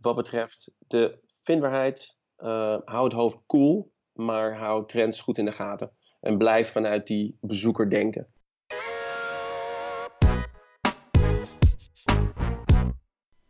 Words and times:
wat 0.00 0.16
betreft 0.16 0.70
de 0.86 1.18
vindbaarheid, 1.42 2.16
uh, 2.38 2.76
hou 2.84 3.04
het 3.04 3.12
hoofd 3.12 3.38
koel, 3.46 3.72
cool, 3.72 3.92
maar 4.26 4.58
hou 4.58 4.86
trends 4.86 5.20
goed 5.20 5.38
in 5.38 5.44
de 5.44 5.52
gaten. 5.52 5.92
En 6.20 6.38
blijf 6.38 6.72
vanuit 6.72 7.06
die 7.06 7.38
bezoeker 7.40 7.90
denken. 7.90 8.28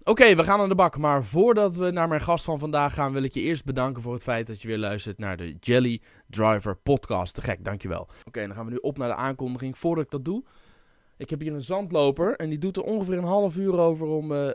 Oké, 0.04 0.34
we 0.34 0.44
gaan 0.44 0.60
aan 0.60 0.68
de 0.68 0.74
bak. 0.74 0.98
Maar 0.98 1.24
voordat 1.24 1.76
we 1.76 1.90
naar 1.90 2.08
mijn 2.08 2.20
gast 2.20 2.44
van 2.44 2.58
vandaag 2.58 2.94
gaan, 2.94 3.12
wil 3.12 3.22
ik 3.22 3.34
je 3.34 3.40
eerst 3.40 3.64
bedanken 3.64 4.02
voor 4.02 4.12
het 4.12 4.22
feit 4.22 4.46
dat 4.46 4.62
je 4.62 4.68
weer 4.68 4.78
luistert 4.78 5.18
naar 5.18 5.36
de 5.36 5.56
Jelly 5.60 6.02
Driver 6.26 6.76
podcast. 6.76 7.34
Te 7.34 7.42
gek, 7.42 7.64
dankjewel. 7.64 8.08
Oké, 8.24 8.46
dan 8.46 8.54
gaan 8.54 8.64
we 8.64 8.70
nu 8.70 8.76
op 8.76 8.98
naar 8.98 9.08
de 9.08 9.14
aankondiging. 9.14 9.78
Voordat 9.78 10.04
ik 10.04 10.10
dat 10.10 10.24
doe, 10.24 10.44
ik 11.20 11.30
heb 11.30 11.40
hier 11.40 11.52
een 11.52 11.62
zandloper 11.62 12.36
en 12.36 12.48
die 12.48 12.58
doet 12.58 12.76
er 12.76 12.82
ongeveer 12.82 13.18
een 13.18 13.24
half 13.24 13.56
uur 13.56 13.78
over 13.78 14.06
om 14.06 14.32
uh, 14.32 14.44
uh, 14.44 14.52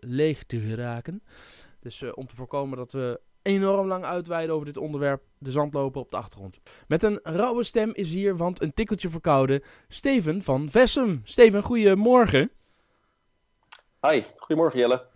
leeg 0.00 0.44
te 0.44 0.60
geraken. 0.60 1.22
Dus 1.80 2.00
uh, 2.00 2.10
om 2.14 2.26
te 2.26 2.34
voorkomen 2.34 2.78
dat 2.78 2.92
we 2.92 3.20
enorm 3.42 3.86
lang 3.86 4.04
uitweiden 4.04 4.54
over 4.54 4.66
dit 4.66 4.76
onderwerp, 4.76 5.22
de 5.38 5.50
zandloper 5.50 6.00
op 6.00 6.10
de 6.10 6.16
achtergrond. 6.16 6.58
Met 6.86 7.02
een 7.02 7.20
rauwe 7.22 7.64
stem 7.64 7.90
is 7.92 8.12
hier, 8.12 8.36
want 8.36 8.62
een 8.62 8.74
tikkeltje 8.74 9.08
verkouden, 9.08 9.62
Steven 9.88 10.42
van 10.42 10.70
Vessem. 10.70 11.20
Steven, 11.24 11.62
goedemorgen. 11.62 12.50
Hi, 14.00 14.22
goedemorgen 14.36 14.78
Jelle. 14.78 15.11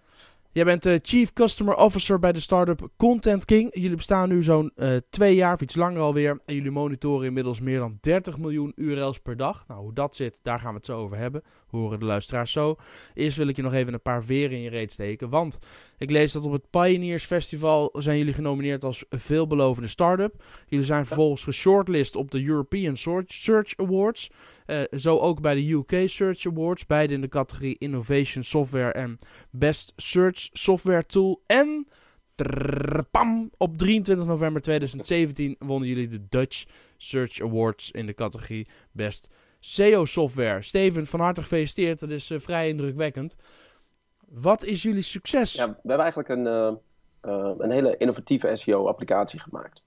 Jij 0.57 0.65
bent 0.65 0.87
uh, 0.87 0.97
Chief 1.03 1.33
Customer 1.33 1.75
Officer 1.75 2.19
bij 2.19 2.33
de 2.33 2.41
startup 2.41 2.89
Content 2.97 3.45
King. 3.45 3.75
Jullie 3.75 3.97
bestaan 3.97 4.29
nu 4.29 4.43
zo'n 4.43 4.73
uh, 4.77 4.97
twee 5.11 5.35
jaar 5.35 5.55
of 5.55 5.61
iets 5.61 5.75
langer 5.75 6.01
alweer. 6.01 6.41
En 6.45 6.55
jullie 6.55 6.71
monitoren 6.71 7.27
inmiddels 7.27 7.61
meer 7.61 7.79
dan 7.79 7.99
30 8.01 8.39
miljoen 8.39 8.73
URL's 8.77 9.19
per 9.19 9.37
dag. 9.37 9.65
Nou, 9.69 9.81
hoe 9.81 9.93
dat 9.93 10.17
zit, 10.17 10.41
daar 10.43 10.59
gaan 10.59 10.71
we 10.71 10.77
het 10.77 10.87
zo 10.87 10.99
over 10.99 11.17
hebben. 11.17 11.43
Horen 11.67 11.99
de 11.99 12.05
luisteraars 12.05 12.53
zo. 12.53 12.77
Eerst 13.15 13.37
wil 13.37 13.49
ik 13.49 13.57
je 13.57 13.63
nog 13.63 13.73
even 13.73 13.93
een 13.93 14.03
paar 14.03 14.25
veren 14.25 14.57
in 14.57 14.63
je 14.63 14.71
reet 14.71 14.93
steken. 14.93 15.29
Want 15.29 15.59
ik 15.99 16.11
lees 16.11 16.33
dat 16.33 16.45
op 16.45 16.53
het 16.53 16.71
Pioneers 16.71 17.25
Festival 17.25 17.91
zijn 17.93 18.19
jullie 18.19 18.35
genomineerd 18.35 18.85
als 18.85 19.05
veelbelovende 19.11 19.89
start-up. 19.89 20.43
Jullie 20.67 20.87
zijn 20.87 21.07
vervolgens 21.07 21.45
geshortlist 21.45 22.17
op 22.17 22.31
de 22.31 22.45
European 22.45 22.97
Search 23.27 23.77
Awards. 23.77 24.31
Uh, 24.67 24.81
zo 24.97 25.19
ook 25.19 25.41
bij 25.41 25.55
de 25.55 25.73
UK 25.73 26.09
Search 26.09 26.47
Awards. 26.47 26.87
Beide 26.87 27.15
in 27.15 27.21
de 27.21 27.29
categorie 27.29 27.77
Innovation 27.79 28.43
Software 28.43 28.93
en 28.93 29.19
Best 29.51 29.93
Search 29.97 30.46
Software 30.53 31.07
Tool. 31.07 31.41
En 31.47 31.87
pam, 33.11 33.51
op 33.57 33.79
23 33.79 34.27
november 34.27 34.63
2017 34.63 35.57
wonnen 35.59 35.89
jullie 35.89 36.09
de 36.09 36.27
Dutch 36.29 36.65
Search 36.97 37.41
Awards 37.41 37.91
in 37.91 38.07
de 38.07 38.15
categorie 38.15 38.69
Best 38.93 39.29
SEO 39.61 40.05
Software. 40.05 40.63
Steven, 40.63 41.07
van 41.07 41.21
harte 41.21 41.43
gefeliciteerd. 41.43 42.01
Dat 42.01 42.11
is 42.11 42.31
uh, 42.31 42.39
vrij 42.39 42.69
indrukwekkend. 42.69 43.37
Wat 44.29 44.65
is 44.65 44.83
jullie 44.83 45.03
succes? 45.03 45.53
Ja, 45.53 45.69
we 45.69 45.75
hebben 45.89 45.99
eigenlijk 45.99 46.29
een, 46.29 46.47
uh, 46.47 46.73
uh, 47.23 47.55
een 47.59 47.71
hele 47.71 47.97
innovatieve 47.97 48.57
SEO-applicatie 48.57 49.41
gemaakt. 49.41 49.83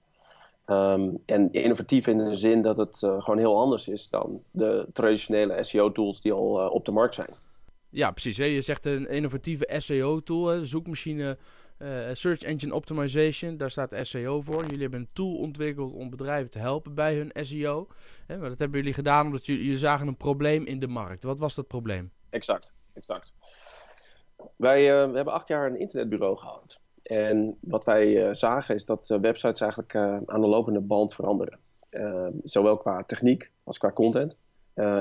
Um, 0.66 1.16
en 1.26 1.52
innovatief 1.52 2.06
in 2.06 2.18
de 2.18 2.34
zin 2.34 2.62
dat 2.62 2.76
het 2.76 2.96
gewoon 2.98 3.38
heel 3.38 3.58
anders 3.58 3.88
is 3.88 4.08
dan 4.08 4.42
de 4.50 4.86
traditionele 4.92 5.62
SEO-tools 5.62 6.20
die 6.20 6.32
al 6.32 6.68
op 6.68 6.84
de 6.84 6.92
markt 6.92 7.14
zijn. 7.14 7.30
Ja, 7.90 8.10
precies. 8.10 8.36
Hè? 8.36 8.44
Je 8.44 8.62
zegt 8.62 8.84
een 8.84 9.08
innovatieve 9.08 9.74
SEO-tool, 9.78 10.64
zoekmachine 10.64 11.38
uh, 11.78 12.08
Search 12.12 12.42
Engine 12.42 12.74
Optimization, 12.74 13.56
daar 13.56 13.70
staat 13.70 13.96
SEO 14.00 14.40
voor. 14.40 14.62
Jullie 14.64 14.80
hebben 14.80 15.00
een 15.00 15.08
tool 15.12 15.36
ontwikkeld 15.36 15.92
om 15.92 16.10
bedrijven 16.10 16.50
te 16.50 16.58
helpen 16.58 16.94
bij 16.94 17.14
hun 17.14 17.30
SEO. 17.34 17.88
Hè? 18.26 18.38
Maar 18.38 18.48
dat 18.48 18.58
hebben 18.58 18.78
jullie 18.78 18.94
gedaan 18.94 19.26
omdat 19.26 19.46
jullie, 19.46 19.78
zagen 19.78 20.06
een 20.06 20.16
probleem 20.16 20.64
in 20.64 20.78
de 20.78 20.88
markt. 20.88 21.24
Wat 21.24 21.38
was 21.38 21.54
dat 21.54 21.66
probleem? 21.66 22.10
Exact, 22.30 22.74
exact. 22.92 23.32
Wij 24.56 25.08
we 25.08 25.16
hebben 25.16 25.34
acht 25.34 25.48
jaar 25.48 25.66
een 25.66 25.78
internetbureau 25.78 26.36
gehad. 26.36 26.80
En 27.02 27.56
wat 27.60 27.84
wij 27.84 28.06
uh, 28.06 28.34
zagen 28.34 28.74
is 28.74 28.84
dat 28.84 29.06
websites 29.20 29.60
eigenlijk 29.60 29.94
aan 30.26 30.40
de 30.40 30.46
lopende 30.46 30.80
band 30.80 31.14
veranderen. 31.14 31.58
zowel 32.44 32.76
qua 32.76 33.04
techniek 33.04 33.50
als 33.64 33.78
qua 33.78 33.92
content. 33.92 34.36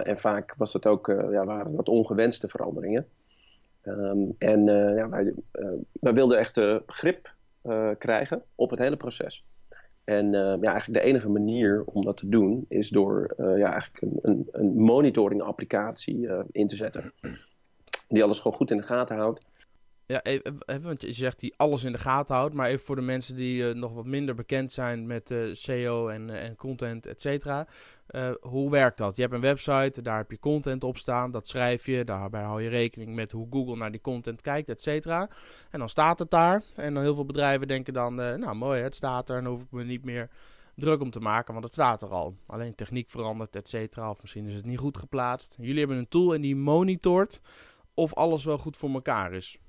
En 0.03 0.19
vaak 0.19 0.53
was 0.57 0.71
dat 0.71 0.87
ook, 0.87 1.07
ja, 1.07 1.45
waren 1.45 1.75
dat 1.75 1.89
ongewenste 1.89 2.47
veranderingen. 2.47 3.07
Um, 3.83 4.35
en 4.37 4.65
ja, 4.95 5.09
wij, 5.09 5.33
wij, 5.91 6.13
wilden 6.13 6.37
echt 6.37 6.61
grip 6.85 7.33
krijgen 7.97 8.43
op 8.55 8.69
het 8.69 8.79
hele 8.79 8.97
proces. 8.97 9.45
En 10.03 10.31
ja, 10.31 10.71
eigenlijk 10.71 11.03
de 11.03 11.09
enige 11.09 11.29
manier 11.29 11.83
om 11.85 12.03
dat 12.03 12.17
te 12.17 12.29
doen 12.29 12.65
is 12.67 12.89
door 12.89 13.33
ja, 13.37 13.71
eigenlijk 13.71 14.01
een, 14.01 14.19
een, 14.21 14.47
een 14.51 14.73
monitoring 14.75 15.41
applicatie 15.41 16.29
in 16.51 16.67
te 16.67 16.75
zetten. 16.75 17.13
Die 18.07 18.23
alles 18.23 18.39
gewoon 18.39 18.57
goed 18.57 18.71
in 18.71 18.77
de 18.77 18.83
gaten 18.83 19.17
houdt. 19.17 19.41
Ja, 20.11 20.23
even, 20.23 20.81
want 20.81 21.01
je 21.01 21.13
zegt 21.13 21.39
die 21.39 21.53
alles 21.57 21.83
in 21.83 21.91
de 21.91 21.97
gaten 21.97 22.35
houdt. 22.35 22.53
Maar 22.53 22.67
even 22.67 22.85
voor 22.85 22.95
de 22.95 23.01
mensen 23.01 23.35
die 23.35 23.63
uh, 23.63 23.73
nog 23.73 23.93
wat 23.93 24.05
minder 24.05 24.35
bekend 24.35 24.71
zijn 24.71 25.07
met 25.07 25.31
uh, 25.31 25.53
SEO 25.53 26.07
en, 26.07 26.29
en 26.29 26.55
content, 26.55 27.07
et 27.07 27.21
cetera. 27.21 27.67
hoe 28.41 28.71
werkt 28.71 28.97
dat? 28.97 29.15
Je 29.15 29.21
hebt 29.21 29.33
een 29.33 29.41
website, 29.41 30.01
daar 30.01 30.17
heb 30.17 30.31
je 30.31 30.39
content 30.39 30.83
op 30.83 30.97
staan. 30.97 31.31
Dat 31.31 31.47
schrijf 31.47 31.85
je, 31.85 32.03
daarbij 32.03 32.41
hou 32.41 32.61
je 32.61 32.69
rekening 32.69 33.15
met 33.15 33.31
hoe 33.31 33.47
Google 33.49 33.75
naar 33.75 33.91
die 33.91 34.01
content 34.01 34.41
kijkt, 34.41 34.69
et 34.69 34.81
cetera. 34.81 35.29
En 35.71 35.79
dan 35.79 35.89
staat 35.89 36.19
het 36.19 36.31
daar. 36.31 36.63
En 36.75 36.93
dan 36.93 37.03
heel 37.03 37.15
veel 37.15 37.25
bedrijven 37.25 37.67
denken 37.67 37.93
dan, 37.93 38.15
nou 38.15 38.55
mooi, 38.55 38.81
het 38.81 38.95
staat 38.95 39.29
er. 39.29 39.37
En 39.37 39.43
dan 39.43 39.53
hoef 39.53 39.61
ik 39.61 39.71
me 39.71 39.83
niet 39.83 40.05
meer 40.05 40.29
druk 40.75 41.01
om 41.01 41.11
te 41.11 41.19
maken, 41.19 41.53
want 41.53 41.65
het 41.65 41.73
staat 41.73 42.01
er 42.01 42.09
al. 42.09 42.35
Alleen 42.45 42.75
techniek 42.75 43.09
verandert, 43.09 43.55
et 43.55 43.69
cetera. 43.69 44.09
Of 44.09 44.21
misschien 44.21 44.47
is 44.47 44.53
het 44.53 44.65
niet 44.65 44.79
goed 44.79 44.97
geplaatst. 44.97 45.55
Jullie 45.59 45.79
hebben 45.79 45.97
een 45.97 46.07
tool 46.07 46.33
en 46.33 46.41
die 46.41 46.55
monitort 46.55 47.41
of 47.93 48.13
alles 48.13 48.45
wel 48.45 48.57
goed 48.57 48.77
voor 48.77 48.89
elkaar 48.89 49.33
is. 49.33 49.59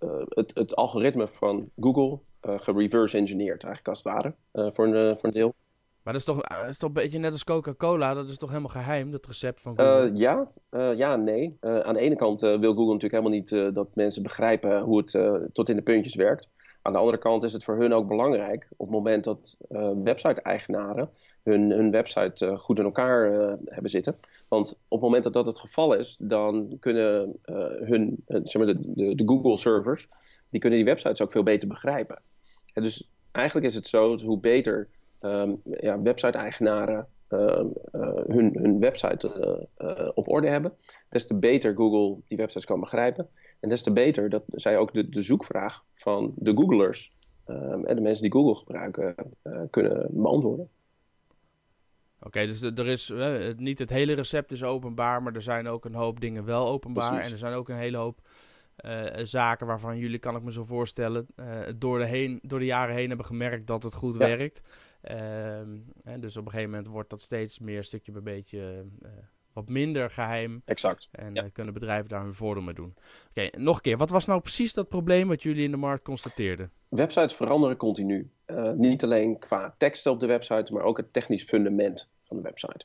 Uh, 0.00 0.10
het, 0.28 0.54
het, 0.54 0.76
algoritme 0.76 1.28
van 1.28 1.70
Google 1.80 2.18
uh, 2.46 2.58
gereverse 2.58 3.16
engineerd, 3.16 3.64
eigenlijk 3.64 3.88
als 3.88 3.98
het 3.98 4.12
ware, 4.12 4.34
uh, 4.52 4.72
voor, 4.72 4.86
een, 4.86 5.16
voor 5.16 5.24
een 5.24 5.34
deel. 5.34 5.54
Maar 6.02 6.12
dat 6.12 6.22
is, 6.22 6.34
toch, 6.34 6.40
dat 6.40 6.68
is 6.68 6.76
toch 6.76 6.88
een 6.88 6.94
beetje 6.94 7.18
net 7.18 7.32
als 7.32 7.44
Coca-Cola, 7.44 8.14
dat 8.14 8.28
is 8.28 8.38
toch 8.38 8.48
helemaal 8.48 8.70
geheim, 8.70 9.10
dat 9.10 9.26
recept 9.26 9.62
van 9.62 9.78
Google? 9.78 10.10
ja, 10.14 10.48
ja 10.94 11.16
nee. 11.16 11.56
aan 11.60 11.94
de 11.94 12.00
ene 12.00 12.16
kant 12.16 12.40
wil 12.40 12.74
Google 12.74 12.92
natuurlijk 12.92 13.12
helemaal 13.12 13.30
niet 13.30 13.74
dat 13.74 13.94
mensen 13.94 14.22
begrijpen 14.22 14.80
hoe 14.80 14.98
het 14.98 15.52
tot 15.54 15.68
in 15.68 15.76
de 15.76 15.82
puntjes 15.82 16.14
werkt. 16.14 16.48
Aan 16.82 16.92
de 16.92 16.98
andere 16.98 17.18
kant 17.18 17.42
is 17.44 17.52
het 17.52 17.64
voor 17.64 17.76
hun 17.76 17.92
ook 17.92 18.08
belangrijk 18.08 18.68
op 18.76 18.86
het 18.86 18.96
moment 18.96 19.24
dat 19.24 19.56
website-eigenaren 20.04 21.10
hun, 21.48 21.70
hun 21.70 21.90
website 21.90 22.56
goed 22.56 22.78
in 22.78 22.84
elkaar 22.84 23.30
hebben 23.64 23.90
zitten. 23.90 24.18
Want 24.48 24.70
op 24.70 24.78
het 24.88 25.00
moment 25.00 25.24
dat 25.24 25.32
dat 25.32 25.46
het 25.46 25.58
geval 25.58 25.94
is, 25.94 26.16
dan 26.20 26.76
kunnen 26.80 27.38
uh, 27.46 27.56
hun, 27.88 28.24
zeg 28.26 28.54
maar 28.54 28.66
de, 28.66 29.14
de, 29.14 29.22
Google-servers, 29.26 30.08
die 30.50 30.60
kunnen 30.60 30.78
die 30.78 30.88
websites 30.88 31.22
ook 31.22 31.32
veel 31.32 31.42
beter 31.42 31.68
begrijpen. 31.68 32.22
En 32.74 32.82
dus 32.82 33.10
eigenlijk 33.32 33.66
is 33.66 33.74
het 33.74 33.86
zo, 33.86 34.18
hoe 34.18 34.40
beter 34.40 34.88
um, 35.20 35.60
ja, 35.80 36.02
website-eigenaren 36.02 37.06
uh, 37.28 37.64
hun, 38.26 38.58
hun 38.58 38.78
website 38.78 39.68
op 40.14 40.28
orde 40.28 40.48
hebben, 40.48 40.72
des 41.08 41.26
te 41.26 41.34
beter 41.34 41.74
Google 41.74 42.22
die 42.28 42.36
websites 42.36 42.66
kan 42.66 42.80
begrijpen. 42.80 43.28
En 43.60 43.68
des 43.68 43.82
te 43.82 43.92
beter 43.92 44.28
dat 44.28 44.42
zij 44.46 44.78
ook 44.78 44.92
de, 44.92 45.08
de 45.08 45.20
zoekvraag 45.20 45.84
van 45.94 46.32
de 46.36 46.56
Googlers 46.56 47.12
um, 47.46 47.86
en 47.86 47.96
de 47.96 48.02
mensen 48.02 48.22
die 48.22 48.32
Google 48.32 48.54
gebruiken 48.54 49.14
kunnen 49.70 50.06
beantwoorden. 50.10 50.70
Oké, 52.20 52.46
dus 52.46 52.62
er 52.62 52.86
is 52.86 53.10
uh, 53.10 53.54
niet 53.56 53.78
het 53.78 53.90
hele 53.90 54.12
recept 54.12 54.52
is 54.52 54.62
openbaar, 54.62 55.22
maar 55.22 55.34
er 55.34 55.42
zijn 55.42 55.68
ook 55.68 55.84
een 55.84 55.94
hoop 55.94 56.20
dingen 56.20 56.44
wel 56.44 56.68
openbaar. 56.68 57.08
Precies. 57.08 57.26
En 57.26 57.32
er 57.32 57.38
zijn 57.38 57.54
ook 57.54 57.68
een 57.68 57.76
hele 57.76 57.96
hoop 57.96 58.20
uh, 58.84 59.04
zaken 59.22 59.66
waarvan 59.66 59.98
jullie, 59.98 60.18
kan 60.18 60.36
ik 60.36 60.42
me 60.42 60.52
zo 60.52 60.64
voorstellen, 60.64 61.26
uh, 61.36 61.60
door, 61.76 61.98
de 61.98 62.04
heen, 62.04 62.38
door 62.42 62.58
de 62.58 62.64
jaren 62.64 62.94
heen 62.94 63.08
hebben 63.08 63.26
gemerkt 63.26 63.66
dat 63.66 63.82
het 63.82 63.94
goed 63.94 64.16
ja. 64.16 64.26
werkt. 64.26 64.62
en 65.02 66.20
dus 66.20 66.36
op 66.36 66.44
een 66.44 66.50
gegeven 66.50 66.70
moment 66.70 66.88
wordt 66.88 67.10
dat 67.10 67.20
steeds 67.20 67.58
meer 67.58 67.84
stukje 67.84 68.12
bij 68.12 68.22
beetje 68.22 68.84
wat 69.58 69.68
minder 69.68 70.10
geheim. 70.10 70.62
Exact. 70.64 71.08
En 71.10 71.34
ja. 71.34 71.48
kunnen 71.52 71.74
bedrijven 71.74 72.08
daar 72.08 72.22
hun 72.22 72.34
voordeel 72.34 72.62
mee 72.62 72.74
doen. 72.74 72.94
Oké, 73.30 73.46
okay, 73.46 73.60
nog 73.60 73.76
een 73.76 73.82
keer. 73.82 73.96
Wat 73.96 74.10
was 74.10 74.26
nou 74.26 74.40
precies 74.40 74.74
dat 74.74 74.88
probleem 74.88 75.28
wat 75.28 75.42
jullie 75.42 75.64
in 75.64 75.70
de 75.70 75.76
markt 75.76 76.02
constateerden? 76.02 76.70
Websites 76.88 77.34
veranderen 77.34 77.76
continu. 77.76 78.30
Uh, 78.46 78.70
niet 78.70 79.04
alleen 79.04 79.38
qua 79.38 79.74
teksten 79.78 80.12
op 80.12 80.20
de 80.20 80.26
website, 80.26 80.72
maar 80.72 80.82
ook 80.82 80.96
het 80.96 81.12
technisch 81.12 81.44
fundament 81.44 82.08
van 82.24 82.36
de 82.36 82.42
website. 82.42 82.84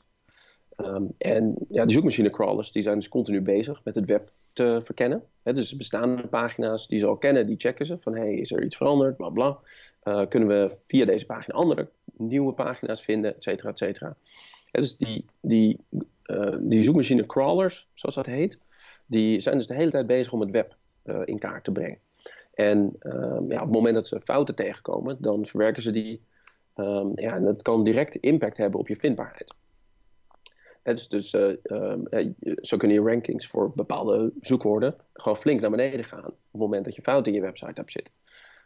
Um, 0.76 1.14
en 1.18 1.56
ja, 1.68 1.84
de 1.84 1.92
zoekmachine 1.92 2.30
crawlers 2.30 2.72
die 2.72 2.82
zijn 2.82 2.98
dus 2.98 3.08
continu 3.08 3.40
bezig 3.40 3.80
met 3.84 3.94
het 3.94 4.04
web 4.04 4.32
te 4.52 4.80
verkennen. 4.82 5.22
He, 5.42 5.52
dus 5.52 5.76
bestaande 5.76 6.26
pagina's 6.26 6.86
die 6.88 6.98
ze 6.98 7.06
al 7.06 7.16
kennen, 7.16 7.46
die 7.46 7.56
checken 7.58 7.86
ze 7.86 7.98
van 8.00 8.14
hey, 8.14 8.34
is 8.34 8.52
er 8.52 8.64
iets 8.64 8.76
veranderd, 8.76 9.16
bla 9.16 9.28
bla. 9.28 9.58
Uh, 10.04 10.26
kunnen 10.28 10.48
we 10.48 10.76
via 10.86 11.04
deze 11.04 11.26
pagina 11.26 11.54
andere 11.54 11.88
nieuwe 12.16 12.52
pagina's 12.52 13.02
vinden, 13.02 13.34
et 13.34 13.42
cetera, 13.42 13.70
et 13.70 13.78
cetera. 13.78 14.16
He, 14.70 14.80
dus 14.80 14.96
die, 14.96 15.24
die, 15.40 15.78
uh, 16.26 16.56
die 16.60 16.82
zoekmachine 16.82 17.26
crawlers, 17.26 17.88
zoals 17.92 18.14
dat 18.14 18.26
heet, 18.26 18.58
die 19.06 19.40
zijn 19.40 19.56
dus 19.56 19.66
de 19.66 19.74
hele 19.74 19.90
tijd 19.90 20.06
bezig 20.06 20.32
om 20.32 20.40
het 20.40 20.50
web 20.50 20.76
uh, 21.04 21.20
in 21.24 21.38
kaart 21.38 21.64
te 21.64 21.72
brengen. 21.72 21.98
En 22.54 22.96
um, 23.00 23.50
ja, 23.50 23.56
op 23.56 23.64
het 23.64 23.74
moment 23.74 23.94
dat 23.94 24.06
ze 24.06 24.20
fouten 24.20 24.54
tegenkomen, 24.54 25.16
dan 25.20 25.46
verwerken 25.46 25.82
ze 25.82 25.90
die. 25.90 26.22
Um, 26.76 27.12
ja, 27.14 27.34
en 27.34 27.44
dat 27.44 27.62
kan 27.62 27.84
direct 27.84 28.14
impact 28.14 28.56
hebben 28.56 28.80
op 28.80 28.88
je 28.88 28.96
vindbaarheid. 28.96 29.54
dus, 30.82 31.08
dus 31.08 31.34
ehm, 31.34 32.00
zo 32.60 32.76
kunnen 32.76 32.96
je 32.96 33.10
rankings 33.10 33.46
voor 33.46 33.72
bepaalde 33.74 34.32
zoekwoorden 34.40 34.94
gewoon 35.12 35.38
flink 35.38 35.60
naar 35.60 35.70
beneden 35.70 36.04
gaan. 36.04 36.24
Op 36.24 36.34
het 36.50 36.60
moment 36.60 36.84
dat 36.84 36.94
je 36.94 37.02
fout 37.02 37.26
in 37.26 37.32
je 37.32 37.40
website 37.40 37.72
hebt 37.74 37.92
zitten. 37.92 38.14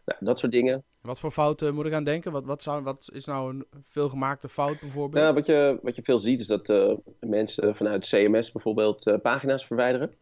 Nou, 0.09 0.25
dat 0.25 0.39
soort 0.39 0.53
dingen. 0.53 0.85
Wat 1.01 1.21
voor 1.21 1.31
fouten 1.31 1.75
moet 1.75 1.87
ik 1.87 1.93
aan 1.93 2.05
denken? 2.05 2.33
Wat, 2.33 2.45
wat, 2.45 2.63
zou, 2.63 2.83
wat 2.83 3.09
is 3.13 3.25
nou 3.25 3.51
een 3.55 3.67
veelgemaakte 3.85 4.49
fout 4.49 4.81
bijvoorbeeld? 4.81 5.23
Nou, 5.23 5.35
wat, 5.35 5.47
je, 5.47 5.79
wat 5.83 5.97
je 5.97 6.03
veel 6.03 6.19
ziet 6.19 6.41
is 6.41 6.47
dat 6.47 6.73
mensen 7.21 7.77
vanuit 7.77 8.09
CMS 8.09 8.53
bijvoorbeeld 8.53 9.19
pagina's 9.23 9.67
verwijderen. 9.67 10.15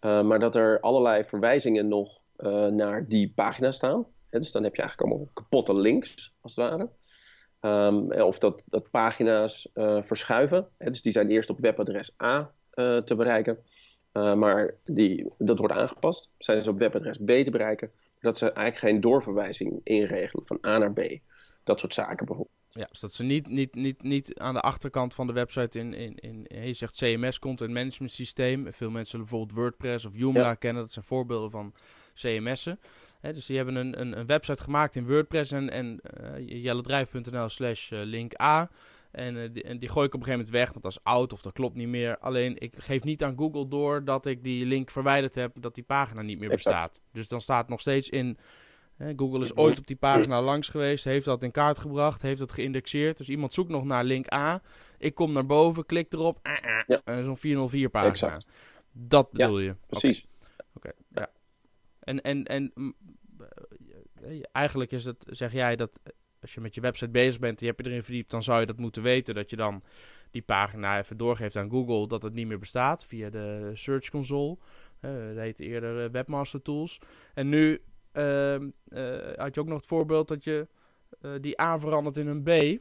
maar 0.00 0.38
dat 0.38 0.56
er 0.56 0.80
allerlei 0.80 1.24
verwijzingen 1.24 1.88
nog 1.88 2.20
naar 2.70 3.08
die 3.08 3.32
pagina 3.34 3.72
staan. 3.72 4.06
dus 4.30 4.52
dan 4.52 4.62
heb 4.62 4.74
je 4.74 4.82
eigenlijk 4.82 5.10
allemaal 5.10 5.30
kapotte 5.34 5.74
links, 5.74 6.34
als 6.40 6.54
het 6.54 6.64
ware. 6.64 6.88
Um, 7.86 8.12
of 8.12 8.38
dat, 8.38 8.66
dat 8.68 8.90
pagina's 8.90 9.68
verschuiven. 10.00 10.68
Dus 10.78 11.02
die 11.02 11.12
zijn 11.12 11.30
eerst 11.30 11.50
op 11.50 11.60
webadres 11.60 12.14
A 12.22 12.52
te 13.04 13.14
bereiken. 13.16 13.58
Maar 14.12 14.74
die, 14.84 15.32
dat 15.38 15.58
wordt 15.58 15.74
aangepast. 15.74 16.30
Zijn 16.38 16.62
ze 16.62 16.70
op 16.70 16.78
webadres 16.78 17.16
B 17.16 17.28
te 17.28 17.50
bereiken. 17.50 17.90
Dat 18.20 18.38
ze 18.38 18.52
eigenlijk 18.52 18.92
geen 18.92 19.00
doorverwijzing 19.00 19.80
inregelen 19.84 20.46
van 20.46 20.58
A 20.66 20.78
naar 20.78 20.92
B. 20.92 21.18
Dat 21.64 21.80
soort 21.80 21.94
zaken 21.94 22.26
bijvoorbeeld. 22.26 22.58
Ja, 22.68 22.86
dus 22.90 23.00
dat 23.00 23.12
ze 23.12 23.22
niet, 23.22 23.46
niet, 23.46 23.74
niet, 23.74 24.02
niet 24.02 24.38
aan 24.38 24.54
de 24.54 24.60
achterkant 24.60 25.14
van 25.14 25.26
de 25.26 25.32
website 25.32 25.78
in, 25.78 25.94
in, 25.94 26.16
in 26.16 26.66
je 26.66 26.72
zegt 26.72 26.96
CMS, 26.96 27.38
Content 27.38 27.72
Management 27.72 28.12
Systeem. 28.12 28.72
Veel 28.72 28.90
mensen 28.90 29.18
bijvoorbeeld 29.18 29.52
WordPress 29.52 30.04
of 30.04 30.12
Joomla 30.16 30.40
ja. 30.40 30.54
kennen. 30.54 30.82
Dat 30.82 30.92
zijn 30.92 31.04
voorbeelden 31.04 31.50
van 31.50 31.74
CMS'en 32.14 32.78
dus 33.20 33.46
die 33.46 33.56
hebben 33.56 33.74
een, 33.74 34.00
een, 34.00 34.18
een, 34.18 34.26
website 34.26 34.62
gemaakt 34.62 34.96
in 34.96 35.06
WordPress 35.06 35.52
en, 35.52 35.70
en 35.70 36.00
uh, 36.20 36.62
jellendrijf.nl 36.62 37.48
slash 37.48 37.92
eh, 37.92 38.00
link 38.02 38.40
A. 38.40 38.70
En, 39.10 39.36
uh, 39.36 39.48
die, 39.52 39.62
en, 39.62 39.78
die, 39.78 39.88
gooi 39.88 40.06
ik 40.06 40.14
op 40.14 40.20
een 40.20 40.26
gegeven 40.26 40.46
moment 40.46 40.50
weg, 40.50 40.70
want 40.70 40.82
dat 40.82 40.92
is 40.92 41.02
oud 41.02 41.32
of 41.32 41.42
dat 41.42 41.52
klopt 41.52 41.76
niet 41.76 41.88
meer. 41.88 42.18
Alleen 42.18 42.58
ik 42.58 42.74
geef 42.76 43.04
niet 43.04 43.22
aan 43.22 43.36
Google 43.36 43.68
door 43.68 44.04
dat 44.04 44.26
ik 44.26 44.44
die 44.44 44.66
link 44.66 44.90
verwijderd 44.90 45.34
heb, 45.34 45.56
dat 45.60 45.74
die 45.74 45.84
pagina 45.84 46.22
niet 46.22 46.38
meer 46.38 46.48
bestaat. 46.48 47.00
Dus 47.12 47.28
dan 47.28 47.40
staat 47.40 47.68
nog 47.68 47.80
steeds 47.80 48.08
in. 48.08 48.38
Google 49.16 49.40
is 49.40 49.56
ooit 49.56 49.78
op 49.78 49.86
die 49.86 49.96
pagina 49.96 50.42
langs 50.42 50.68
geweest, 50.68 51.04
heeft 51.04 51.24
dat 51.24 51.42
in 51.42 51.50
kaart 51.50 51.78
gebracht, 51.78 52.22
heeft 52.22 52.38
dat 52.38 52.52
geïndexeerd. 52.52 53.16
Dus 53.16 53.28
iemand 53.28 53.54
zoekt 53.54 53.70
nog 53.70 53.84
naar 53.84 54.04
link 54.04 54.32
A. 54.32 54.62
Ik 54.98 55.14
kom 55.14 55.32
naar 55.32 55.46
boven, 55.46 55.86
klik 55.86 56.12
erop. 56.12 56.38
Ja. 56.86 57.22
Zo'n 57.24 57.36
404 57.36 57.88
pagina. 57.88 58.10
Exact. 58.10 58.46
Dat 58.92 59.30
bedoel 59.30 59.58
je. 59.58 59.76
Precies. 59.86 60.26
Oké, 60.74 60.92
ja. 61.14 61.30
En, 62.00 62.20
en, 62.20 62.44
en 62.44 62.72
eh, 64.22 64.42
eigenlijk 64.52 64.92
is 64.92 65.04
het, 65.04 65.24
zeg 65.26 65.52
jij 65.52 65.76
dat 65.76 65.90
als 66.40 66.54
je 66.54 66.60
met 66.60 66.74
je 66.74 66.80
website 66.80 67.10
bezig 67.10 67.40
bent 67.40 67.60
en 67.60 67.66
je 67.66 67.72
hebt 67.72 67.84
je 67.84 67.90
erin 67.90 68.04
verdiept, 68.04 68.30
dan 68.30 68.42
zou 68.42 68.60
je 68.60 68.66
dat 68.66 68.78
moeten 68.78 69.02
weten. 69.02 69.34
Dat 69.34 69.50
je 69.50 69.56
dan 69.56 69.82
die 70.30 70.42
pagina 70.42 70.98
even 70.98 71.16
doorgeeft 71.16 71.56
aan 71.56 71.70
Google 71.70 72.08
dat 72.08 72.22
het 72.22 72.32
niet 72.32 72.46
meer 72.46 72.58
bestaat 72.58 73.04
via 73.04 73.30
de 73.30 73.70
Search 73.74 74.10
Console. 74.10 74.56
Uh, 75.00 75.10
dat 75.10 75.36
heette 75.36 75.64
eerder 75.64 76.04
uh, 76.04 76.10
Webmaster 76.10 76.62
Tools. 76.62 77.00
En 77.34 77.48
nu 77.48 77.82
uh, 78.12 78.56
had 79.36 79.54
je 79.54 79.60
ook 79.60 79.66
nog 79.66 79.76
het 79.76 79.86
voorbeeld 79.86 80.28
dat 80.28 80.44
je 80.44 80.66
die 81.40 81.60
A 81.60 81.78
verandert 81.78 82.16
in 82.16 82.26
een 82.26 82.42
B, 82.42 82.80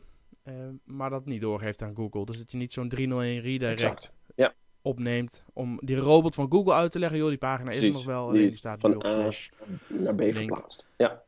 maar 0.83 1.09
dat 1.09 1.25
niet 1.25 1.41
doorgeeft 1.41 1.81
aan 1.81 1.95
Google. 1.95 2.25
Dus 2.25 2.37
dat 2.37 2.51
je 2.51 2.57
niet 2.57 2.71
zo'n 2.71 2.89
301 2.89 3.41
redirect 3.41 3.81
exact. 3.81 4.13
Ja 4.35 4.53
opneemt 4.81 5.43
om 5.53 5.79
die 5.81 5.95
robot 5.95 6.35
van 6.35 6.51
Google 6.51 6.73
uit 6.73 6.91
te 6.91 6.99
leggen. 6.99 7.17
Joh, 7.17 7.29
die 7.29 7.37
pagina 7.37 7.71
is 7.71 7.81
er 7.81 7.91
nog 7.91 8.05
wel. 8.05 8.29
Die, 8.29 8.41
die 8.41 8.57
staat 8.57 8.79
van 8.79 8.95
op 8.95 9.07
slash 9.07 9.49
naar 9.87 10.15
B 10.15 10.21
verplaatst. 10.21 10.85
Ja. 10.97 11.23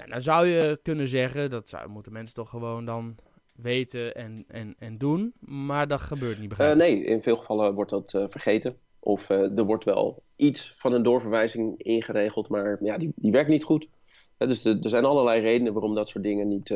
Nou, 0.00 0.12
dan 0.12 0.20
zou 0.20 0.46
je 0.46 0.78
kunnen 0.82 1.08
zeggen, 1.08 1.50
dat 1.50 1.68
zou, 1.68 1.88
moeten 1.88 2.12
mensen 2.12 2.34
toch 2.34 2.50
gewoon 2.50 2.84
dan 2.84 3.16
weten 3.52 4.14
en, 4.14 4.44
en, 4.48 4.74
en 4.78 4.98
doen. 4.98 5.32
Maar 5.40 5.88
dat 5.88 6.00
gebeurt 6.00 6.38
niet, 6.38 6.48
begrijp 6.48 6.72
uh, 6.72 6.78
Nee, 6.78 7.04
in 7.04 7.22
veel 7.22 7.36
gevallen 7.36 7.74
wordt 7.74 7.90
dat 7.90 8.12
uh, 8.12 8.24
vergeten. 8.28 8.76
Of 8.98 9.30
uh, 9.30 9.58
er 9.58 9.64
wordt 9.64 9.84
wel 9.84 10.22
iets 10.36 10.72
van 10.76 10.92
een 10.92 11.02
doorverwijzing 11.02 11.82
ingeregeld, 11.82 12.48
maar 12.48 12.78
ja, 12.82 12.98
die, 12.98 13.12
die 13.16 13.32
werkt 13.32 13.48
niet 13.48 13.64
goed. 13.64 13.88
dus 14.36 14.64
er 14.64 14.78
zijn 14.80 15.04
allerlei 15.04 15.40
redenen 15.40 15.72
waarom 15.72 15.94
dat 15.94 16.08
soort 16.08 16.24
dingen 16.24 16.48
niet, 16.48 16.74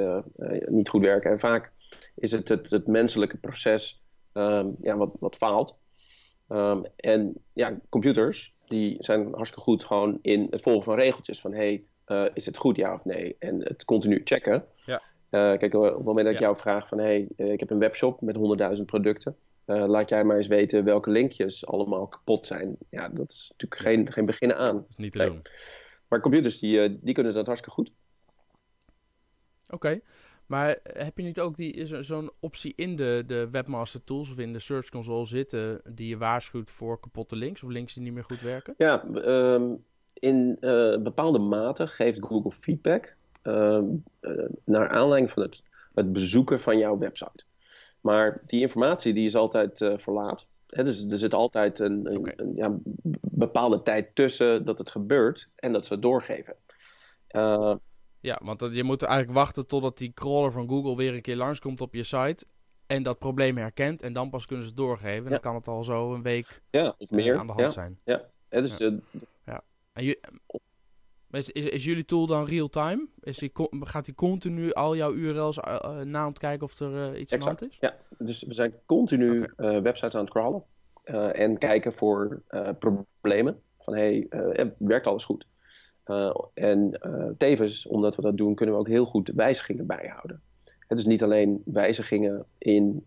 niet 0.67 0.89
goed 0.89 1.03
werken. 1.03 1.31
En 1.31 1.39
vaak 1.39 1.73
is 2.15 2.31
het 2.31 2.49
het, 2.49 2.71
het 2.71 2.87
menselijke 2.87 3.37
proces 3.37 4.03
um, 4.33 4.77
ja, 4.83 4.97
wat, 4.97 5.11
wat 5.21 5.37
faalt. 5.37 5.77
Um, 6.49 6.85
en 6.97 7.35
ja, 7.53 7.79
computers 7.89 8.55
die 8.67 8.97
zijn 8.99 9.33
hartstikke 9.33 9.61
goed 9.61 9.85
gewoon 9.85 10.19
in 10.23 10.47
het 10.51 10.63
volgen 10.63 10.85
van 10.85 10.99
regeltjes. 10.99 11.41
Van 11.41 11.53
hey, 11.53 11.85
uh, 12.07 12.25
is 12.35 12.47
het 12.47 12.57
goed 12.57 12.77
ja 12.77 12.95
of 12.95 13.05
nee? 13.05 13.37
En 13.39 13.61
het 13.63 13.85
continu 13.85 14.21
checken. 14.25 14.65
Ja. 14.85 15.03
Uh, 15.31 15.59
kijk, 15.59 15.75
op 15.75 15.95
het 15.97 16.05
moment 16.05 16.25
dat 16.25 16.35
ik 16.35 16.41
jou 16.41 16.57
vraag 16.57 16.89
van 16.89 16.99
hey, 16.99 17.29
uh, 17.37 17.53
ik 17.53 17.61
heb 17.61 17.71
een 17.71 17.79
webshop 17.79 18.21
met 18.21 18.37
100.000 18.77 18.85
producten. 18.85 19.37
laat 19.65 20.09
jij 20.09 20.25
maar 20.25 20.37
eens 20.37 20.47
weten 20.47 20.85
welke 20.85 21.11
linkjes 21.11 21.67
allemaal 21.67 22.07
kapot 22.07 22.47
zijn. 22.47 22.77
Ja, 22.91 23.09
dat 23.09 23.31
is 23.31 23.49
natuurlijk 23.51 23.81
geen, 23.81 24.13
geen 24.13 24.25
begin 24.27 24.55
aan. 24.55 24.77
Dat 24.77 24.87
is 24.89 24.97
niet 24.97 25.13
te 25.13 25.25
doen. 25.25 25.43
Maar 26.09 26.21
computers 26.21 26.59
die, 26.59 26.99
die 27.01 27.15
kunnen 27.15 27.35
dat 27.35 27.47
hartstikke 27.47 27.75
goed. 27.75 27.93
Oké. 29.71 30.01
Maar 30.47 30.79
heb 30.83 31.19
je 31.19 31.25
niet 31.25 31.41
ook 31.41 31.57
die, 31.57 32.05
zo'n 32.05 32.31
optie 32.41 32.73
in 32.77 32.97
de, 32.97 33.23
de 33.27 33.51
webmaster 33.51 34.05
tools 34.05 34.31
of 34.31 34.39
in 34.39 34.53
de 34.53 34.59
search 34.59 34.89
console 34.89 35.27
zitten 35.27 35.81
die 35.85 36.09
je 36.09 36.17
waarschuwt 36.17 36.71
voor 36.71 37.01
kapotte 37.01 37.37
links 37.37 37.63
of 37.63 37.71
links 37.71 37.95
die 37.95 38.03
niet 38.03 38.13
meer 38.13 38.25
goed 38.25 38.41
werken? 38.41 38.75
Ja, 38.77 39.05
um, 39.05 39.85
in 40.15 40.57
uh, 40.61 40.99
bepaalde 40.99 41.39
mate 41.39 41.87
geeft 41.87 42.25
Google 42.25 42.51
feedback 42.51 43.17
uh, 43.43 43.79
uh, 44.21 44.45
naar 44.65 44.89
aanleiding 44.89 45.33
van 45.33 45.43
het, 45.43 45.63
het 45.95 46.13
bezoeken 46.13 46.61
van 46.61 46.79
jouw 46.79 46.99
website. 46.99 47.45
Maar 48.01 48.43
die 48.47 48.61
informatie 48.61 49.15
die 49.15 49.27
is 49.27 49.37
altijd 49.37 49.79
verlaat. 49.97 50.47
Hè, 50.67 50.85
dus 50.85 51.11
er 51.11 51.19
zit 51.19 51.35
altijd 51.35 51.79
een, 51.79 52.07
een, 52.07 52.19
okay. 52.19 52.35
een 52.37 52.53
ja, 52.55 52.77
bepaalde 53.21 53.83
tijd 53.83 54.15
tussen 54.15 54.65
dat 54.65 54.79
het 54.79 54.91
gebeurt 54.91 55.49
en 55.55 55.73
dat 55.73 55.85
ze 55.85 55.93
het 55.93 56.03
doorgeven. 56.03 56.55
Ja, 58.21 58.41
want 58.43 58.69
je 58.73 58.85
moet 58.85 59.03
eigenlijk 59.03 59.39
wachten 59.39 59.67
totdat 59.67 59.99
die 59.99 60.13
crawler 60.15 60.53
van 60.53 60.69
Google 60.69 60.97
weer 60.97 61.15
een 61.15 61.23
keer 61.23 61.37
langskomt 61.37 61.81
op 61.81 61.95
je 61.95 62.05
site. 62.05 62.47
En 62.87 63.03
dat 63.03 63.19
probleem 63.19 63.57
herkent. 63.57 64.03
En 64.03 64.13
dan 64.13 64.31
pas 64.31 64.47
kunnen 64.47 64.65
ze 64.65 64.71
het 64.71 64.81
doorgeven. 64.81 65.25
En 65.25 65.31
dan 65.31 65.41
kan 65.41 65.55
het 65.55 65.69
al 65.69 65.85
zo 65.85 66.15
een 66.15 66.23
week 66.23 66.63
ja, 66.71 66.95
of 66.99 67.11
meer. 67.11 67.39
aan 67.39 67.47
de 67.47 67.53
hand 67.53 67.73
zijn. 67.73 67.99
Ja, 68.05 68.23
ja. 68.51 68.61
Dus, 68.61 68.79
ja. 69.45 69.63
Ja. 69.95 70.01
En 70.01 70.05
je, 70.05 70.21
is, 71.31 71.51
is, 71.51 71.69
is, 71.69 71.85
jullie 71.85 72.05
tool 72.05 72.27
dan 72.27 72.47
real-time? 72.47 73.07
Gaat 73.81 74.07
hij 74.07 74.15
continu 74.15 74.73
al 74.73 74.97
jouw 74.97 75.13
URL's 75.13 75.59
uh, 75.59 75.79
uh, 75.85 76.01
na 76.01 76.19
aan 76.19 76.29
het 76.29 76.39
kijken 76.39 76.67
of 76.67 76.81
er 76.81 77.17
iets 77.17 77.33
exact. 77.33 77.43
aan 77.43 77.57
hand 77.59 77.73
is? 77.73 77.77
Ja, 77.81 77.97
dus 78.19 78.43
we 78.43 78.55
zijn 78.55 78.75
continu 78.87 79.43
okay. 79.43 79.83
websites 79.83 80.15
aan 80.15 80.25
het 80.25 80.31
crawlen. 80.31 80.63
en 81.33 81.59
kijken 81.59 81.93
voor 81.93 82.43
problemen. 82.79 83.61
Van 83.79 83.95
hey, 83.95 84.29
werkt 84.79 85.07
alles 85.07 85.25
goed? 85.25 85.47
En 86.55 87.01
tevens, 87.39 87.87
omdat 87.87 88.17
we 88.17 88.23
dat 88.23 88.37
doen, 88.37 88.55
kunnen 88.55 88.75
we 88.75 88.81
ook 88.81 88.89
heel 88.89 89.07
goed 89.07 89.29
wijzigingen 89.35 89.87
bijhouden. 89.87 90.43
Het 90.89 90.99
is 90.99 91.05
niet 91.05 91.23
alleen 91.23 91.63
wijzigingen 91.65 92.45
in 92.59 93.05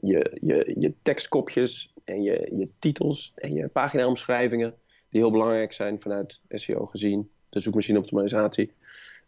je, 0.00 0.38
je, 0.40 0.74
je 0.78 0.94
tekstkopjes 1.02 1.94
en 2.04 2.22
je, 2.22 2.52
je 2.56 2.68
titels 2.78 3.32
en 3.34 3.52
je 3.52 3.68
paginaomschrijvingen, 3.68 4.74
die 5.10 5.20
heel 5.20 5.30
belangrijk 5.30 5.72
zijn 5.72 6.00
vanuit 6.00 6.40
SEO 6.48 6.86
gezien, 6.86 7.30
de 7.48 7.60
zoekmachine-optimalisatie. 7.60 8.72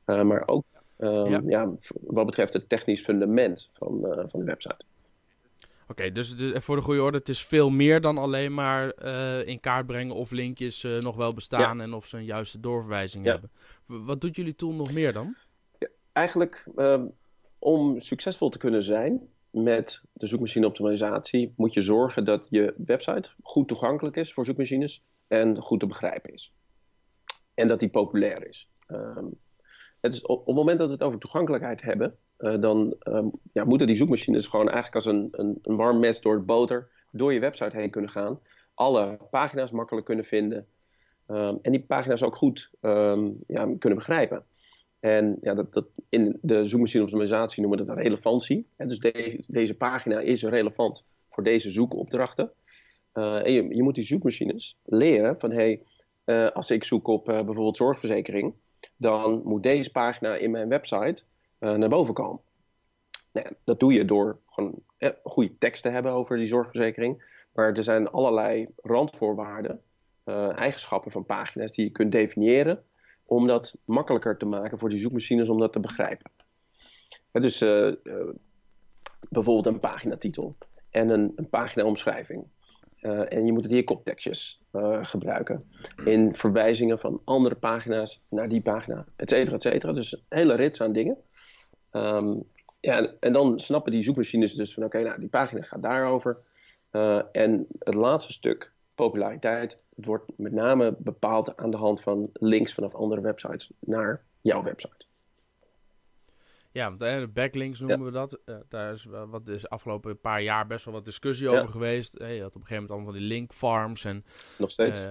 maar 0.05 0.49
ook 0.49 0.65
ja. 0.99 1.43
ja. 1.47 1.71
wat 2.01 2.27
betreft 2.27 2.53
het 2.53 2.69
technisch 2.69 3.03
fundament 3.03 3.71
van, 3.73 4.01
van 4.29 4.41
de 4.41 4.47
website. 4.47 4.85
Oké, 5.89 6.13
dus 6.13 6.35
voor 6.55 6.77
de 6.77 6.83
goede 6.83 7.03
orde, 7.03 7.19
het 7.19 7.29
is 7.29 7.45
veel 7.45 7.71
meer 7.71 8.01
dan 8.01 8.19
alleen 8.19 8.55
maar 8.55 8.93
uh, 9.05 9.47
in 9.47 9.61
kaart 9.61 9.87
brengen 9.87 10.15
of 10.15 10.31
linkjes 10.31 10.87
nog 11.01 11.17
wel 11.17 11.35
bestaan 11.35 11.81
en 11.81 11.93
of 11.93 12.07
ze 12.07 12.17
een 12.17 12.25
juiste 12.25 12.61
doorverwijzing 12.61 13.25
hebben. 13.25 13.51
Wat 13.87 14.21
doet 14.21 14.37
jullie 14.37 14.55
tool 14.55 14.73
nog 14.73 14.93
meer 14.93 15.13
dan? 15.13 15.37
Ja, 15.79 15.89
eigenlijk 16.13 16.67
uh, 16.77 17.03
om 17.59 18.01
succesvol 18.01 18.49
te 18.49 18.59
kunnen 18.59 18.83
zijn 18.83 19.29
met 19.51 20.01
de 20.13 20.27
zoekmachine 20.27 20.67
optimalisatie, 20.67 21.53
moet 21.57 21.73
je 21.73 21.81
zorgen 21.81 22.25
dat 22.25 22.47
je 22.51 22.75
website 22.77 23.31
goed 23.43 23.69
toegankelijk 23.69 24.17
is 24.17 24.33
voor 24.33 24.45
zoekmachines 24.45 25.03
en 25.33 25.57
goed 25.57 25.81
te 25.81 25.87
begrijpen 25.87 26.33
is. 26.33 26.55
En 27.55 27.69
dat 27.69 27.81
die 27.81 27.89
populair 27.89 28.49
is. 28.49 28.71
Ehm, 28.87 29.27
het 30.01 30.15
is 30.15 30.23
op, 30.23 30.47
het 30.47 30.55
moment 30.55 30.79
dat 30.79 30.87
we 30.87 30.93
het 30.93 31.03
over 31.03 31.19
toegankelijkheid 31.19 31.83
hebben, 31.83 32.17
uh, 32.39 32.61
dan 32.61 32.97
um, 33.09 33.31
ja, 33.53 33.65
moeten 33.65 33.87
die 33.87 33.97
zoekmachines 33.97 34.47
gewoon 34.47 34.69
eigenlijk 34.69 34.95
als 34.95 35.07
een, 35.07 35.29
een, 35.33 35.59
een, 35.63 35.77
warm 35.77 35.99
mes 35.99 36.21
door 36.21 36.35
het 36.35 36.47
boter 36.47 36.89
door 37.11 37.33
je 37.33 37.41
website 37.41 37.77
heen 37.77 37.91
kunnen 37.91 38.11
gaan. 38.11 38.41
Alle 38.75 39.19
pagina's 39.31 39.71
makkelijk 39.71 40.07
kunnen 40.07 40.25
vinden. 40.25 40.67
Um, 41.29 41.59
en 41.63 41.73
die 41.73 41.85
pagina's 41.85 42.23
ook 42.23 42.37
goed 42.37 42.71
um, 42.81 43.39
ja, 43.47 43.65
kunnen 43.79 43.99
begrijpen. 43.99 44.45
En 45.01 45.39
ja, 45.41 45.55
dat, 45.55 45.73
dat 45.73 45.87
in 46.09 46.39
de 46.43 46.65
zoekmachine 46.65 47.03
optimalisatie 47.03 47.63
noemen 47.63 47.79
we 47.79 47.85
dat 47.85 47.97
relevantie. 47.97 48.67
Dus 48.77 48.99
de, 48.99 49.45
deze 49.47 49.75
pagina 49.75 50.21
is 50.21 50.43
relevant 50.43 51.07
voor 51.29 51.43
deze 51.43 51.71
zoekopdrachten. 51.71 52.53
En 53.13 53.53
je, 53.53 53.83
moet 53.83 53.95
die 53.95 54.05
zoekmachines 54.05 54.79
leren 54.85 55.41
van 55.41 55.51
hey, 55.51 55.83
uh, 56.25 56.51
als 56.51 56.71
ik 56.71 56.85
zoek 56.85 57.07
op 57.07 57.29
uh, 57.29 57.35
bijvoorbeeld 57.35 57.77
zorgverzekering, 57.77 58.55
dan 58.97 59.43
moet 59.45 59.63
deze 59.63 59.91
pagina 59.91 60.35
in 60.35 60.51
mijn 60.51 60.69
website 60.69 61.23
naar 61.59 61.89
boven 61.89 62.15
komen. 62.15 62.41
Nou 63.33 63.47
dat 63.65 63.81
doe 63.81 63.93
je 63.93 64.05
door 64.05 64.39
gewoon 64.47 64.75
eh, 64.99 65.11
goede 65.23 65.59
tekst 65.59 65.83
te 65.83 65.89
hebben 65.89 66.13
over 66.13 66.37
die 66.37 66.47
zorgverzekering. 66.47 67.41
Maar 67.53 67.73
er 67.73 67.83
zijn 67.83 68.09
allerlei 68.11 68.69
randvoorwaarden, 68.77 69.81
eigenschappen 70.55 71.11
van 71.11 71.27
pagina's 71.27 71.73
die 71.73 71.85
je 71.85 71.91
kunt 71.91 72.13
definiëren 72.13 72.85
om 73.25 73.47
dat 73.47 73.75
makkelijker 73.85 74.37
te 74.37 74.47
maken 74.47 74.79
voor 74.79 74.89
die 74.89 74.99
zoekmachines 74.99 75.49
om 75.49 75.59
dat 75.59 75.73
te 75.73 75.81
begrijpen. 75.81 76.31
dus 77.31 77.59
bijvoorbeeld 79.29 79.67
een 79.67 79.81
paginatitel 79.81 80.57
en 80.91 81.09
een, 81.09 81.33
een 81.37 81.49
paginaomschrijving. 81.49 82.47
Uh, 83.03 83.33
en 83.33 83.47
je 83.47 83.53
moet 83.53 83.63
het 83.63 83.73
hier 83.73 83.85
koptekstjes 83.85 84.61
gebruiken. 85.03 85.71
In 86.05 86.35
verwijzingen 86.35 86.99
van 86.99 87.21
andere 87.25 87.55
pagina's 87.55 88.21
naar 88.29 88.49
die 88.49 88.61
pagina, 88.61 89.07
et 89.17 89.31
cetera, 89.31 89.57
et 89.57 89.63
cetera. 89.63 89.93
Dus 89.93 90.13
een 90.13 90.23
hele 90.29 90.55
rits 90.55 90.81
aan 90.81 90.93
dingen. 90.93 91.17
Um, 91.93 92.43
ja, 92.81 93.13
en, 93.21 93.33
dan 93.33 93.61
snappen 93.61 93.93
die 93.93 94.03
zoekmachines 94.03 94.55
dus 94.55 94.75
van 94.75 94.85
oké, 94.85 95.03
nou 95.03 95.21
die 95.21 95.29
pagina 95.29 95.63
gaat 95.63 95.83
daarover. 95.83 96.39
en 97.33 97.67
het 97.79 97.95
laatste 97.95 98.33
stuk, 98.33 98.73
populariteit, 98.95 99.83
het 99.97 100.07
wordt 100.07 100.33
met 100.37 100.53
name 100.53 100.95
bepaald 100.99 101.57
aan 101.57 101.71
de 101.71 101.77
hand 101.77 102.01
van 102.01 102.31
links 102.33 102.75
vanaf 102.75 102.95
andere 102.95 103.21
websites 103.21 103.71
naar 103.81 104.25
jouw 104.41 104.63
website. 104.63 105.07
Ja, 106.73 106.91
de 106.91 107.31
backlinks 107.33 107.81
noemen 107.81 108.05
we 108.05 108.11
dat. 108.11 108.39
Uh, 108.47 108.57
daar 108.69 108.95
is 108.95 109.05
wat 109.05 109.49
is 109.49 109.69
afgelopen 109.69 110.21
paar 110.21 110.43
jaar 110.43 110.67
best 110.67 110.85
wel 110.85 110.95
wat 110.95 111.05
discussie 111.05 111.49
over 111.49 111.69
geweest. 111.69 112.19
je 112.19 112.25
had 112.25 112.31
op 112.31 112.41
een 112.41 112.67
gegeven 112.67 112.75
moment 112.75 112.91
allemaal 112.91 113.11
van 113.11 113.21
die 113.21 113.29
linkfarms 113.29 114.05
en 114.05 114.25
nog 114.59 114.71
steeds. 114.71 115.01
Uh, 115.01 115.11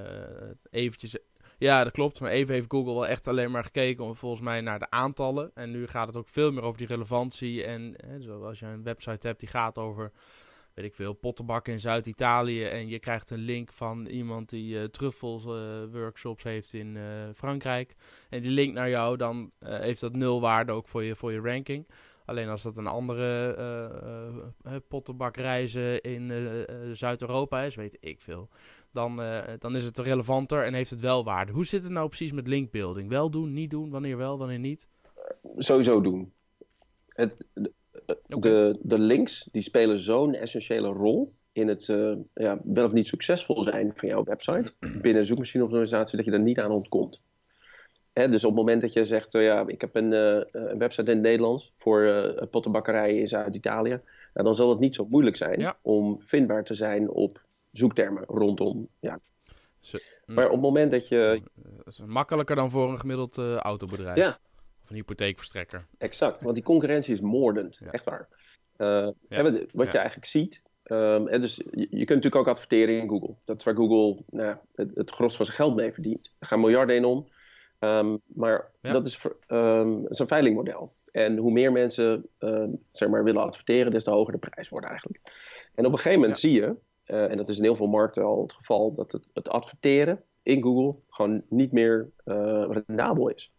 eventjes. 0.69 1.17
Ja, 1.57 1.83
dat 1.83 1.93
klopt. 1.93 2.19
Maar 2.19 2.31
even 2.31 2.53
heeft 2.53 2.71
Google 2.71 2.93
wel 2.93 3.07
echt 3.07 3.27
alleen 3.27 3.51
maar 3.51 3.63
gekeken 3.63 4.03
om 4.03 4.15
volgens 4.15 4.41
mij 4.41 4.61
naar 4.61 4.79
de 4.79 4.89
aantallen. 4.89 5.51
En 5.53 5.71
nu 5.71 5.87
gaat 5.87 6.07
het 6.07 6.17
ook 6.17 6.29
veel 6.29 6.51
meer 6.51 6.63
over 6.63 6.77
die 6.77 6.87
relevantie. 6.87 7.63
En 7.63 7.95
zoals 8.19 8.43
als 8.43 8.59
je 8.59 8.65
een 8.65 8.83
website 8.83 9.27
hebt 9.27 9.39
die 9.39 9.49
gaat 9.49 9.77
over 9.77 10.11
weet 10.73 10.85
ik 10.85 10.95
veel, 10.95 11.13
pottenbakken 11.13 11.73
in 11.73 11.79
Zuid-Italië. 11.79 12.63
En 12.63 12.87
je 12.87 12.99
krijgt 12.99 13.29
een 13.29 13.39
link 13.39 13.73
van 13.73 14.05
iemand 14.05 14.49
die 14.49 14.75
uh, 14.75 14.83
truffels 14.83 15.45
uh, 15.45 15.83
workshops 15.91 16.43
heeft 16.43 16.73
in 16.73 16.95
uh, 16.95 17.03
Frankrijk. 17.35 17.95
En 18.29 18.41
die 18.41 18.51
link 18.51 18.73
naar 18.73 18.89
jou, 18.89 19.17
dan 19.17 19.51
heeft 19.65 20.01
dat 20.01 20.15
nul 20.15 20.41
waarde 20.41 20.71
ook 20.71 20.87
voor 20.87 21.03
je, 21.03 21.15
voor 21.15 21.31
je 21.31 21.39
ranking. 21.39 21.87
Alleen 22.25 22.49
als 22.49 22.61
dat 22.61 22.77
een 22.77 22.87
andere 22.87 24.53
pottenbakreizen 24.87 26.01
in 26.01 26.31
Zuid-Europa 26.93 27.61
is, 27.61 27.75
weet 27.75 27.97
ik 27.99 28.21
veel. 28.21 28.49
Dan, 28.91 29.21
dan 29.59 29.75
is 29.75 29.85
het 29.85 29.97
relevanter 29.97 30.63
en 30.63 30.73
heeft 30.73 30.89
het 30.89 30.99
wel 30.99 31.23
waarde. 31.23 31.51
Hoe 31.51 31.65
zit 31.65 31.83
het 31.83 31.91
nou 31.91 32.07
precies 32.07 32.31
met 32.31 32.47
linkbuilding? 32.47 33.09
Wel 33.09 33.29
doen, 33.29 33.53
niet 33.53 33.69
doen, 33.69 33.89
wanneer 33.89 34.17
wel, 34.17 34.37
wanneer 34.37 34.59
niet? 34.59 34.87
Sowieso 35.57 36.01
doen. 36.01 36.33
Het, 37.07 37.45
de, 38.27 38.77
de 38.81 38.99
links 38.99 39.49
die 39.51 39.61
spelen 39.61 39.99
zo'n 39.99 40.33
essentiële 40.33 40.87
rol 40.87 41.33
in 41.51 41.67
het 41.67 41.87
uh, 41.87 42.15
ja, 42.33 42.59
wel 42.63 42.85
of 42.85 42.91
niet 42.91 43.07
succesvol 43.07 43.61
zijn 43.61 43.91
van 43.95 44.09
jouw 44.09 44.23
website 44.23 44.73
binnen 45.01 45.15
een 45.15 45.25
zoekmachineoptimalisatie 45.25 46.17
dat 46.17 46.25
je 46.25 46.31
er 46.31 46.39
niet 46.39 46.59
aan 46.59 46.71
ontkomt. 46.71 47.21
Hè, 48.13 48.29
dus 48.29 48.43
op 48.43 48.49
het 48.49 48.59
moment 48.59 48.81
dat 48.81 48.93
je 48.93 49.05
zegt, 49.05 49.33
uh, 49.33 49.43
ja, 49.43 49.63
ik 49.67 49.81
heb 49.81 49.95
een, 49.95 50.11
uh, 50.11 50.41
een, 50.51 50.77
website 50.77 51.11
in 51.11 51.17
het 51.17 51.25
Nederlands 51.25 51.71
voor 51.75 52.47
pottenbakkerijen 52.51 53.19
in 53.19 53.27
Zuid-Italië, 53.27 54.01
nou, 54.33 54.45
dan 54.45 54.55
zal 54.55 54.69
het 54.69 54.79
niet 54.79 54.95
zo 54.95 55.05
moeilijk 55.09 55.35
zijn 55.35 55.73
om 55.81 56.21
vindbaar 56.21 56.63
te 56.63 56.73
zijn 56.73 57.09
op 57.09 57.41
zoektermen 57.71 58.23
rondom. 58.27 58.87
Ja. 58.99 59.19
Zo, 59.79 59.97
maar 60.25 60.45
op 60.45 60.51
het 60.51 60.61
moment 60.61 60.91
dat 60.91 61.07
je. 61.07 61.41
Dat 61.55 61.87
is 61.87 62.01
makkelijker 62.05 62.55
dan 62.55 62.71
voor 62.71 62.89
een 62.89 62.99
gemiddeld 62.99 63.37
autobedrijf. 63.37 64.17
Ja, 64.17 64.39
een 64.91 64.97
hypotheekverstrekker. 64.97 65.87
Exact, 65.97 66.41
want 66.41 66.55
die 66.55 66.63
concurrentie 66.63 67.13
is 67.13 67.21
moordend, 67.21 67.79
echt 67.91 68.03
waar. 68.03 68.27
Uh, 68.77 69.07
wat 69.73 69.91
je 69.91 69.97
eigenlijk 69.97 70.25
ziet, 70.25 70.61
um, 70.83 71.27
en 71.27 71.41
dus 71.41 71.55
je, 71.55 71.65
je, 71.71 71.87
kunt 72.05 72.07
natuurlijk 72.07 72.35
ook 72.35 72.47
adverteren 72.47 72.97
in 72.97 73.09
Google. 73.09 73.35
Dat 73.45 73.57
is 73.57 73.63
waar 73.63 73.75
Google 73.75 74.23
nou, 74.29 74.55
het, 74.75 74.91
het 74.95 75.11
gros 75.11 75.35
van 75.35 75.45
zijn 75.45 75.57
geld 75.57 75.75
mee 75.75 75.93
verdient. 75.93 76.31
Er 76.39 76.47
gaan 76.47 76.59
miljarden 76.59 76.95
in 76.95 77.05
om. 77.05 77.27
Um, 77.79 78.21
maar 78.25 78.71
dat 78.81 79.05
is, 79.05 79.25
um, 79.47 80.07
is, 80.07 80.19
een 80.19 80.27
veilingmodel. 80.27 80.93
En 81.11 81.37
hoe 81.37 81.51
meer 81.51 81.71
mensen 81.71 82.25
zeg 82.91 83.09
maar, 83.09 83.23
willen 83.23 83.41
adverteren, 83.41 83.91
des 83.91 84.03
te 84.03 84.09
hoger 84.09 84.33
de 84.33 84.49
prijs 84.49 84.69
wordt 84.69 84.85
eigenlijk. 84.87 85.19
En 85.75 85.85
op 85.85 85.91
een 85.91 85.97
gegeven 85.97 86.19
moment 86.19 86.39
zie 86.39 86.51
je, 86.51 86.75
uh, 87.05 87.31
en 87.31 87.37
dat 87.37 87.49
is 87.49 87.57
in 87.57 87.63
heel 87.63 87.75
veel 87.75 87.87
markten 87.87 88.23
al 88.23 88.41
het 88.41 88.53
geval, 88.53 88.93
dat 88.93 89.11
het, 89.11 89.29
het 89.33 89.49
adverteren 89.49 90.23
in 90.43 90.63
Google 90.63 90.95
gewoon 91.09 91.43
niet 91.49 91.71
meer 91.71 92.09
uh, 92.25 92.65
rendabel 92.69 93.29
is. 93.29 93.53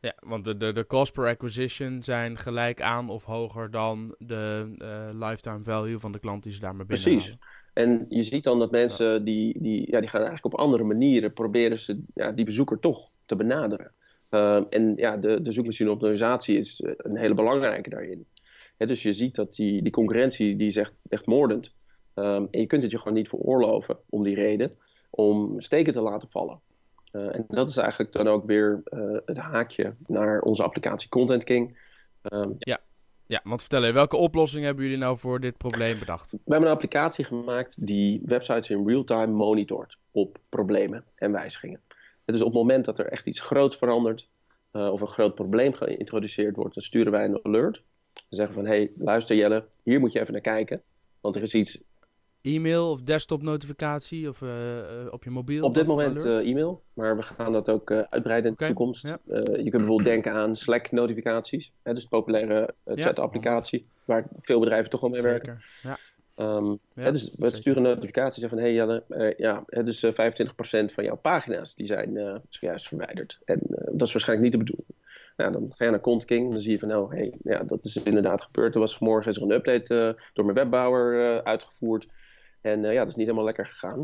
Ja, 0.00 0.14
want 0.20 0.44
de, 0.44 0.56
de, 0.56 0.72
de 0.72 0.86
cost 0.86 1.12
per 1.12 1.26
acquisition 1.26 2.02
zijn 2.02 2.38
gelijk 2.38 2.80
aan 2.80 3.08
of 3.08 3.24
hoger 3.24 3.70
dan 3.70 4.14
de 4.18 4.74
uh, 4.78 5.26
lifetime 5.26 5.62
value 5.62 5.98
van 5.98 6.12
de 6.12 6.18
klant 6.18 6.42
die 6.42 6.52
ze 6.52 6.60
daarmee 6.60 6.86
binnen 6.86 7.10
Precies. 7.10 7.36
En 7.72 8.06
je 8.08 8.22
ziet 8.22 8.44
dan 8.44 8.58
dat 8.58 8.70
mensen 8.70 9.24
die, 9.24 9.60
die, 9.60 9.90
ja, 9.90 10.00
die 10.00 10.08
gaan 10.08 10.22
eigenlijk 10.22 10.54
op 10.54 10.60
andere 10.60 10.84
manieren 10.84 11.32
proberen 11.32 11.78
ze 11.78 12.02
ja, 12.14 12.32
die 12.32 12.44
bezoeker 12.44 12.78
toch 12.78 13.10
te 13.26 13.36
benaderen. 13.36 13.92
Uh, 14.30 14.62
en 14.70 14.96
ja, 14.96 15.16
de, 15.16 15.42
de 15.42 15.52
zoekmachine-optimalisatie 15.52 16.56
is 16.56 16.80
eh, 16.80 16.92
een 16.96 17.16
hele 17.16 17.34
belangrijke 17.34 17.90
daarin. 17.90 18.26
dus 18.76 19.02
je 19.02 19.12
ziet 19.12 19.34
dat 19.34 19.54
die, 19.54 19.82
die 19.82 19.92
concurrentie 19.92 20.56
die 20.56 20.66
is 20.66 20.76
echt, 20.76 20.94
echt 21.08 21.26
moordend. 21.26 21.74
Um, 22.14 22.48
en 22.50 22.60
je 22.60 22.66
kunt 22.66 22.82
het 22.82 22.90
je 22.90 22.98
gewoon 22.98 23.14
niet 23.14 23.28
veroorloven 23.28 23.98
om 24.08 24.22
die 24.22 24.34
reden 24.34 24.76
om 25.10 25.60
steken 25.60 25.92
te 25.92 26.00
laten 26.00 26.28
vallen. 26.30 26.60
Uh, 27.12 27.34
en 27.34 27.44
dat 27.48 27.68
is 27.68 27.76
eigenlijk 27.76 28.12
dan 28.12 28.28
ook 28.28 28.46
weer 28.46 28.82
uh, 28.84 29.18
het 29.24 29.36
haakje 29.36 29.92
naar 30.06 30.40
onze 30.40 30.62
applicatie 30.62 31.08
Content 31.08 31.44
King. 31.44 31.78
Um, 32.22 32.54
ja. 32.58 32.78
ja, 33.26 33.40
want 33.44 33.60
vertel 33.60 33.82
even, 33.82 33.94
welke 33.94 34.16
oplossing 34.16 34.64
hebben 34.64 34.84
jullie 34.84 34.98
nou 34.98 35.18
voor 35.18 35.40
dit 35.40 35.56
probleem 35.56 35.98
bedacht? 35.98 36.30
We 36.30 36.38
hebben 36.44 36.68
een 36.68 36.74
applicatie 36.74 37.24
gemaakt 37.24 37.86
die 37.86 38.22
websites 38.24 38.70
in 38.70 38.88
real-time 38.88 39.32
monitort 39.32 39.98
op 40.10 40.38
problemen 40.48 41.04
en 41.14 41.32
wijzigingen. 41.32 41.80
Dus 42.24 42.40
op 42.40 42.46
het 42.46 42.56
moment 42.56 42.84
dat 42.84 42.98
er 42.98 43.06
echt 43.06 43.26
iets 43.26 43.40
groots 43.40 43.76
verandert 43.76 44.28
uh, 44.72 44.92
of 44.92 45.00
een 45.00 45.06
groot 45.06 45.34
probleem 45.34 45.72
geïntroduceerd 45.74 46.56
wordt, 46.56 46.74
dan 46.74 46.82
sturen 46.82 47.12
wij 47.12 47.24
een 47.24 47.40
alert. 47.42 47.82
Dan 48.12 48.24
zeggen 48.28 48.54
van, 48.54 48.66
hé, 48.66 48.76
hey, 48.76 48.92
luister 48.96 49.36
Jelle, 49.36 49.64
hier 49.82 50.00
moet 50.00 50.12
je 50.12 50.20
even 50.20 50.32
naar 50.32 50.42
kijken. 50.42 50.82
Want 51.20 51.36
er 51.36 51.42
is 51.42 51.54
iets 51.54 51.78
E-mail 52.46 52.90
of 52.90 53.02
desktop 53.02 53.42
notificatie 53.42 54.28
of 54.28 54.40
uh, 54.40 54.50
op 55.10 55.24
je 55.24 55.30
mobiel? 55.30 55.64
Op 55.64 55.74
dit 55.74 55.86
moment 55.86 56.24
uh, 56.24 56.48
e-mail, 56.50 56.82
maar 56.92 57.16
we 57.16 57.22
gaan 57.22 57.52
dat 57.52 57.70
ook 57.70 57.90
uh, 57.90 58.00
uitbreiden 58.10 58.50
in 58.50 58.56
de 58.58 58.66
toekomst. 58.66 59.02
je 59.02 59.42
kunt 59.44 59.70
bijvoorbeeld 59.70 60.04
denken 60.04 60.32
aan 60.32 60.56
Slack 60.56 60.90
notificaties, 60.90 61.72
hè, 61.82 61.92
dus 61.92 62.02
de 62.02 62.08
populaire 62.08 62.74
chat-applicatie, 62.84 63.86
waar 64.04 64.26
veel 64.40 64.60
bedrijven 64.60 64.90
toch 64.90 65.02
al 65.02 65.08
mee 65.08 65.20
Zeker. 65.20 65.32
werken. 65.36 65.58
Ja. 65.82 65.98
Um, 66.38 66.78
ja, 66.94 67.10
dus 67.10 67.30
we 67.36 67.50
sturen 67.50 67.82
notificaties 67.82 68.44
van: 68.44 68.58
hey 68.58 68.72
Jelle, 68.72 69.34
ja, 69.36 69.64
dus 69.66 70.06
25% 70.06 70.10
van 70.68 71.04
jouw 71.04 71.16
pagina's 71.16 71.74
die 71.74 71.86
zijn 71.86 72.42
zojuist 72.48 72.88
verwijderd. 72.88 73.38
En 73.44 73.60
dat 73.92 74.06
is 74.06 74.12
waarschijnlijk 74.12 74.40
niet 74.40 74.52
de 74.52 74.58
bedoeling. 74.58 74.94
Nou, 75.36 75.52
dan 75.52 75.70
ga 75.74 75.84
je 75.84 75.90
naar 75.90 76.00
ContKing 76.00 76.46
en 76.46 76.52
dan 76.52 76.60
zie 76.60 76.72
je 76.72 76.78
van, 76.78 76.94
oh, 76.94 77.10
hey, 77.10 77.34
ja, 77.42 77.62
dat 77.62 77.84
is 77.84 77.96
inderdaad 77.96 78.42
gebeurd. 78.42 78.74
Er 78.74 78.80
was 78.80 78.96
vanmorgen 78.96 79.30
is 79.30 79.36
er 79.36 79.42
een 79.42 79.52
update 79.52 80.18
door 80.32 80.44
mijn 80.44 80.56
webbouwer 80.56 81.44
uitgevoerd. 81.44 82.06
En 82.66 82.84
uh, 82.84 82.92
ja, 82.92 82.98
dat 82.98 83.08
is 83.08 83.14
niet 83.14 83.26
helemaal 83.26 83.44
lekker 83.46 83.66
gegaan. 83.66 83.98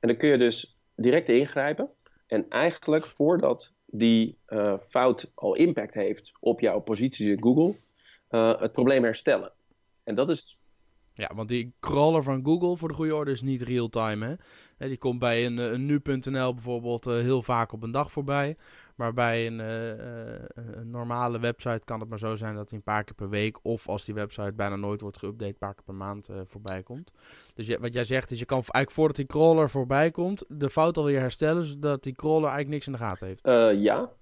En 0.00 0.08
dan 0.08 0.16
kun 0.16 0.28
je 0.28 0.38
dus 0.38 0.78
direct 0.94 1.28
ingrijpen. 1.28 1.90
En 2.26 2.48
eigenlijk 2.48 3.06
voordat 3.06 3.72
die 3.86 4.38
uh, 4.48 4.78
fout 4.88 5.30
al 5.34 5.54
impact 5.54 5.94
heeft 5.94 6.32
op 6.40 6.60
jouw 6.60 6.80
posities 6.80 7.26
in 7.26 7.42
Google, 7.42 7.74
uh, 8.30 8.60
het 8.60 8.72
probleem 8.72 9.02
herstellen. 9.04 9.52
En 10.04 10.14
dat 10.14 10.28
is. 10.28 10.58
Ja, 11.16 11.30
want 11.34 11.48
die 11.48 11.74
crawler 11.80 12.22
van 12.22 12.44
Google, 12.44 12.76
voor 12.76 12.88
de 12.88 12.94
goede 12.94 13.14
orde, 13.14 13.30
is 13.30 13.42
niet 13.42 13.62
real-time. 13.62 14.38
Hè? 14.76 14.88
Die 14.88 14.98
komt 14.98 15.18
bij 15.18 15.46
een, 15.46 15.58
een 15.58 15.86
nu.nl 15.86 16.54
bijvoorbeeld 16.54 17.04
heel 17.04 17.42
vaak 17.42 17.72
op 17.72 17.82
een 17.82 17.90
dag 17.90 18.12
voorbij. 18.12 18.56
Maar 18.96 19.12
bij 19.12 19.46
een, 19.46 19.58
uh, 19.58 20.74
een, 20.76 20.90
normale 20.90 21.38
website 21.38 21.84
kan 21.84 22.00
het 22.00 22.08
maar 22.08 22.18
zo 22.18 22.34
zijn 22.34 22.54
dat 22.54 22.70
hij 22.70 22.78
een 22.78 22.84
paar 22.84 23.04
keer 23.04 23.14
per 23.14 23.28
week, 23.28 23.58
of 23.62 23.88
als 23.88 24.04
die 24.04 24.14
website 24.14 24.52
bijna 24.52 24.76
nooit 24.76 25.00
wordt 25.00 25.18
geüpdate, 25.18 25.46
een 25.46 25.58
paar 25.58 25.74
keer 25.74 25.84
per 25.84 25.94
maand 25.94 26.28
uh, 26.28 26.36
voorbij 26.44 26.82
komt. 26.82 27.12
Dus 27.54 27.76
wat 27.76 27.92
jij 27.92 28.04
zegt 28.04 28.30
is, 28.30 28.38
je 28.38 28.44
kan 28.44 28.56
eigenlijk 28.56 28.90
voordat 28.90 29.16
die 29.16 29.26
crawler 29.26 29.70
voorbij 29.70 30.10
komt, 30.10 30.44
de 30.48 30.70
fout 30.70 30.96
alweer 30.96 31.20
herstellen, 31.20 31.64
zodat 31.64 32.02
die 32.02 32.14
crawler 32.14 32.50
eigenlijk 32.50 32.68
niks 32.68 32.86
in 32.86 32.92
de 32.92 32.98
gaten 32.98 33.26
heeft. 33.26 33.80
ja, 33.82 34.12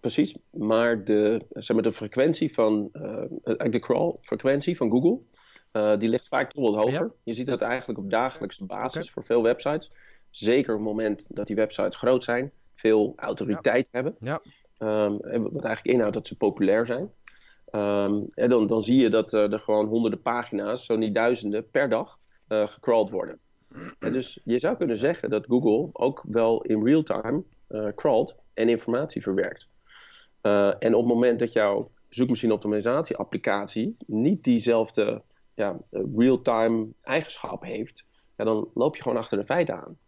precies. 0.00 0.36
Maar 0.50 1.04
de, 1.04 1.46
zeg 1.48 1.76
maar 1.76 1.84
de 1.84 1.92
frequentie 1.92 2.52
van, 2.52 2.88
de 3.70 3.78
crawl 3.80 4.16
frequentie 4.20 4.76
van 4.76 4.90
Google, 4.90 5.18
die 5.72 6.08
ligt 6.08 6.28
vaak 6.28 6.52
toch 6.52 6.70
wat 6.70 6.84
hoger. 6.84 7.12
Je 7.22 7.34
ziet 7.34 7.46
dat 7.46 7.60
eigenlijk 7.60 7.98
op 7.98 8.10
dagelijkse 8.10 8.64
basis 8.64 9.10
voor 9.10 9.24
veel 9.24 9.42
websites. 9.42 9.90
Zeker 10.30 10.74
op 10.74 10.80
het 10.80 10.88
moment 10.88 11.26
dat 11.28 11.46
die 11.46 11.56
websites 11.56 11.96
groot 11.96 12.24
zijn 12.24 12.52
veel 12.74 13.12
autoriteit 13.16 13.88
hebben. 13.92 14.16
Ja. 14.20 14.40
Um, 14.78 15.18
wat 15.52 15.64
eigenlijk 15.64 15.86
inhoudt 15.86 16.14
dat 16.14 16.26
ze 16.26 16.36
populair 16.36 16.86
zijn. 16.86 17.10
Um, 17.72 18.26
en 18.34 18.48
dan, 18.48 18.66
dan 18.66 18.80
zie 18.80 19.00
je 19.00 19.10
dat 19.10 19.32
uh, 19.32 19.52
er 19.52 19.58
gewoon 19.58 19.86
honderden 19.86 20.22
pagina's, 20.22 20.84
zo 20.84 20.96
niet 20.96 21.14
duizenden, 21.14 21.70
per 21.70 21.88
dag 21.88 22.18
uh, 22.48 22.66
gecrawled 22.66 23.10
worden. 23.10 23.38
En 23.98 24.12
dus 24.12 24.40
je 24.44 24.58
zou 24.58 24.76
kunnen 24.76 24.96
zeggen 24.96 25.30
dat 25.30 25.46
Google 25.46 25.88
ook 25.92 26.24
wel 26.28 26.62
in 26.62 26.84
real 26.84 27.02
time 27.02 27.42
crawlt 27.94 28.36
en 28.54 28.68
informatie 28.68 29.22
verwerkt. 29.22 29.68
en 30.78 30.94
op 30.94 31.04
het 31.04 31.12
moment 31.14 31.38
dat 31.38 31.52
jouw 31.52 31.90
zoekmachine 32.08 32.52
optimalisatie 32.52 33.16
applicatie 33.16 33.96
niet 34.06 34.44
diezelfde 34.44 35.22
ja, 35.54 35.78
real-time 35.90 36.88
eigenschap 37.00 37.62
heeft, 37.62 38.06
ja, 38.36 38.44
dan 38.44 38.70
loop 38.74 38.96
je 38.96 39.02
gewoon 39.02 39.18
achter 39.18 39.38
de 39.38 39.44
feiten 39.44 39.82
aan. 39.82 39.98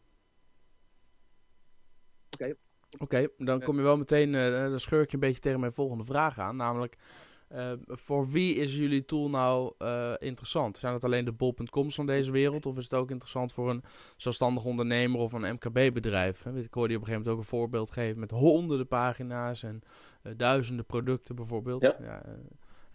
Oké, 2.34 2.56
Oké, 2.98 3.28
dan 3.38 3.62
kom 3.62 3.76
je 3.76 3.82
wel 3.82 3.96
meteen, 3.96 4.34
uh, 4.34 4.50
dan 4.50 4.80
scheur 4.80 5.02
ik 5.02 5.08
je 5.08 5.14
een 5.14 5.20
beetje 5.20 5.40
tegen 5.40 5.60
mijn 5.60 5.72
volgende 5.72 6.04
vraag 6.04 6.38
aan. 6.38 6.56
Namelijk, 6.56 6.96
uh, 7.52 7.72
voor 7.86 8.30
wie 8.30 8.54
is 8.54 8.74
jullie 8.74 9.04
tool 9.04 9.30
nou 9.30 9.74
uh, 9.78 10.12
interessant? 10.18 10.78
Zijn 10.78 10.92
het 10.92 11.04
alleen 11.04 11.24
de 11.24 11.32
bol.coms 11.32 11.94
van 11.94 12.06
deze 12.06 12.32
wereld? 12.32 12.66
Of 12.66 12.78
is 12.78 12.84
het 12.84 12.94
ook 12.94 13.10
interessant 13.10 13.52
voor 13.52 13.70
een 13.70 13.82
zelfstandig 14.16 14.64
ondernemer 14.64 15.20
of 15.20 15.32
een 15.32 15.54
MKB-bedrijf? 15.54 16.46
Ik 16.46 16.74
hoorde 16.74 16.92
je 16.92 16.98
op 16.98 17.02
een 17.02 17.08
gegeven 17.08 17.12
moment 17.12 17.28
ook 17.28 17.38
een 17.38 17.44
voorbeeld 17.44 17.90
geven 17.90 18.20
met 18.20 18.30
honderden 18.30 18.86
pagina's 18.86 19.62
en 19.62 19.82
duizenden 20.36 20.86
producten 20.86 21.34
bijvoorbeeld. 21.34 21.82
Ja. 21.82 21.96
ja 22.00 22.22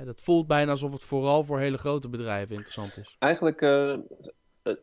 dat 0.06 0.22
voelt 0.22 0.48
bijna 0.48 0.72
alsof 0.72 0.92
het 0.92 1.04
vooral 1.04 1.44
voor 1.44 1.60
hele 1.60 1.78
grote 1.78 2.10
bedrijven 2.10 2.56
interessant 2.56 2.98
is. 2.98 3.16
Eigenlijk, 3.20 3.62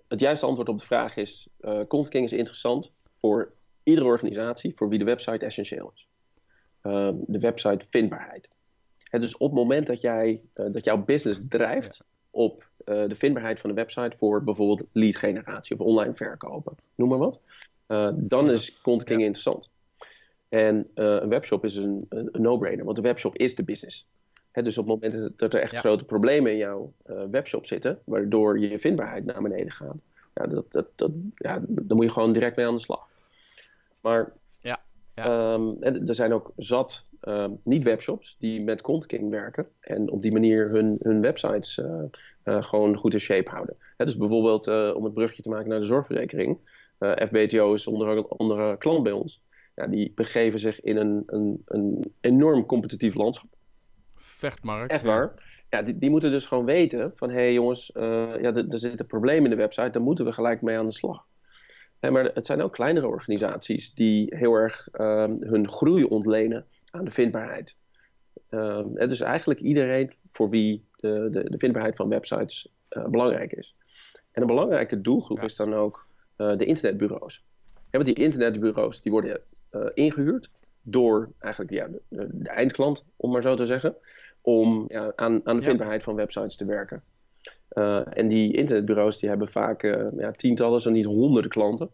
het 0.08 0.20
juiste 0.20 0.46
antwoord 0.46 0.68
op 0.68 0.78
de 0.78 0.84
vraag 0.84 1.16
is, 1.16 1.48
uh, 1.60 1.80
Content 1.88 2.24
is 2.24 2.32
interessant 2.32 2.92
voor 3.18 3.52
iedere 3.82 4.06
organisatie 4.06 4.72
voor 4.74 4.88
wie 4.88 4.98
de 4.98 5.04
website 5.04 5.44
essentieel 5.44 5.92
is. 5.94 6.08
Ehm, 6.80 7.14
de 7.26 7.38
website 7.38 7.86
vindbaarheid. 7.90 8.48
En 9.10 9.20
dus 9.20 9.36
op 9.36 9.50
het 9.50 9.58
moment 9.58 9.86
dat, 9.86 10.00
jij, 10.00 10.42
uh, 10.54 10.66
dat 10.72 10.84
jouw 10.84 11.04
business 11.04 11.40
drijft 11.48 12.04
op 12.30 12.68
uh, 12.84 13.08
de 13.08 13.14
vindbaarheid 13.14 13.60
van 13.60 13.70
de 13.70 13.76
website 13.76 14.16
voor 14.16 14.44
bijvoorbeeld 14.44 14.88
lead 14.92 15.16
generatie 15.16 15.76
of 15.76 15.86
online 15.86 16.14
verkopen, 16.14 16.74
noem 16.94 17.08
maar 17.08 17.18
wat, 17.18 17.40
uh, 17.88 18.10
dan 18.14 18.50
is 18.50 18.80
Content 18.80 19.08
King 19.08 19.20
interessant. 19.20 19.70
En 20.48 20.90
een 20.94 21.28
webshop 21.28 21.64
is 21.64 21.76
een, 21.76 22.06
een, 22.08 22.30
no-brainer, 22.32 22.84
want 22.84 22.96
de 22.96 23.02
webshop 23.02 23.36
is 23.36 23.54
de 23.54 23.64
business. 23.64 24.06
He, 24.54 24.62
dus 24.62 24.78
op 24.78 24.88
het 24.88 25.02
moment 25.02 25.38
dat 25.38 25.54
er 25.54 25.60
echt 25.60 25.76
grote 25.76 26.04
problemen 26.04 26.52
in 26.52 26.58
jouw 26.58 26.92
webshop 27.30 27.66
zitten, 27.66 27.98
waardoor 28.04 28.58
je 28.58 28.78
vindbaarheid 28.78 29.24
naar 29.24 29.42
beneden 29.42 29.72
gaat, 29.72 29.96
ja, 30.34 30.46
dat, 30.46 30.72
dat, 30.72 30.86
dat, 30.94 31.10
ja, 31.34 31.62
dan 31.68 31.96
moet 31.96 32.06
je 32.06 32.12
gewoon 32.12 32.32
direct 32.32 32.56
mee 32.56 32.66
aan 32.66 32.74
de 32.74 32.80
slag. 32.80 33.08
Maar 34.00 34.32
ja, 34.58 34.80
ja. 35.14 35.52
Um, 35.52 35.82
er 35.82 36.14
zijn 36.14 36.32
ook 36.32 36.52
zat 36.56 37.04
um, 37.22 37.60
niet-webshops 37.62 38.36
die 38.38 38.62
met 38.62 38.80
Content 38.80 39.30
werken 39.30 39.68
en 39.80 40.10
op 40.10 40.22
die 40.22 40.32
manier 40.32 40.70
hun, 40.70 40.98
hun 41.02 41.20
websites 41.20 41.78
uh, 41.78 42.02
uh, 42.44 42.62
gewoon 42.62 42.96
goed 42.96 43.14
in 43.14 43.20
shape 43.20 43.50
houden. 43.50 43.76
He, 43.96 44.04
dus 44.04 44.16
bijvoorbeeld 44.16 44.94
om 44.94 45.04
het 45.04 45.14
brugje 45.14 45.42
te 45.42 45.48
maken 45.48 45.68
naar 45.68 45.80
de 45.80 45.86
zorgverzekering. 45.86 46.58
FBTO 46.98 47.72
is 47.72 47.86
onder 47.86 48.26
andere 48.28 48.76
klant 48.78 49.02
bij 49.02 49.12
ons. 49.12 49.42
Ja, 49.74 49.86
die 49.86 50.12
begeven 50.14 50.58
zich 50.58 50.80
in 50.80 50.96
een, 50.96 51.22
een, 51.26 51.62
een 51.64 52.12
enorm 52.20 52.66
competitief 52.66 53.14
landschap. 53.14 53.53
Vechtmarkt. 54.50 54.92
Echt 54.92 55.04
waar. 55.04 55.32
Ja, 55.70 55.82
die, 55.82 55.98
die, 55.98 56.10
moeten 56.10 56.30
dus 56.30 56.46
gewoon 56.46 56.64
weten 56.64 57.12
van... 57.14 57.28
hé 57.28 57.34
hey 57.34 57.52
jongens, 57.52 57.90
ja, 57.94 58.54
er 58.54 58.78
zit 58.78 59.00
een 59.00 59.06
probleem 59.06 59.44
in 59.44 59.50
de 59.50 59.56
website... 59.56 59.90
daar 59.90 60.02
moeten 60.02 60.24
we 60.24 60.32
gelijk 60.32 60.62
mee 60.62 60.78
aan 60.78 60.86
de 60.86 60.92
slag 60.92 61.26
maar 62.10 62.24
het 62.34 62.46
zijn 62.46 62.62
ook 62.62 62.72
kleinere 62.72 63.06
organisaties 63.06 63.94
die 63.94 64.36
heel 64.36 64.54
erg 64.54 64.88
um, 64.92 65.36
hun 65.40 65.68
groei 65.68 66.04
ontlenen 66.04 66.66
aan 66.90 67.04
de 67.04 67.10
vindbaarheid. 67.10 67.76
Um, 68.50 68.94
dus 68.94 69.20
eigenlijk 69.20 69.60
iedereen 69.60 70.12
voor 70.32 70.50
wie 70.50 70.84
de, 70.96 71.28
de, 71.30 71.50
de 71.50 71.58
vindbaarheid 71.58 71.96
van 71.96 72.08
websites 72.08 72.68
uh, 72.90 73.06
belangrijk 73.06 73.52
is. 73.52 73.76
En 74.32 74.42
een 74.42 74.48
belangrijke 74.48 75.00
doelgroep 75.00 75.42
is 75.42 75.56
dan 75.56 75.74
ook 75.74 76.06
uh, 76.36 76.56
de 76.56 76.64
internetbureaus. 76.64 77.44
Ja, 77.74 77.90
want 77.90 78.04
die 78.04 78.24
internetbureaus 78.24 79.00
die 79.00 79.12
worden 79.12 79.40
uh, 79.72 79.86
ingehuurd 79.94 80.50
door 80.82 81.32
eigenlijk 81.38 81.72
ja, 81.72 81.88
de, 82.08 82.28
de, 82.32 82.48
eindklant, 82.48 83.04
om 83.16 83.30
maar 83.30 83.42
zo 83.42 83.54
te 83.54 83.66
zeggen, 83.66 83.96
om 84.44 84.84
ja, 84.88 85.12
aan, 85.16 85.40
aan 85.44 85.56
de 85.56 85.62
vindbaarheid 85.62 86.02
van 86.02 86.14
websites 86.14 86.56
te 86.56 86.64
werken. 86.64 87.02
Uh, 87.72 88.18
en 88.18 88.28
die 88.28 88.56
internetbureaus 88.56 89.18
die 89.18 89.28
hebben 89.28 89.48
vaak 89.48 89.82
uh, 89.82 90.06
ja, 90.16 90.30
tientallen, 90.30 90.80
zo 90.80 90.90
niet 90.90 91.04
honderden 91.04 91.50
klanten. 91.50 91.90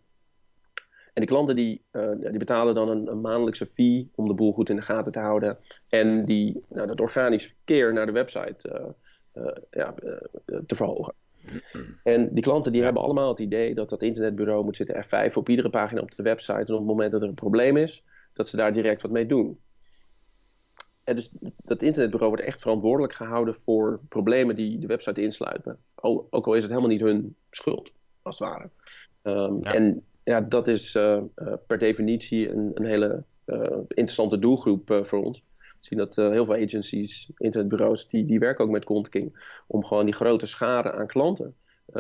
En 1.13 1.27
die 1.27 1.27
klanten 1.27 1.57
die, 1.57 1.85
uh, 1.93 2.11
die 2.19 2.39
betalen 2.39 2.75
dan 2.75 2.89
een, 2.89 3.11
een, 3.11 3.21
maandelijkse 3.21 3.67
fee 3.67 4.11
om 4.15 4.29
de 4.29 4.35
boel 4.35 4.53
goed 4.53 4.69
in 4.69 4.77
de 4.77 4.83
gaten 4.83 5.13
te 5.13 5.19
houden. 5.19 5.59
En 5.89 6.25
die, 6.25 6.65
nou, 6.69 6.87
dat 6.87 7.01
organisch 7.01 7.47
verkeer 7.47 7.93
naar 7.93 8.07
de 8.07 8.13
website 8.13 8.95
ja, 9.71 9.95
te 10.67 10.75
verhogen. 10.75 11.15
En 12.03 12.35
die 12.35 12.43
klanten 12.43 12.73
die 12.73 12.83
hebben 12.83 13.03
allemaal 13.03 13.29
het 13.29 13.39
idee 13.39 13.75
dat 13.75 13.89
dat 13.89 14.03
internetbureau 14.03 14.65
moet 14.65 14.77
zitten 14.77 15.05
F5 15.05 15.33
op 15.35 15.49
iedere 15.49 15.71
pagina 15.71 16.01
op 16.01 16.17
de 16.17 16.23
website. 16.23 16.53
En 16.53 16.73
op 16.73 16.79
het 16.79 16.87
moment 16.87 17.13
dat 17.13 17.23
er 17.23 17.29
een 17.29 17.35
probleem 17.35 17.77
is, 17.77 18.05
dat 18.33 18.49
ze 18.49 18.57
daar 18.57 18.73
direct 18.73 19.03
wat 19.03 19.11
mee 19.11 19.27
doen. 19.27 19.59
Dus 21.15 21.31
dat 21.65 21.83
internetbureau 21.83 22.31
wordt 22.31 22.47
echt 22.47 22.61
verantwoordelijk 22.61 23.13
gehouden 23.13 23.55
voor 23.65 24.01
problemen 24.09 24.55
die 24.55 24.79
de 24.79 24.87
website 24.87 25.23
insluiten. 25.23 25.79
Ook 26.31 26.47
al 26.47 26.55
is 26.55 26.63
het 26.63 26.71
helemaal 26.71 26.91
niet 26.91 27.01
hun 27.01 27.37
schuld, 27.51 27.93
als 28.23 28.39
het 28.39 28.49
ware. 28.49 28.71
Um, 29.23 29.63
En 29.63 30.05
ja, 30.23 30.41
dat 30.41 30.69
is 30.69 30.95
uh, 30.95 31.23
per 31.67 31.79
definitie 31.79 32.51
een, 32.51 32.71
een 32.75 32.85
hele 32.85 33.25
uh, 33.47 33.61
interessante 33.89 34.39
doelgroep 34.39 34.91
uh, 34.91 35.05
voor 35.05 35.25
ons. 35.25 35.45
We 35.59 35.65
zien 35.79 35.99
dat 35.99 36.17
heel 36.17 36.45
veel 36.45 36.63
agencies, 36.65 37.31
internetbureaus, 37.37 38.09
die, 38.09 38.25
die 38.25 38.39
werken 38.39 38.65
ook 38.65 38.71
met 38.71 38.85
Content 38.85 39.33
om 39.67 39.85
gewoon 39.85 40.05
die 40.05 40.15
grote 40.15 40.47
schade 40.47 40.93
aan 40.93 41.07
klanten 41.07 41.55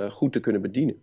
goed 0.09 0.33
te 0.33 0.41
kunnen 0.41 0.63
bedienen. 0.63 1.03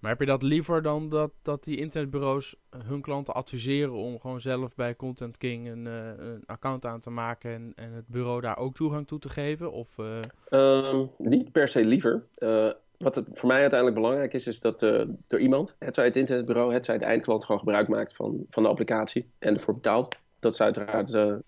Maar 0.00 0.10
heb 0.10 0.20
je 0.20 0.26
dat 0.26 0.42
liever 0.42 0.82
dan 0.82 1.08
dat, 1.08 1.30
dat 1.42 1.64
die 1.64 1.76
internetbureaus 1.76 2.56
hun 2.84 3.00
klanten 3.00 3.34
adviseren 3.34 3.94
om 3.94 4.20
gewoon 4.20 4.40
zelf 4.40 4.74
bij 4.74 4.96
Content 4.96 5.38
King 5.38 5.68
een, 5.68 5.86
uh, 5.86 6.06
een 6.16 6.42
account 6.46 6.86
aan 6.86 7.00
te 7.00 7.10
maken 7.10 7.50
en, 7.50 7.72
en 7.74 7.92
het 7.92 8.06
bureau 8.06 8.40
daar 8.40 8.58
ook 8.58 8.74
toegang 8.74 9.06
toe 9.06 9.18
te 9.18 9.28
geven? 9.28 9.72
Of, 9.72 9.98
uh... 9.98 10.18
um, 10.50 11.10
niet 11.18 11.52
per 11.52 11.68
se 11.68 11.84
liever. 11.84 12.26
Uh, 12.38 12.70
wat 12.98 13.14
het 13.14 13.26
voor 13.32 13.48
mij 13.48 13.60
uiteindelijk 13.60 14.00
belangrijk 14.00 14.32
is, 14.32 14.46
is 14.46 14.60
dat 14.60 14.82
er 14.82 15.38
iemand, 15.38 15.76
het 15.78 15.94
zij 15.94 16.04
het 16.04 16.16
internetbureau, 16.16 16.72
het 16.72 16.84
zij 16.84 16.98
de 16.98 17.04
eindklant, 17.04 17.44
gewoon 17.44 17.60
gebruik 17.60 17.88
maakt 17.88 18.14
van, 18.14 18.46
van 18.50 18.62
de 18.62 18.68
applicatie 18.68 19.30
en 19.38 19.54
ervoor 19.54 19.74
betaalt. 19.74 20.16
Dat 20.38 20.52
is 20.52 20.60
uiteraard 20.60 21.10
ja, 21.10 21.40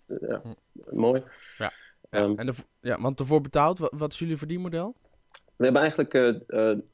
hm. 0.42 0.48
mooi. 0.90 1.22
Ja. 1.58 1.70
Um, 2.10 2.38
en 2.38 2.46
de, 2.46 2.54
ja, 2.80 3.00
want 3.00 3.20
ervoor 3.20 3.40
betaalt, 3.40 3.78
wat, 3.78 3.92
wat 3.96 4.12
is 4.12 4.18
jullie 4.18 4.36
verdienmodel? 4.36 4.94
We 5.56 5.64
hebben 5.64 5.82
eigenlijk 5.82 6.42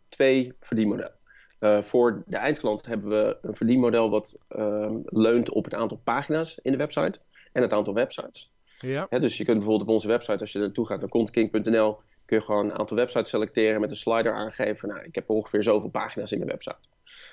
twee 0.09 0.53
verdienmodellen. 0.61 1.18
Uh, 1.61 1.83
voor 1.83 2.23
de 2.27 2.37
eindklant 2.37 2.87
hebben 2.87 3.09
we 3.09 3.39
een 3.43 3.55
verdienmodel 3.55 4.11
wat 4.11 4.37
uh, 4.57 4.91
leunt 5.05 5.51
op 5.51 5.65
het 5.65 5.75
aantal 5.75 6.01
pagina's 6.05 6.59
in 6.63 6.73
de 6.73 6.79
website 6.79 7.21
en 7.53 7.63
het 7.63 7.73
aantal 7.73 7.95
websites. 7.95 8.53
Ja. 8.79 9.07
dus 9.07 9.37
je 9.37 9.45
kunt 9.45 9.57
bijvoorbeeld 9.57 9.89
op 9.89 9.95
onze 9.95 10.09
website, 10.09 10.41
als 10.41 10.53
je 10.53 10.59
naartoe 10.59 10.87
gaat 10.87 11.01
naar 11.01 11.09
contentking.nl, 11.09 11.99
kun 12.25 12.37
je 12.37 12.45
gewoon 12.45 12.65
een 12.65 12.79
aantal 12.79 12.97
websites 12.97 13.29
selecteren 13.29 13.81
met 13.81 13.91
een 13.91 13.97
slider 13.97 14.33
aangeven. 14.33 14.89
Nou, 14.89 15.01
ik 15.03 15.15
heb 15.15 15.31
ongeveer 15.31 15.63
zoveel 15.63 15.91
pagina's 15.91 16.33
in 16.33 16.41
de 16.41 16.47
website. 16.47 16.79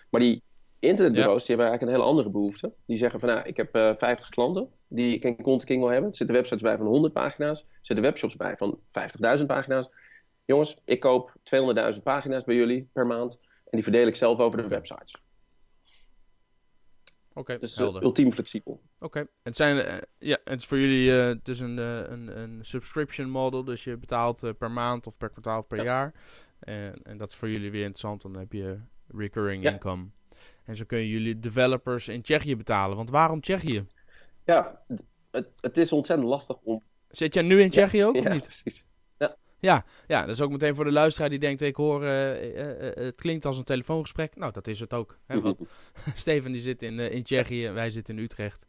Maar 0.09 0.21
die 0.21 0.41
internetbureaus, 0.79 1.45
die 1.45 1.55
hebben 1.55 1.65
eigenlijk 1.65 1.81
een 1.81 1.99
hele 1.99 2.11
andere 2.11 2.29
behoefte. 2.29 2.73
Die 2.85 2.97
zeggen 2.97 3.19
van, 3.19 3.29
nou, 3.29 3.41
ik 3.47 3.57
heb 3.57 3.75
uh, 3.75 3.89
eh, 3.89 3.97
50 3.97 4.29
klanten 4.29 4.69
die 4.88 5.15
ik 5.15 5.23
in 5.23 5.41
Content 5.41 5.79
wil 5.79 5.89
hebben. 5.89 6.09
Er 6.09 6.15
zitten 6.15 6.35
websites 6.35 6.61
bij 6.61 6.77
van 6.77 6.85
100 6.85 7.13
pagina's. 7.13 7.59
Er 7.59 7.67
zitten 7.81 8.05
webshops 8.05 8.35
bij 8.35 8.57
van 8.57 8.79
50.000 9.39 9.45
pagina's. 9.45 9.89
Jongens, 10.45 10.77
ik 10.85 10.99
koop 10.99 11.33
200.000 11.95 12.03
pagina's 12.03 12.43
bij 12.43 12.55
jullie 12.55 12.89
per 12.93 13.07
maand. 13.07 13.39
En 13.65 13.71
die 13.71 13.84
verdeel 13.84 14.08
ik 14.08 14.15
zelf 14.15 14.39
over 14.39 14.62
de 14.62 14.67
websites. 14.67 15.23
Oké, 17.30 17.39
okay, 17.39 17.58
dus 17.58 17.78
uh, 17.78 18.01
ultiem 18.01 18.32
flexibel. 18.32 18.82
Oké, 18.99 19.28
het, 19.43 19.56
zijn, 19.56 19.75
uh, 19.75 19.97
ja, 20.17 20.38
het 20.43 20.60
is 20.60 20.65
voor 20.65 20.80
jullie 20.80 21.10
uh, 21.10 21.36
dus 21.43 21.60
een, 21.60 21.78
een, 21.78 22.39
een 22.39 22.60
subscription 22.65 23.30
model. 23.30 23.63
Dus 23.63 23.84
je 23.84 23.97
betaalt 23.97 24.58
per 24.58 24.71
maand 24.71 25.08
of 25.08 25.17
per 25.17 25.30
kwartaal 25.30 25.58
of 25.58 25.67
per 25.67 25.78
ja. 25.78 25.84
jaar. 25.84 26.13
En, 26.60 27.04
en 27.04 27.17
dat 27.17 27.30
is 27.30 27.36
voor 27.36 27.49
jullie 27.49 27.71
weer 27.71 27.82
interessant. 27.82 28.21
Dan 28.21 28.36
heb 28.36 28.51
je 28.51 28.80
recurring 29.08 29.63
ja. 29.63 29.71
income. 29.71 30.08
En 30.65 30.75
zo 30.75 30.86
kunnen 30.86 31.08
jullie 31.08 31.39
developers 31.39 32.08
in 32.08 32.21
Tsjechië 32.21 32.56
betalen. 32.56 32.97
Want 32.97 33.10
waarom 33.10 33.41
Tsjechië? 33.41 33.86
Ja, 34.45 34.84
het, 35.32 35.51
het 35.60 35.78
is 35.78 35.91
ontzettend 35.91 36.30
lastig 36.30 36.58
om... 36.63 36.84
Zit 37.08 37.34
jij 37.34 37.43
nu 37.43 37.62
in 37.62 37.69
Tsjechië 37.69 38.04
ook, 38.04 38.15
of 38.21 38.28
niet? 38.28 38.43
precies. 38.43 38.86
Ja, 39.65 39.86
ja, 40.08 40.21
dat 40.21 40.30
is 40.30 40.41
ook 40.41 40.51
meteen 40.51 40.75
voor 40.75 40.86
de 40.86 40.91
luisteraar 40.91 41.30
die 41.30 41.39
denkt, 41.39 41.62
ik 41.62 41.75
hoor, 41.75 42.04
uh, 42.04 42.10
het 42.93 43.15
klinkt 43.15 43.45
als 43.45 43.58
een 43.58 43.63
telefoongesprek. 43.63 44.36
Nou, 44.36 44.51
dat 44.51 44.67
is 44.67 44.80
het 44.80 44.93
ook. 44.93 45.17
Hè, 45.25 45.41
want 45.41 45.58
Steven 46.15 46.51
die 46.51 46.62
zit 46.62 46.84
in, 46.84 46.99
in 46.99 47.23
Tsjechië, 47.23 47.69
wij 47.69 47.89
zitten 47.89 48.17
in 48.17 48.23
Utrecht. 48.23 48.65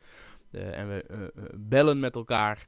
en 0.51 0.89
we 0.89 1.31
bellen 1.55 2.01
met 2.01 2.15
elkaar. 2.15 2.67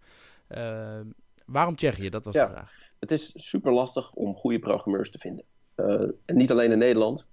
waarom 1.47 1.77
Tsjechië? 1.77 2.09
Dat 2.09 2.25
was 2.25 2.35
de 2.35 2.49
vraag. 2.51 2.73
Het 2.99 3.11
is 3.11 3.33
super 3.35 3.73
lastig 3.73 4.12
om 4.12 4.35
goede 4.35 4.59
programmeurs 4.59 5.11
te 5.11 5.19
vinden. 5.19 5.45
en 6.25 6.37
niet 6.37 6.51
alleen 6.51 6.73
in 6.73 6.79
Nederland, 6.79 7.29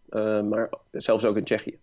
maar 0.49 0.69
zelfs 0.91 1.25
ook 1.25 1.37
in 1.37 1.43
Tsjechië. 1.43 1.79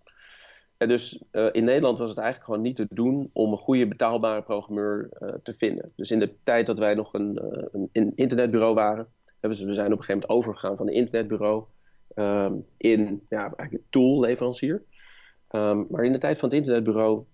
Dus 0.87 1.23
uh, 1.33 1.49
in 1.53 1.64
Nederland 1.64 1.99
was 1.99 2.09
het 2.09 2.18
eigenlijk 2.18 2.47
gewoon 2.47 2.64
niet 2.64 2.77
te 2.77 2.87
doen 2.90 3.31
om 3.33 3.53
een 3.53 3.59
goede 3.59 3.87
betaalbare 3.87 4.42
programmeur 4.42 5.09
uh, 5.21 5.29
te 5.42 5.55
vinden. 5.59 5.92
Dus 5.97 6.11
in 6.11 6.18
de 6.18 6.33
tijd 6.42 6.66
dat 6.66 6.79
wij 6.79 6.95
nog 6.95 7.14
een, 7.14 7.38
uh, 7.75 7.85
een 7.92 8.12
internetbureau 8.14 8.75
waren, 8.75 9.07
hebben 9.40 9.66
we 9.66 9.75
zijn 9.75 9.92
op 9.92 9.99
een 9.99 10.05
gegeven 10.05 10.21
moment 10.21 10.31
overgegaan 10.31 10.77
van 10.77 10.88
een 10.88 10.95
internetbureau 10.95 11.64
um, 12.14 12.66
in 12.77 13.23
ja, 13.29 13.40
eigenlijk 13.40 13.73
een 13.73 13.87
tool 13.90 14.21
leverancier. 14.21 14.83
Um, 15.51 15.87
maar 15.90 16.05
in 16.05 16.12
de 16.12 16.18
tijd 16.18 16.38
van 16.38 16.49
het 16.49 16.59
internetbureau 16.59 17.25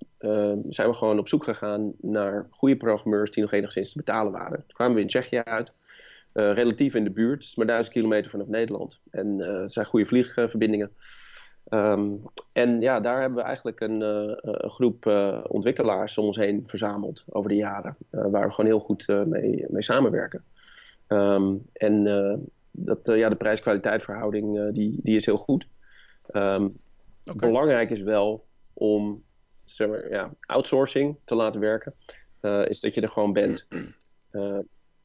zijn 0.68 0.88
we 0.88 0.94
gewoon 0.94 1.18
op 1.18 1.28
zoek 1.28 1.44
gegaan 1.44 1.92
naar 2.00 2.46
goede 2.50 2.76
programmeurs 2.76 3.30
die 3.30 3.42
nog 3.42 3.52
enigszins 3.52 3.92
te 3.92 3.98
betalen 3.98 4.32
waren. 4.32 4.56
Toen 4.56 4.76
kwamen 4.76 4.94
we 4.94 5.00
in 5.00 5.06
Tsjechië 5.06 5.38
uit. 5.38 5.72
relatief 6.32 6.94
in 6.94 7.04
de 7.04 7.10
buurt, 7.10 7.42
is 7.42 7.56
maar 7.56 7.66
duizend 7.66 7.94
kilometer 7.94 8.30
vanaf 8.30 8.46
Nederland. 8.46 9.00
En 9.10 9.38
het 9.38 9.72
zijn 9.72 9.86
goede 9.86 10.06
vliegverbindingen. 10.06 10.90
Ehm, 11.68 12.10
en 12.52 12.80
ja, 12.80 13.00
daar 13.00 13.20
hebben 13.20 13.38
we 13.38 13.44
eigenlijk 13.44 13.80
een, 13.80 14.00
een 14.00 14.70
groep 14.70 15.06
ontwikkelaars 15.48 16.18
om 16.18 16.24
ons 16.24 16.36
heen 16.36 16.62
verzameld 16.66 17.24
over 17.28 17.50
de 17.50 17.56
jaren. 17.56 17.96
waar 18.10 18.46
we 18.46 18.54
gewoon 18.54 18.70
heel 18.70 18.80
goed 18.80 19.06
mee, 19.26 19.64
mee 19.68 19.82
samenwerken. 19.82 20.44
Ehm, 21.06 21.54
en 21.72 22.04
dat, 22.70 23.00
ja, 23.04 23.28
de 23.28 23.36
prijs-kwaliteit 23.36 24.02
verhouding 24.02 24.72
die, 24.72 25.00
die 25.02 25.16
is 25.16 25.26
heel 25.26 25.36
goed. 25.36 25.68
Um, 26.32 26.76
Belangrijk 27.36 27.90
is 27.90 28.00
wel 28.00 28.46
om 28.72 29.22
zeg 29.64 29.88
maar, 29.88 30.10
ja, 30.10 30.30
outsourcing 30.40 31.16
te 31.24 31.34
laten 31.34 31.60
werken. 31.60 31.94
Is 32.68 32.80
dat 32.80 32.94
je 32.94 33.00
er 33.00 33.08
gewoon 33.08 33.32
bent. 33.32 33.66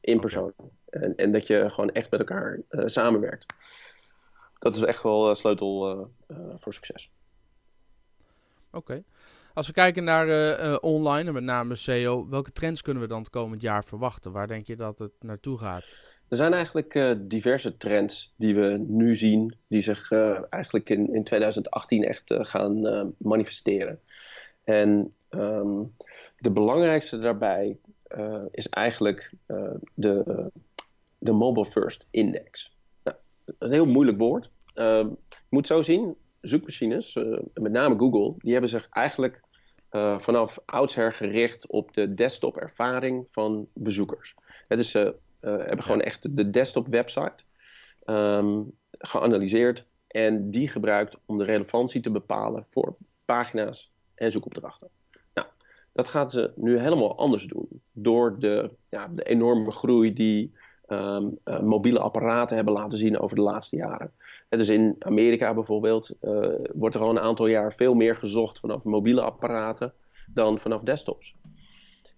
In 0.00 0.20
persoon. 0.20 0.52
En, 0.90 1.16
en, 1.16 1.32
dat 1.32 1.46
je 1.46 1.70
gewoon 1.70 1.90
echt 1.90 2.10
met 2.10 2.20
elkaar 2.20 2.60
samenwerkt. 2.68 3.46
Dat 4.64 4.76
is 4.76 4.82
echt 4.82 5.02
wel 5.02 5.34
sleutel 5.34 6.10
voor 6.58 6.74
succes. 6.74 7.10
Oké. 8.72 9.02
Als 9.54 9.66
we 9.66 9.72
kijken 9.72 10.04
naar 10.04 10.78
online 10.78 11.28
en 11.28 11.34
met 11.34 11.42
name 11.42 11.74
SEO, 11.74 12.28
welke 12.28 12.52
trends 12.52 12.82
kunnen 12.82 13.02
we 13.02 13.08
dan 13.08 13.18
het 13.18 13.30
komend 13.30 13.60
jaar 13.60 13.84
verwachten? 13.84 14.32
Waar 14.32 14.46
denk 14.46 14.66
je 14.66 14.76
dat 14.76 14.98
het 14.98 15.12
naartoe 15.20 15.58
gaat? 15.58 15.96
Er 16.28 16.36
zijn 16.36 16.52
eigenlijk 16.52 16.94
uh, 16.94 17.14
diverse 17.18 17.76
trends 17.76 18.34
die 18.36 18.54
we 18.54 18.84
nu 18.88 19.14
zien, 19.14 19.56
die 19.66 19.80
zich 19.80 20.10
uh, 20.10 20.40
eigenlijk 20.50 20.90
in, 20.90 21.14
in 21.14 21.24
2018 21.24 22.04
echt 22.04 22.34
gaan 22.36 23.14
manifesteren. 23.18 24.00
En 24.64 25.14
um, 25.30 25.94
de 26.38 26.50
belangrijkste 26.50 27.18
daarbij 27.18 27.78
is 28.50 28.68
eigenlijk 28.68 29.32
de, 29.94 30.50
de 31.18 31.32
Mobile 31.32 31.66
First 31.66 32.06
Index. 32.10 32.73
Dat 33.44 33.54
een 33.58 33.72
heel 33.72 33.86
moeilijk 33.86 34.18
woord. 34.18 34.50
Ehm, 34.74 35.08
je 35.28 35.50
moet 35.50 35.66
zo 35.66 35.82
zien, 35.82 36.16
zoekmachines, 36.40 37.14
met 37.54 37.72
name 37.72 37.98
Google, 37.98 38.34
die 38.38 38.52
hebben 38.52 38.70
zich 38.70 38.88
eigenlijk 38.90 39.42
vanaf 40.18 40.58
oudsher 40.64 41.12
gericht 41.12 41.66
op 41.66 41.92
de 41.92 42.14
desktop 42.14 42.56
ervaring 42.56 43.26
van 43.30 43.68
bezoekers. 43.72 44.34
Het 44.68 44.78
is 44.78 44.94
uh, 44.94 45.10
hebben 45.40 45.82
gewoon 45.82 46.00
echt 46.00 46.36
de 46.36 46.50
desktop 46.50 46.86
website 46.86 47.44
ehm, 48.04 48.62
geanalyseerd 48.90 49.86
en 50.06 50.50
die 50.50 50.68
gebruikt 50.68 51.16
om 51.26 51.38
de 51.38 51.44
relevantie 51.44 52.00
te 52.00 52.10
bepalen 52.10 52.64
voor 52.68 52.96
pagina's 53.24 53.92
en 54.14 54.30
zoekopdrachten. 54.30 54.88
Nou, 55.34 55.48
dat 55.92 56.08
gaan 56.08 56.30
ze 56.30 56.52
nu 56.56 56.78
helemaal 56.78 57.18
anders 57.18 57.46
doen 57.46 57.68
door 57.92 58.38
de, 58.38 58.70
ja, 58.88 59.08
de 59.08 59.22
enorme 59.22 59.70
groei 59.70 60.12
die 60.12 60.52
ehm, 60.86 61.26
eh, 61.44 61.60
mobiele 61.60 61.98
apparaten 61.98 62.56
hebben 62.56 62.74
laten 62.74 62.98
zien 62.98 63.18
over 63.18 63.36
de 63.36 63.42
laatste 63.42 63.76
jaren. 63.76 64.12
Is 64.48 64.68
in 64.68 64.96
Amerika 64.98 65.54
bijvoorbeeld 65.54 66.16
uh, 66.22 66.48
wordt 66.74 66.94
er 66.94 67.00
al 67.00 67.10
een 67.10 67.20
aantal 67.20 67.46
jaar 67.46 67.72
veel 67.72 67.94
meer 67.94 68.16
gezocht 68.16 68.60
vanaf 68.60 68.82
mobiele 68.82 69.22
apparaten 69.22 69.92
dan 70.32 70.58
vanaf 70.58 70.82
desktops. 70.82 71.36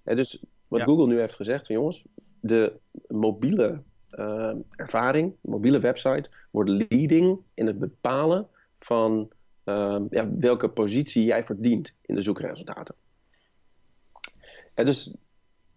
dus 0.05 0.43
wat 0.69 0.83
Google 0.83 1.07
nu 1.07 1.19
heeft 1.19 1.35
gezegd, 1.35 1.67
van 1.67 1.75
jongens, 1.75 2.05
de 2.41 2.73
mobiele 3.09 3.83
uh, 4.13 4.53
ervaring, 4.71 5.35
mobiele 5.41 5.79
website, 5.79 6.31
wordt 6.51 6.71
leading 6.89 7.39
in 7.55 7.67
het 7.67 7.79
bepalen 7.79 8.49
van 8.77 9.31
uh, 9.65 10.01
ja, 10.11 10.31
welke 10.39 10.69
positie 10.69 11.25
jij 11.25 11.45
verdient 11.45 11.95
in 12.03 12.15
de 12.15 12.21
zoekresultaten. 12.21 12.95
En 14.75 14.85
dus 14.85 15.15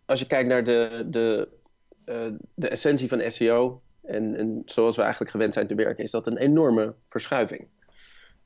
als 0.05 0.19
je 0.19 0.27
kijkt 0.27 0.49
naar 0.49 0.63
de, 0.63 1.05
de, 1.09 1.47
de 2.53 2.67
essentie 2.67 3.07
van 3.07 3.31
SEO 3.31 3.81
en, 4.01 4.35
en, 4.35 4.61
zoals 4.65 4.95
we 4.95 5.01
eigenlijk 5.01 5.31
gewend 5.31 5.53
zijn 5.53 5.67
te 5.67 5.75
werken, 5.75 6.03
is 6.03 6.11
dat 6.11 6.27
een 6.27 6.37
enorme 6.37 6.93
verschuiving. 7.07 7.67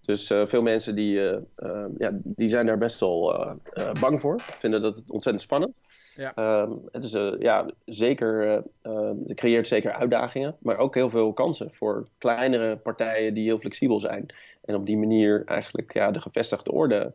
Dus 0.05 0.31
uh, 0.31 0.45
veel 0.45 0.61
mensen 0.61 0.95
die, 0.95 1.15
uh, 1.15 1.37
uh, 1.57 1.85
ja, 1.97 2.11
die 2.13 2.47
zijn 2.47 2.65
daar 2.65 2.77
best 2.77 2.99
wel 2.99 3.57
bang 3.99 4.21
voor, 4.21 4.39
vinden 4.41 4.81
dat 4.81 4.95
het 4.95 5.11
ontzettend 5.11 5.43
spannend. 5.43 5.79
Ja. 6.15 6.61
Um, 6.61 6.81
het 6.91 7.03
is 7.03 7.11
ja, 7.39 7.69
zeker, 7.85 8.63
het 8.81 9.33
creëert 9.33 9.67
zeker 9.67 9.93
uitdagingen, 9.93 10.55
maar 10.59 10.77
ook 10.77 10.95
heel 10.95 11.09
veel 11.09 11.33
kansen 11.33 11.73
voor 11.73 12.07
kleinere 12.17 12.77
partijen 12.77 13.33
die 13.33 13.43
heel 13.43 13.59
flexibel 13.59 13.99
zijn. 13.99 14.25
En 14.65 14.75
op 14.75 14.85
die 14.85 14.97
manier 14.97 15.43
eigenlijk 15.45 15.93
ja, 15.93 16.11
de 16.11 16.21
gevestigde 16.21 16.71
orde 16.71 17.13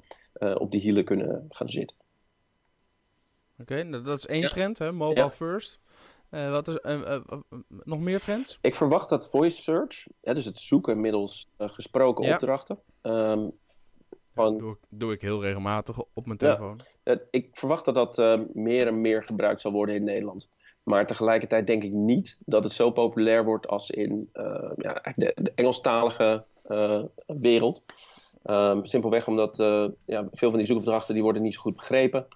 op 0.54 0.70
die 0.70 0.80
hielen 0.80 1.04
kunnen 1.04 1.46
gaan 1.48 1.68
zitten. 1.68 1.96
Oké, 3.60 3.72
okay, 3.72 3.82
nou, 3.82 4.02
dat 4.02 4.18
is 4.18 4.26
één 4.26 4.40
ja. 4.40 4.48
trend, 4.48 4.78
hè? 4.78 4.92
mobile 4.92 5.20
ja. 5.20 5.30
first. 5.30 5.80
Wat 6.30 6.68
is 6.68 6.78
nog 7.84 8.00
meer 8.00 8.20
trends? 8.20 8.58
Ik 8.60 8.74
verwacht 8.74 9.08
dat 9.08 9.30
voice 9.30 9.62
search, 9.62 10.06
dus 10.20 10.44
het 10.44 10.58
zoeken 10.58 11.00
middels 11.00 11.50
gesproken 11.56 12.32
opdrachten, 12.32 12.78
um, 13.02 13.52
gewoon... 14.38 14.58
Doe, 14.58 14.76
doe, 14.88 15.12
ik 15.12 15.20
heel 15.20 15.42
regelmatig 15.42 15.98
op 16.12 16.26
mijn 16.26 16.38
telefoon. 16.38 16.80
Ja, 17.04 17.18
ik 17.30 17.48
verwacht 17.52 17.84
dat 17.84 17.94
dat 17.94 18.18
uh, 18.18 18.40
meer 18.52 18.86
en 18.86 19.00
meer 19.00 19.22
gebruikt 19.22 19.60
zal 19.60 19.72
worden 19.72 19.94
in 19.94 20.04
Nederland. 20.04 20.50
Maar 20.82 21.06
tegelijkertijd 21.06 21.66
denk 21.66 21.82
ik 21.82 21.92
niet 21.92 22.36
dat 22.38 22.64
het 22.64 22.72
zo 22.72 22.90
populair 22.90 23.44
wordt 23.44 23.66
als 23.66 23.90
in 23.90 24.30
uh, 24.34 24.70
ja, 24.76 25.02
de, 25.16 25.32
de, 25.34 25.52
Engelstalige 25.54 26.44
uh, 26.68 27.04
wereld. 27.26 27.82
Um, 28.44 28.84
simpelweg 28.84 29.28
omdat 29.28 29.56
ja, 30.04 30.28
veel 30.32 30.48
van 30.48 30.58
die 30.58 30.66
zoekopdrachten 30.66 31.14
die 31.14 31.22
worden 31.22 31.42
niet 31.42 31.54
zo 31.54 31.60
goed 31.60 31.76
begrepen. 31.76 32.26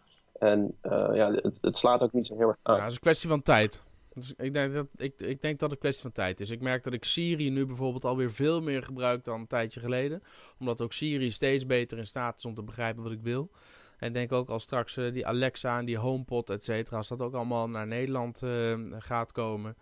En 0.42 0.78
ja, 1.12 1.32
het, 1.32 1.58
het, 1.60 1.76
slaat 1.76 2.00
ook 2.02 2.12
niet 2.12 2.26
zo 2.26 2.36
heel 2.36 2.48
erg 2.48 2.58
aan. 2.62 2.76
Ja, 2.76 2.80
het 2.80 2.90
is 2.90 2.96
een 2.96 3.02
kwestie 3.02 3.28
van 3.28 3.42
tijd. 3.42 3.82
Dus 4.14 4.34
ik, 4.36 4.52
denk 4.52 4.74
dat, 4.74 4.86
ik, 4.96 5.20
ik 5.20 5.40
denk 5.40 5.58
dat 5.58 5.60
het 5.60 5.70
een 5.70 5.78
kwestie 5.78 6.02
van 6.02 6.12
tijd 6.12 6.40
is. 6.40 6.50
Ik 6.50 6.60
merk 6.60 6.84
dat 6.84 6.92
ik 6.92 7.04
Siri 7.04 7.50
nu 7.50 7.66
bijvoorbeeld 7.66 8.04
alweer 8.04 8.32
veel 8.32 8.60
meer 8.60 8.82
gebruik 8.82 9.24
dan 9.24 9.40
een 9.40 9.46
tijdje 9.46 9.80
geleden. 9.80 10.22
Omdat 10.58 10.80
ook 10.80 10.92
Siri 10.92 11.30
steeds 11.30 11.66
beter 11.66 11.98
in 11.98 12.06
staat 12.06 12.38
is 12.38 12.44
om 12.44 12.54
te 12.54 12.62
begrijpen 12.62 13.02
wat 13.02 13.12
ik 13.12 13.22
wil. 13.22 13.50
En 13.98 14.12
denk 14.12 14.32
ook 14.32 14.48
als 14.48 14.62
straks 14.62 14.96
uh, 14.96 15.12
die 15.12 15.26
Alexa 15.26 15.78
en 15.78 15.84
die 15.84 15.98
HomePod, 15.98 16.50
et 16.50 16.64
cetera, 16.64 16.96
als 16.96 17.08
dat 17.08 17.22
ook 17.22 17.34
allemaal 17.34 17.68
naar 17.68 17.86
Nederland 17.86 18.42
uh, 18.42 18.78
gaat 18.98 19.32
komen, 19.32 19.76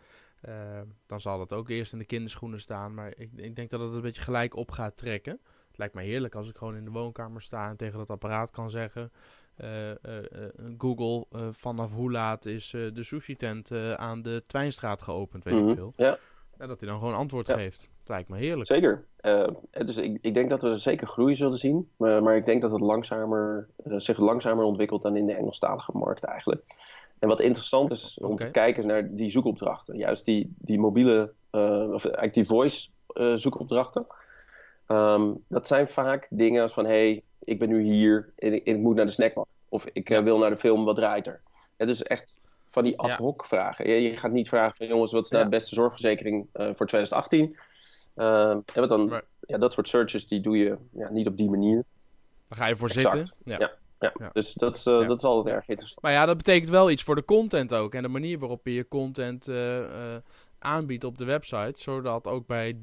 dan 1.06 1.20
zal 1.20 1.38
dat 1.38 1.52
ook 1.52 1.68
eerst 1.68 1.92
in 1.92 1.98
de 1.98 2.04
kinderschoenen 2.04 2.60
staan. 2.60 2.94
Maar 2.94 3.12
ik, 3.16 3.30
ik, 3.36 3.56
denk 3.56 3.70
dat 3.70 3.80
het 3.80 3.92
een 3.92 4.00
beetje 4.00 4.22
gelijk 4.22 4.56
op 4.56 4.70
gaat 4.70 4.96
trekken. 4.96 5.40
Het 5.68 5.78
lijkt 5.78 5.94
mij 5.94 6.04
heerlijk 6.04 6.34
als 6.34 6.48
ik 6.48 6.56
gewoon 6.56 6.76
in 6.76 6.84
de 6.84 6.90
woonkamer 6.90 7.42
sta 7.42 7.68
en 7.68 7.76
tegen 7.76 7.98
dat 7.98 8.10
apparaat 8.10 8.50
kan 8.50 8.70
zeggen: 8.70 9.12
Google 10.78 11.26
vanaf 11.50 11.92
hoe 11.92 12.10
laat 12.10 12.46
is 12.46 12.70
de 12.70 13.02
sushi 13.02 13.36
tent 13.36 13.72
aan 13.96 14.22
de 14.22 14.42
Twijnstraat 14.46 15.02
geopend, 15.02 15.44
weet 15.44 15.54
mm 15.54 15.60
-hmm. 15.60 15.68
ik 15.68 15.76
veel. 15.76 15.92
Ja. 15.96 16.18
En 16.58 16.68
dat 16.68 16.80
hij 16.80 16.88
dan 16.88 16.98
gewoon 16.98 17.14
antwoord 17.14 17.46
ja. 17.46 17.54
geeft. 17.54 17.90
Dat 17.98 18.08
lijkt 18.08 18.28
me 18.28 18.36
heerlijk. 18.36 18.66
Zeker. 18.66 19.04
dus 19.70 19.96
ik, 19.96 20.18
ik, 20.20 20.34
denk 20.34 20.50
dat 20.50 20.62
we 20.62 20.76
zeker 20.76 21.06
groei 21.06 21.36
zullen 21.36 21.58
zien. 21.58 21.88
Maar, 21.96 22.22
maar 22.22 22.36
ik 22.36 22.46
denk 22.46 22.62
dat 22.62 22.70
het 22.70 22.80
langzamer, 22.80 23.68
zich 23.84 24.18
langzamer 24.18 24.64
ontwikkelt 24.64 25.02
dan 25.02 25.16
in 25.16 25.26
de 25.26 25.34
Engelstalige 25.34 25.92
markt 25.94 26.24
eigenlijk. 26.24 26.62
En 27.18 27.28
wat 27.28 27.40
interessant 27.40 27.90
is 27.90 28.18
om 28.20 28.32
okay. 28.32 28.46
te 28.46 28.52
kijken 28.52 28.86
naar 28.86 29.14
die 29.14 29.30
zoekopdrachten. 29.30 29.96
Juist 29.96 30.24
die, 30.24 30.54
die 30.58 30.78
mobiele, 30.78 31.32
of 31.50 32.04
eigenlijk 32.04 32.34
die 32.34 32.46
voice 32.46 32.90
zoekopdrachten. 33.34 34.06
Um, 34.86 35.44
dat 35.48 35.66
zijn 35.66 35.88
vaak 35.88 36.26
dingen 36.30 36.62
als 36.62 36.72
van, 36.72 36.84
hey, 36.84 37.22
ik 37.44 37.58
ben 37.58 37.68
nu 37.68 37.82
hier 37.82 38.32
en 38.36 38.54
ik, 38.54 38.64
ik 38.64 38.78
moet 38.78 38.96
naar 38.96 39.06
de 39.06 39.12
snackbar. 39.12 39.46
Of 39.68 39.86
ik 39.92 40.10
uh, 40.10 40.22
wil 40.22 40.38
naar 40.38 40.50
de 40.50 40.56
film, 40.56 40.84
wat 40.84 40.96
draait 40.96 41.26
er? 41.26 41.40
Het 41.76 41.88
is 41.88 42.02
echt 42.02 42.40
van 42.68 42.84
die 42.84 42.98
ad 42.98 43.12
hoc 43.12 43.46
vragen. 43.46 43.88
Je, 43.88 44.02
je, 44.02 44.16
gaat 44.16 44.30
niet 44.30 44.48
vragen 44.48 44.76
van, 44.76 44.86
jongens, 44.86 45.12
wat 45.12 45.24
is 45.24 45.30
nou 45.30 45.44
de 45.44 45.50
beste 45.50 45.74
zorgverzekering 45.74 46.46
uh, 46.54 46.70
voor 46.74 46.86
2018? 46.86 47.56
Uh, 48.16 48.50
en 48.50 48.64
wat 48.74 48.88
dan, 48.88 49.08
maar... 49.08 49.22
ja, 49.40 49.58
dat 49.58 49.72
soort 49.72 49.88
searches, 49.88 50.26
die 50.26 50.40
doe 50.40 50.58
je 50.58 50.76
ja, 50.92 51.10
niet 51.10 51.26
op 51.26 51.36
die 51.36 51.50
manier. 51.50 51.84
Dan 52.48 52.58
ga 52.58 52.66
je 52.66 52.76
voor 52.76 52.88
exact. 52.88 53.14
zitten. 53.14 53.34
Ja. 53.44 53.58
Ja. 53.58 53.78
Ja. 53.98 54.30
dus 54.32 54.54
dat 54.54 54.76
is, 54.76 54.86
uh, 54.86 55.08
dat 55.08 55.18
is 55.18 55.24
altijd 55.24 55.54
erg 55.54 55.68
interessant. 55.68 56.02
Maar 56.02 56.12
ja, 56.12 56.26
dat 56.26 56.36
betekent 56.36 56.70
wel 56.70 56.90
iets 56.90 57.02
voor 57.02 57.14
de 57.14 57.24
content 57.24 57.74
ook. 57.74 57.94
En 57.94 58.02
de 58.02 58.08
manier 58.08 58.38
waarop 58.38 58.66
je 58.66 58.74
je 58.74 58.88
content 58.88 59.48
uh, 59.48 59.78
uh, 59.78 60.16
aanbiedt 60.58 61.04
op 61.04 61.18
de 61.18 61.24
website. 61.24 61.80
Zodat 61.80 62.26
ook 62.26 62.46
bij 62.46 62.76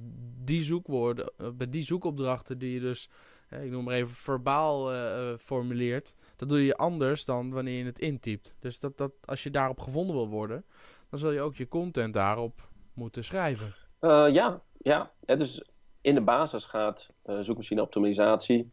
die 0.43 0.63
zoekwoorden, 0.63 1.31
bij 1.53 1.69
die 1.69 1.83
zoekopdrachten 1.83 2.57
die 2.57 2.73
je 2.73 2.79
dus 2.79 3.09
ik 3.49 3.71
noem 3.71 3.83
maar 3.83 3.93
even, 3.93 4.15
verbaal 4.15 4.93
uh, 4.93 5.37
formuleert. 5.37 6.15
Dat 6.35 6.49
doe 6.49 6.65
je 6.65 6.77
anders 6.77 7.25
dan 7.25 7.51
wanneer 7.51 7.77
je 7.77 7.85
het 7.85 7.99
intypt. 7.99 8.55
Dus 8.59 8.79
dat, 8.79 8.97
dat, 8.97 9.11
als 9.25 9.43
je 9.43 9.49
daarop 9.49 9.79
gevonden 9.79 10.15
wil 10.15 10.27
worden, 10.27 10.65
dan 11.09 11.19
zul 11.19 11.31
je 11.31 11.41
ook 11.41 11.55
je 11.55 11.67
content 11.67 12.13
daarop 12.13 12.69
moeten 12.93 13.23
schrijven. 13.23 13.73
Uh, 14.01 14.27
ja, 14.29 14.61
ja. 14.77 15.11
Dus 15.19 15.63
in 16.01 16.15
de 16.15 16.21
basis 16.21 16.65
gaat 16.65 17.09
uh, 17.25 17.39
zoekmachine 17.39 17.81
optimalisatie 17.81 18.71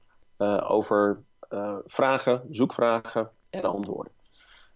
over 0.67 1.23
vragen, 1.85 2.43
zoekvragen 2.51 3.31
en 3.51 3.63
antwoorden. 3.63 4.13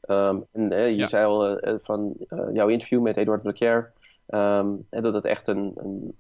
Um, 0.09 0.47
en 0.53 0.71
je 0.71 0.97
ja. 0.97 1.07
zei 1.07 1.27
al 1.27 1.59
van 1.79 2.15
jouw 2.53 2.69
interview 2.69 3.03
met 3.03 3.17
Eduard 3.17 3.43
Blacquier, 3.43 3.93
um, 4.29 4.87
dat 4.91 5.15
het 5.15 5.25
echt 5.25 5.49
een, 5.49 5.73
een 5.77 6.17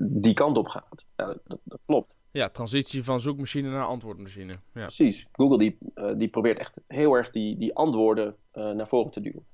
die 0.00 0.34
kant 0.34 0.56
op 0.58 0.66
gaat. 0.66 1.06
Ja, 1.16 1.26
dat, 1.26 1.58
dat, 1.64 1.78
klopt. 1.86 2.14
Ja, 2.38 2.48
transitie 2.48 3.04
van 3.04 3.20
zoekmachine 3.20 3.70
naar 3.70 3.86
antwoordmachine. 3.86 4.52
Ja. 4.74 4.80
Precies. 4.80 5.26
Google 5.32 5.58
die, 5.58 5.78
die 6.16 6.28
probeert 6.28 6.58
echt 6.58 6.80
heel 6.86 7.14
erg 7.14 7.30
die, 7.30 7.58
die 7.58 7.74
antwoorden 7.74 8.36
naar 8.52 8.88
voren 8.88 9.10
te 9.10 9.20
duwen. 9.20 9.46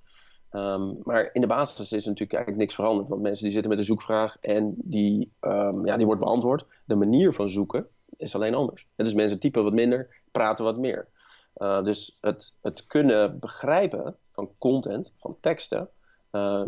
Um, 0.51 0.99
maar 1.03 1.31
in 1.33 1.41
de 1.41 1.47
basis 1.47 1.93
is 1.93 2.05
natuurlijk 2.05 2.33
eigenlijk 2.33 2.63
niks 2.63 2.75
veranderd. 2.75 3.09
Want 3.09 3.23
mensen 3.23 3.45
die 3.45 3.53
zitten 3.53 3.71
met 3.71 3.79
een 3.79 3.85
zoekvraag 3.85 4.37
en 4.41 4.75
die, 4.77 5.33
um, 5.41 5.87
ja, 5.87 5.97
die 5.97 6.07
wordt 6.07 6.21
beantwoord. 6.21 6.67
De 6.85 6.95
manier 6.95 7.33
van 7.33 7.49
zoeken 7.49 7.87
is 8.17 8.35
alleen 8.35 8.55
anders. 8.55 8.89
En 8.97 9.05
dus 9.05 9.15
mensen 9.15 9.39
typen 9.39 9.65
wat 9.65 9.73
minder, 9.73 10.23
praten 10.31 10.65
wat 10.65 10.79
meer. 10.79 11.09
Uh, 11.57 11.83
dus 11.83 12.19
het, 12.21 12.57
het 12.63 12.87
kunnen 12.87 13.39
begrijpen 13.39 14.17
van 14.33 14.51
content, 14.59 15.13
van 15.17 15.37
teksten, 15.41 15.89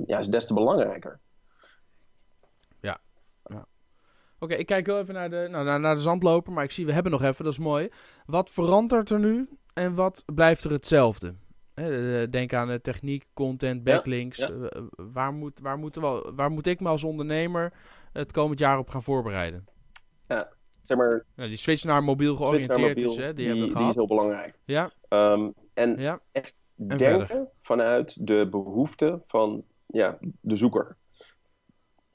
ja, 0.07 0.18
is 0.18 0.29
des 0.29 0.46
te 0.46 0.55
belangrijker. 0.55 1.20
Ja. 2.81 3.00
ja. 3.44 3.66
Oké, 4.38 4.55
ik 4.55 4.66
kijk 4.66 4.87
wel 4.87 4.99
even 4.99 5.14
naar 5.14 5.31
de, 5.31 5.49
nou, 5.51 5.64
naar, 5.64 5.81
naar 5.81 5.94
de 5.94 6.01
zandloper, 6.01 6.53
maar 6.53 6.64
ik 6.64 6.70
zie, 6.70 6.87
we 6.87 6.92
hebben 6.92 7.12
nog 7.12 7.22
even, 7.22 7.44
dat 7.44 7.53
is 7.53 7.59
mooi. 7.59 7.88
Wat 8.27 8.51
verandert 8.51 9.11
er 9.11 9.18
nu 9.18 9.49
en 9.75 9.94
wat 9.94 10.22
blijft 10.35 10.64
er 10.64 10.70
hetzelfde? 10.70 11.35
Denk 12.31 12.53
aan 12.53 12.68
de 12.68 12.81
techniek, 12.81 13.27
content, 13.35 13.85
backlinks. 13.85 14.38
Eh, 14.38 14.51
waar, 15.12 15.33
moet, 15.33 15.61
waar, 15.61 15.79
moeten 15.79 16.03
we, 16.03 16.33
waar 16.35 16.51
moet 16.51 16.66
ik 16.66 16.81
me 16.81 16.88
als 16.88 17.05
ondernemer 17.05 17.72
het 18.12 18.33
komend 18.33 18.59
jaar 18.59 18.79
op 18.79 18.88
gaan 18.88 19.03
voorbereiden? 19.03 19.64
Ja, 20.29 20.49
zeg 20.83 20.96
maar... 20.96 21.25
die 21.35 21.57
switch 21.57 21.85
naar 21.85 22.05
mobiel 22.05 22.37
georiënteerd 22.37 23.03
is, 23.03 23.16
hè, 23.16 23.35
die, 23.35 23.35
die, 23.35 23.46
hebben 23.46 23.64
we 23.64 23.70
gehad. 23.70 23.79
Die 23.79 23.88
is 23.88 23.94
heel 23.94 24.07
belangrijk. 24.07 24.59
Ja. 24.64 24.90
Um, 25.09 25.55
en 25.75 25.96
ja. 25.99 26.20
echt 26.33 26.55
en 26.77 26.87
denken 26.99 27.27
verder. 27.27 27.49
vanuit 27.61 28.27
de 28.27 28.49
behoeften 28.51 29.22
van 29.25 29.64
ja, 29.87 30.18
de 30.40 30.57
zoeker. 30.57 30.96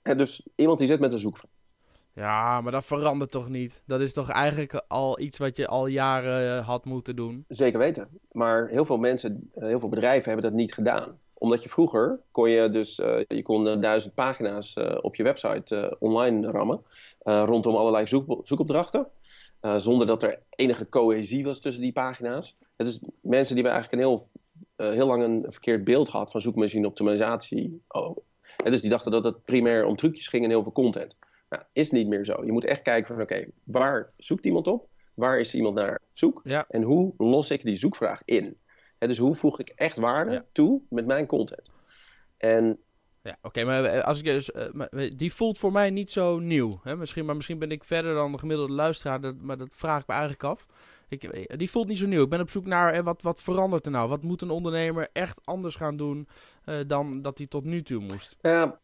En 0.01 0.17
dus 0.17 0.47
iemand 0.55 0.79
die 0.79 0.87
zit 0.87 0.99
met 0.99 1.13
een 1.13 1.19
zoekvraag. 1.19 1.50
Ja, 2.13 2.61
maar 2.61 2.71
dat 2.71 2.85
verandert 2.85 3.31
toch 3.31 3.49
niet? 3.49 3.83
Dat 3.85 4.01
is 4.01 4.13
toch 4.13 4.29
eigenlijk 4.29 4.83
al 4.87 5.19
iets 5.19 5.37
wat 5.37 5.57
je 5.57 5.67
al 5.67 5.87
jaren 5.87 6.57
eh, 6.57 6.67
had 6.67 6.85
moeten 6.85 7.15
doen? 7.15 7.45
Zeker 7.47 7.79
weten. 7.79 8.07
Maar 8.31 8.67
heel 8.67 8.85
veel 8.85 8.97
mensen, 8.97 9.49
eh, 9.53 9.63
heel 9.63 9.79
veel 9.79 9.89
bedrijven 9.89 10.31
hebben 10.31 10.49
dat 10.49 10.59
niet 10.59 10.73
gedaan. 10.73 11.19
Omdat 11.33 11.63
je 11.63 11.69
vroeger 11.69 12.19
kon 12.31 12.49
je 12.49 12.69
dus, 12.69 12.99
uh, 12.99 13.19
je 13.27 13.41
kon 13.41 13.81
duizend 13.81 14.13
pagina's 14.13 14.77
op 15.01 15.15
je 15.15 15.23
website 15.23 15.95
online 15.99 16.51
rammen. 16.51 16.81
rondom 17.23 17.75
allerlei 17.75 18.07
zoek, 18.07 18.45
zoekopdrachten. 18.45 19.07
zonder 19.75 20.07
dat 20.07 20.23
er 20.23 20.39
enige 20.49 20.89
cohesie 20.89 21.43
was 21.43 21.59
tussen 21.59 21.81
die 21.81 21.91
pagina's. 21.91 22.55
Het 22.75 22.87
is 22.87 22.99
mensen 23.21 23.55
die 23.55 23.63
hebben 23.63 23.81
eigenlijk 23.81 23.91
een 23.91 24.09
heel, 24.09 24.93
heel 24.95 25.07
lang 25.07 25.23
een 25.23 25.45
verkeerd 25.47 25.83
beeld 25.83 26.09
gehad 26.09 26.31
van 26.31 26.41
zoekmachine 26.41 26.87
optimalisatie. 26.87 27.81
Oh. 27.87 28.17
Dus 28.63 28.81
die 28.81 28.89
dachten 28.89 29.11
dat 29.11 29.23
het 29.23 29.45
primair 29.45 29.85
om 29.85 29.95
trucjes 29.95 30.27
ging 30.27 30.43
en 30.43 30.49
heel 30.49 30.63
veel 30.63 30.71
content. 30.71 31.15
Nou, 31.51 31.63
is 31.71 31.91
niet 31.91 32.07
meer 32.07 32.25
zo. 32.25 32.45
Je 32.45 32.51
moet 32.51 32.65
echt 32.65 32.81
kijken 32.81 33.13
van 33.13 33.23
oké, 33.23 33.45
waar 33.63 34.11
zoekt 34.17 34.45
iemand 34.45 34.67
op? 34.67 34.87
Waar 35.13 35.39
is 35.39 35.55
iemand 35.55 35.75
naar 35.75 35.95
op 35.95 36.09
zoek? 36.17 36.41
En 36.45 36.81
hoe 36.81 37.13
los 37.17 37.51
ik 37.51 37.63
die 37.63 37.75
zoekvraag 37.75 38.21
in? 38.25 38.57
dus 38.97 39.17
hoe 39.17 39.35
voeg 39.35 39.59
ik 39.59 39.69
echt 39.69 39.97
waarde 39.97 40.45
toe 40.51 40.81
met 40.89 41.05
mijn 41.05 41.25
content? 41.25 41.71
En 42.37 42.79
ja, 43.23 43.37
oké, 43.41 43.63
maar 43.63 43.83
eh, 43.83 44.03
als 44.03 44.19
ik 44.19 44.25
dus, 44.25 44.49
uh, 44.49 45.09
die 45.17 45.33
voelt 45.33 45.57
voor 45.57 45.71
mij 45.71 45.89
niet 45.89 46.09
zo 46.09 46.39
nieuw. 46.39 46.79
Hè? 46.83 46.95
Misschien, 46.95 47.25
maar 47.25 47.35
misschien 47.35 47.59
ben 47.59 47.71
ik 47.71 47.83
verder 47.83 48.13
dan 48.13 48.31
de 48.31 48.37
gemiddelde 48.37 48.73
luisteraar, 48.73 49.21
dat, 49.21 49.35
maar 49.35 49.57
dat 49.57 49.69
vraag 49.71 50.01
ik 50.01 50.07
me 50.07 50.13
eigenlijk 50.13 50.43
af. 50.43 50.65
Ik, 51.09 51.57
die 51.57 51.69
voelt 51.69 51.87
niet 51.87 51.97
zo 51.97 52.07
nieuw. 52.07 52.23
Ik 52.23 52.29
ben 52.29 52.41
op 52.41 52.49
zoek 52.49 52.65
naar 52.65 53.03
wat, 53.03 53.21
wat 53.21 53.41
verandert 53.41 53.85
er 53.85 53.91
nou? 53.91 54.09
Wat 54.09 54.21
moet 54.21 54.41
een 54.41 54.49
ondernemer 54.49 55.09
echt 55.13 55.41
anders 55.43 55.75
gaan 55.75 55.97
doen 55.97 56.27
uh, 56.65 56.79
dan 56.87 57.21
dat 57.21 57.37
hij 57.37 57.47
tot 57.47 57.63
nu 57.63 57.83
toe 57.83 57.99
moest? 57.99 58.35
Ja, 58.41 58.79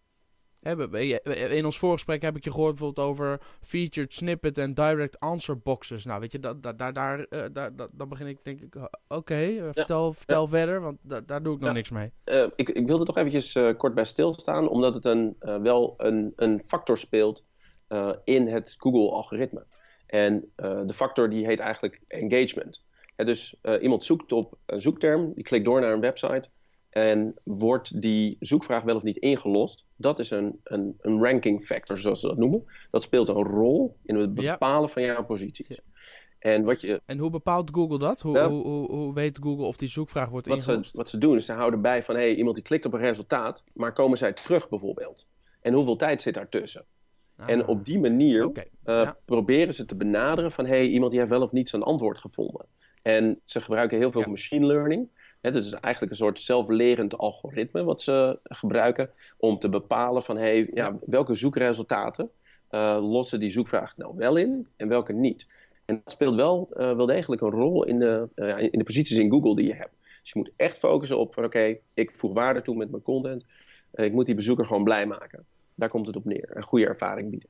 in 0.62 1.66
ons 1.66 1.78
voorgesprek 1.78 2.22
heb 2.22 2.36
ik 2.36 2.44
je 2.44 2.52
gehoord 2.52 2.76
bijvoorbeeld 2.76 3.08
over 3.08 3.42
featured 3.62 4.14
snippet 4.14 4.58
en 4.58 4.74
direct 4.74 5.20
answer 5.20 5.60
boxes. 5.60 6.06
Nou, 6.06 6.20
weet 6.20 6.32
je, 6.32 6.40
daar, 6.40 6.62
daar, 6.62 6.94
daar, 6.94 7.26
daar, 7.54 7.72
dan 7.92 8.10
begin 8.10 8.28
ik 8.28 8.38
denk 8.44 8.62
ik, 8.62 8.76
oké, 8.76 8.88
okay, 9.08 9.58
uh, 9.58 9.70
vertel, 9.72 10.14
vertel 10.14 10.48
verder, 10.48 10.82
want 10.82 10.98
daar 11.28 11.44
doe 11.44 11.56
ik 11.56 11.62
nog 11.62 11.74
niks 11.74 11.90
mee. 11.90 12.12
Ik, 12.56 12.70
ik 12.70 12.88
wilde 12.88 13.06
toch 13.06 13.18
eventjes 13.18 13.58
kort 13.78 13.94
bij 13.94 14.06
stilstaan, 14.06 14.70
omdat 14.70 14.94
het 14.94 15.06
een, 15.06 15.36
wel 15.40 15.94
een, 15.98 16.34
een 16.36 16.64
factor 16.66 16.98
speelt 16.98 17.46
in 18.24 18.48
het 18.48 18.76
Google-algoritme. 18.78 19.66
En 20.08 20.52
de 20.86 20.94
factor 20.94 21.30
die 21.30 21.46
heet 21.46 21.60
eigenlijk 21.60 22.02
engagement. 22.08 22.84
dus 23.16 23.56
iemand 23.82 24.04
zoekt 24.04 24.32
op 24.32 24.58
een 24.66 24.82
zoekterm, 24.82 25.34
die 25.34 25.44
klikt 25.44 25.66
door 25.66 25.82
naar 25.82 25.94
een 25.94 26.00
website 26.00 26.50
en 26.90 27.36
wordt 27.44 28.02
die 28.02 28.36
zoekvraag 28.40 28.84
wel 28.84 28.96
of 28.96 29.04
niet 29.04 29.18
ingelost? 29.18 29.86
Dat 29.96 30.20
is 30.20 30.30
een, 30.30 30.60
een, 30.64 30.96
een 31.00 31.24
ranking 31.24 31.66
factor, 31.66 31.98
zoals 31.98 32.20
ze 32.20 32.28
dat 32.28 32.38
noemen. 32.38 32.64
Dat 32.92 33.02
speelt 33.02 33.30
een 33.30 33.44
rol 33.44 33.98
in 34.06 34.16
het 34.16 34.34
bepalen 34.34 34.90
van 34.90 35.02
jouw 35.02 35.26
posities. 35.26 35.80
En, 36.40 36.64
wat 36.64 36.82
je, 36.82 37.02
en 37.06 37.18
hoe 37.18 37.30
bepaalt 37.30 37.70
Google 37.74 37.98
dat? 38.00 38.22
Hoe, 38.22 38.40
hoe, 38.40 38.64
hoe, 38.64 38.92
hoe, 38.92 39.14
weet 39.14 39.40
Google 39.42 39.66
of 39.66 39.78
die 39.78 39.90
zoekvraag 39.90 40.30
wordt 40.30 40.48
wat 40.48 40.58
ingelost? 40.58 40.92
Ze, 40.92 40.98
wat 40.98 41.10
ze 41.10 41.18
doen 41.18 41.36
is 41.36 41.46
ze 41.46 41.54
houden 41.54 41.82
bij 41.82 42.04
van 42.04 42.16
hey, 42.16 42.36
iemand 42.36 42.56
die 42.56 42.64
klikt 42.64 42.86
op 42.86 42.94
een 42.94 43.00
resultaat, 43.00 43.64
maar 43.74 43.94
komen 43.94 44.18
zij 44.18 44.34
terug 44.34 44.70
bijvoorbeeld? 44.70 45.28
En 45.62 45.74
hoeveel 45.74 45.96
tijd 45.96 46.22
zit 46.22 46.34
daartussen? 46.34 46.86
Ah, 47.38 47.50
en 47.50 47.68
op 47.68 47.86
die 47.86 48.00
manier 48.00 48.52
uh, 48.86 49.12
proberen 49.26 49.74
ze 49.74 49.86
te 49.86 49.96
benaderen 49.96 50.52
van 50.52 50.66
hey, 50.66 50.88
iemand 50.88 51.12
die 51.12 51.20
heeft 51.20 51.32
wel 51.32 51.42
of 51.42 51.52
niet 51.52 51.70
zijn 51.70 51.84
antwoord 51.84 52.18
gevonden. 52.18 52.66
En 53.02 53.40
ze 53.44 53.62
gebruiken 53.62 53.98
heel 53.98 54.12
veel 54.12 54.22
ja. 54.22 54.30
machine 54.30 54.66
learning 54.66 55.10
He, 55.48 55.54
dus 55.54 55.66
het 55.66 55.74
is 55.74 55.80
eigenlijk 55.80 56.12
een 56.14 56.20
soort 56.20 56.40
zelflerend 56.40 57.18
algoritme 57.18 57.84
wat 57.84 58.02
ze 58.02 58.40
gebruiken 58.44 59.10
om 59.38 59.60
te 59.60 59.70
bepalen 59.70 60.24
van 60.24 60.38
hey, 60.38 60.70
ja, 60.74 60.98
welke 61.06 61.36
zoekresultaten 61.36 62.30
uh, 62.72 62.98
lossen 63.02 63.40
die 63.40 63.50
zoekvraag 63.50 63.98
nou 63.98 64.16
wel 64.16 64.36
in 64.36 64.68
en 64.76 64.88
welke 64.88 65.14
niet. 65.14 65.48
En 65.86 66.02
dat 66.04 66.14
speelt 66.14 66.36
wel, 66.36 66.70
uh, 66.72 66.96
wel 66.96 67.06
degelijk 67.06 67.42
een 67.42 67.50
rol 67.50 67.84
in 67.84 68.00
de, 68.00 68.30
uh, 68.36 68.60
in 68.60 68.80
de 68.80 68.84
posities 68.84 69.18
in 69.18 69.32
Google 69.32 69.56
die 69.56 69.68
je 69.68 69.74
hebt. 69.74 69.96
Dus 70.22 70.32
je 70.32 70.40
moet 70.40 70.52
echt 70.56 70.80
focussen 70.80 71.18
op 71.18 71.34
van 71.34 71.46
oké, 71.46 71.78
ik 71.94 72.12
voeg 72.16 72.34
waarde 72.34 72.62
toe 72.62 72.76
met 72.76 72.92
mijn 72.92 73.04
content. 73.04 73.46
ik 73.94 74.14
moet 74.14 74.26
die 74.26 74.36
bezoeker 74.36 74.66
gewoon 74.66 74.84
blij 74.84 75.06
maken. 75.06 75.46
Daar 75.76 75.90
komt 75.90 76.08
het 76.08 76.16
op 76.16 76.26
neer. 76.26 76.50
Een 76.54 76.64
goede 76.64 76.86
ervaring 76.86 77.30
bieden. 77.30 77.50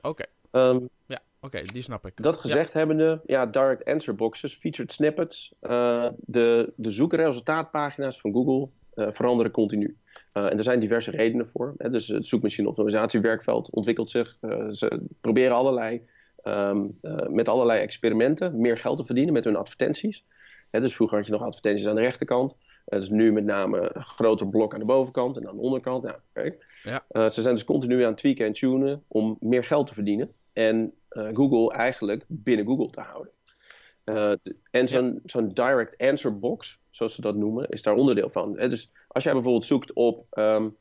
Oké. 0.00 0.24
Okay. 0.48 0.68
Um, 0.68 0.88
ja. 1.06 1.20
Oké, 1.44 1.62
die 1.62 1.82
snap 1.82 2.06
ik. 2.06 2.12
Dat 2.14 2.36
gezegd 2.36 2.72
hebbende, 2.72 3.20
ja, 3.26 3.46
direct 3.46 3.84
answer 3.84 4.14
boxes, 4.14 4.54
featured 4.54 4.92
snippets, 4.92 5.54
uh, 5.62 6.08
de, 6.16 6.72
de 6.76 6.90
zoekresultaatpagina's 6.90 8.20
van 8.20 8.32
Google 8.32 8.68
uh, 8.94 9.06
veranderen 9.12 9.52
continu. 9.52 9.96
Uh, 10.34 10.44
en 10.44 10.58
er 10.58 10.64
zijn 10.64 10.80
diverse 10.80 11.10
redenen 11.10 11.48
voor. 11.48 11.74
Hè. 11.76 11.90
Dus 11.90 12.08
het 12.08 12.26
zoekmachine 12.26 12.68
optimalisatiewerkveld 12.68 13.70
ontwikkelt 13.70 14.10
zich. 14.10 14.38
ze 14.70 15.00
proberen 15.20 15.56
allerlei, 15.56 16.02
um, 16.44 16.98
met 17.28 17.48
allerlei 17.48 17.80
experimenten 17.80 18.60
meer 18.60 18.78
geld 18.78 18.98
te 18.98 19.04
verdienen 19.04 19.32
met 19.32 19.44
hun 19.44 19.56
advertenties. 19.56 20.24
Hè, 20.70 20.80
dus 20.80 20.94
vroeger 20.94 21.16
had 21.16 21.26
je 21.26 21.32
nog 21.32 21.42
advertenties 21.42 21.86
aan 21.86 21.94
de 21.94 22.00
rechterkant. 22.00 22.56
dus 22.84 23.08
nu 23.08 23.32
met 23.32 23.44
name 23.44 23.90
een 23.92 24.02
groter 24.02 24.48
blok 24.48 24.72
aan 24.72 24.80
de 24.80 24.86
bovenkant 24.86 25.36
en 25.36 25.48
aan 25.48 25.56
de 25.56 25.62
onderkant. 25.62 26.02
Nou, 26.02 26.16
okay. 26.30 26.58
ja. 26.82 27.28
ze 27.28 27.42
zijn 27.42 27.54
dus 27.54 27.64
continu 27.64 28.02
aan 28.02 28.10
het 28.10 28.18
tweaken 28.18 28.46
en 28.46 28.52
tunen 28.52 29.02
om 29.08 29.36
meer 29.40 29.64
geld 29.64 29.86
te 29.86 29.94
verdienen. 29.94 30.32
En 30.52 30.92
Google 31.12 31.72
eigenlijk 31.72 32.24
binnen 32.26 32.66
Google 32.66 32.90
te 32.90 33.00
houden. 33.00 33.32
Uh, 34.04 34.32
en 34.70 34.88
zo'n 34.88 35.20
zo'n 35.24 35.48
direct 35.48 35.98
answer 35.98 36.38
box, 36.38 36.80
zoals 36.90 37.14
ze 37.14 37.20
dat 37.20 37.36
noemen, 37.36 37.68
is 37.68 37.82
daar 37.82 37.94
onderdeel 37.94 38.30
van. 38.30 38.52
dus 38.52 38.90
als 39.08 39.24
jij 39.24 39.32
bijvoorbeeld 39.32 39.64
zoekt 39.64 39.92
op 39.92 40.26
um, 40.30 40.76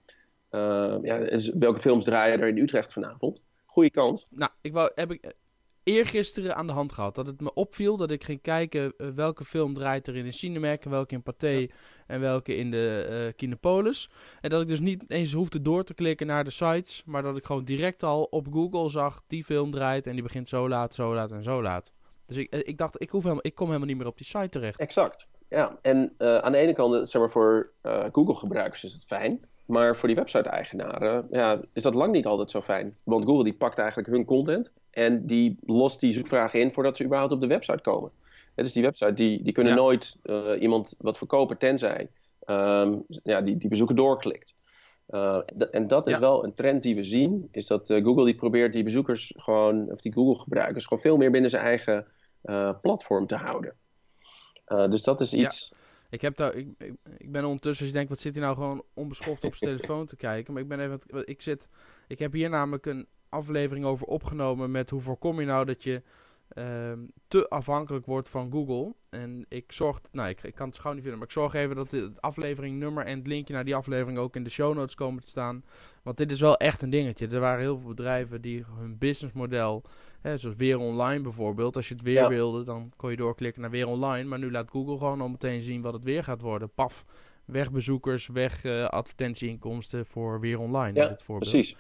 uh, 0.52 0.98
ja, 1.02 1.40
welke 1.58 1.80
films 1.80 2.04
draaien 2.04 2.42
er 2.42 2.48
in 2.48 2.58
Utrecht 2.58 2.94
vanavond, 2.94 3.42
goede 3.66 3.90
kans. 3.90 4.28
Nou, 4.30 4.52
ik 4.62 4.74
wou, 4.74 4.92
heb 4.96 5.12
ik 5.12 5.34
eergisteren 5.84 6.56
aan 6.56 6.68
de 6.68 6.74
hand 6.74 6.94
gehad 6.94 7.16
dat 7.16 7.28
het 7.28 7.42
me 7.42 7.54
opviel 7.54 7.98
dat 7.98 8.12
ik 8.12 8.24
ging 8.24 8.42
kijken 8.42 8.94
welke 9.16 9.46
film 9.46 9.74
draait 9.74 10.08
er 10.08 10.16
in 10.16 10.24
de 10.24 10.32
Cinemark, 10.32 10.84
welke 10.84 11.14
in 11.14 11.24
Pathé 11.24 11.68
en 12.08 12.20
welke 12.20 12.56
in 12.56 12.72
de 12.72 13.08
uh, 13.10 13.34
Kinepolis. 13.36 14.10
En 14.42 14.50
dat 14.50 14.62
ik 14.62 14.68
dus 14.68 14.80
niet 14.80 15.04
eens 15.08 15.34
hoefde 15.34 15.62
door 15.62 15.84
te 15.84 15.94
klikken 15.94 16.28
naar 16.28 16.44
de 16.44 16.50
sites, 16.50 17.04
maar 17.06 17.22
dat 17.22 17.38
ik 17.38 17.46
gewoon 17.46 17.64
direct 17.64 18.04
al 18.04 18.24
op 18.24 18.48
Google 18.52 18.90
zag, 18.90 19.24
die 19.28 19.44
film 19.44 19.72
draait 19.72 20.08
en 20.08 20.14
die 20.14 20.24
begint 20.24 20.50
zo 20.50 20.70
laat, 20.70 20.94
zo 20.94 21.14
laat 21.14 21.32
en 21.32 21.44
zo 21.44 21.62
laat. 21.62 21.92
Dus 22.26 22.38
ik, 22.38 22.52
ik 22.52 22.78
dacht, 22.78 23.02
ik, 23.02 23.10
hoef 23.10 23.24
helemaal, 23.24 23.46
ik 23.46 23.56
kom 23.56 23.68
helemaal 23.68 23.88
niet 23.88 23.98
meer 23.98 24.08
op 24.08 24.18
die 24.18 24.26
site 24.26 24.50
terecht. 24.50 24.80
Exact, 24.80 25.28
ja. 25.50 25.78
En 25.82 26.14
uh, 26.18 26.38
aan 26.38 26.52
de 26.52 26.58
ene 26.58 26.74
kant, 26.74 27.10
zeg 27.10 27.22
maar 27.22 27.32
voor 27.32 27.72
Google-gebruikers 28.12 28.84
is 28.84 28.94
het 28.94 29.06
fijn. 29.06 29.50
Maar 29.66 29.96
voor 29.96 30.08
die 30.08 30.18
website-eigenaren 30.18 31.28
ja, 31.32 31.62
is 31.74 31.84
dat 31.84 31.94
lang 31.94 32.12
niet 32.12 32.26
altijd 32.26 32.52
zo 32.52 32.62
fijn. 32.62 32.96
Want 33.04 33.26
Google 33.26 33.44
die 33.44 33.54
pakt 33.54 33.78
eigenlijk 33.78 34.10
hun 34.10 34.26
content 34.26 34.72
en 34.90 35.26
die 35.26 35.58
lost 35.66 36.00
die 36.00 36.14
zoekvragen 36.14 36.60
in 36.60 36.72
voordat 36.72 36.98
ze 36.98 37.04
überhaupt 37.04 37.32
op 37.32 37.42
de 37.42 37.48
website 37.48 37.82
komen. 37.82 38.12
Dus 38.56 38.74
die 38.74 38.84
website, 38.84 39.14
die, 39.14 39.44
die 39.44 39.54
kunnen 39.54 39.76
nooit 39.76 40.18
uh, 40.24 40.50
iemand 40.60 40.96
wat 41.00 41.18
verkopen 41.18 41.58
tenzij 41.58 42.10
um, 42.46 43.04
ja, 43.08 43.42
die, 43.42 43.58
die 43.58 43.70
bezoeker 43.70 43.96
doorklikt. 43.96 44.54
Uh, 45.10 45.38
en 45.72 45.88
dat 45.88 46.08
is 46.08 46.18
wel 46.18 46.44
een 46.44 46.54
trend 46.54 46.84
die 46.84 46.96
we 46.96 47.04
zien, 47.04 47.48
is 47.52 47.68
dat 47.68 47.90
uh, 47.90 48.04
Google 48.04 48.26
die 48.26 48.36
probeert 48.36 48.74
die 48.74 48.84
bezoekers 48.84 49.34
gewoon, 49.38 49.92
of 49.92 50.02
die 50.02 50.14
Google 50.14 50.44
gebruikers, 50.44 50.86
gewoon 50.86 51.04
veel 51.04 51.18
meer 51.18 51.32
binnen 51.32 51.50
zijn 51.50 51.64
eigen 51.64 52.06
platform 52.82 53.28
te 53.28 53.36
houden. 53.36 53.74
dus 54.66 55.04
dat 55.04 55.20
is 55.20 55.34
iets... 55.34 55.74
Ik, 56.12 56.22
heb 56.22 56.40
ik, 56.40 56.68
ik, 57.18 57.32
ben 57.32 57.46
ondertussen, 57.46 57.86
als 57.86 57.88
je 57.88 57.98
denkt, 57.98 58.10
wat 58.10 58.20
zit 58.20 58.36
hij 58.36 58.44
nou 58.44 58.56
gewoon 58.56 58.84
onbeschoft 58.94 59.44
op 59.44 59.56
zijn 59.56 59.76
telefoon 59.76 60.06
te 60.06 60.16
kijken. 60.16 60.54
Maar 60.54 60.62
ik 60.62 60.68
ben 60.68 60.80
even, 60.80 61.28
ik 61.28 61.42
zit, 61.42 61.70
ik 62.08 62.20
heb 62.20 62.34
hier 62.34 62.50
namelijk 62.50 62.86
een, 62.86 63.08
aflevering 63.32 63.86
over 63.86 64.08
opgenomen 64.08 64.72
met 64.72 64.90
hoe 64.90 65.02
voorkom 65.02 65.40
je 65.40 65.46
nou 65.46 65.66
dat 65.66 65.84
je 65.84 66.02
ehm, 66.48 67.00
te 67.28 67.50
afhankelijk 67.50 68.06
wordt 68.06 68.30
van 68.30 68.52
Google. 68.52 68.94
En 69.10 69.46
ik 69.50 69.72
zorg, 69.72 70.02
nou 70.12 70.30
ik, 70.30 70.44
ik 70.44 70.56
kan 70.56 70.68
het 70.68 70.80
gauw 70.80 70.92
niet 70.92 71.02
vinden, 71.02 71.20
maar 71.20 71.28
ik 71.28 71.34
zorg 71.34 71.54
even 71.54 71.76
dat 71.76 71.92
het 71.92 72.22
afleveringnummer 72.22 73.06
en 73.06 73.18
het 73.18 73.28
linkje 73.28 73.54
naar 73.54 73.66
die 73.66 73.76
aflevering 73.76 74.18
ook 74.18 74.36
in 74.36 74.44
de 74.44 74.50
show 74.50 74.76
notes 74.76 74.96
komen 74.96 75.24
te 75.24 75.30
staan. 75.30 75.64
Want 76.04 76.18
dit 76.18 76.32
is 76.32 76.40
wel 76.40 76.58
echt 76.58 76.82
een 76.82 76.90
dingetje. 76.90 77.28
Er 77.28 77.40
waren 77.40 77.60
heel 77.60 77.78
veel 77.78 77.90
bedrijven 77.90 78.42
die 78.42 78.66
hun 78.78 78.98
businessmodel, 78.98 79.84
hè, 80.22 80.38
zoals 80.38 80.56
Weer 80.56 80.78
Online 80.80 81.22
bijvoorbeeld, 81.22 81.76
als 81.76 81.88
je 81.88 81.94
het 81.94 82.04
weer 82.04 82.28
wilde, 82.28 82.64
dan 82.64 82.92
kon 82.96 83.10
je 83.12 83.16
doorklikken 83.18 83.62
naar 83.62 83.72
Weer 83.72 83.88
Online. 83.88 84.24
Maar 84.30 84.40
nu 84.40 84.52
laat 84.52 84.70
Google 84.70 84.98
gewoon 84.98 85.22
al 85.22 85.30
meteen 85.30 85.64
zien 85.64 85.82
wat 85.82 85.94
het 85.94 86.04
weer 86.04 86.24
gaat 86.24 86.42
worden. 86.42 86.70
Paf, 86.76 87.06
weg 87.46 87.72
bezoekers, 87.72 88.28
weg 88.28 88.64
uh, 88.64 88.86
advertentieinkomsten 88.88 90.06
voor 90.06 90.40
Weer 90.40 90.60
Online 90.60 90.98
ja, 91.00 91.04
in 91.04 91.10
dit 91.10 91.24
voorbeeld. 91.24 91.52
precies. 91.52 91.76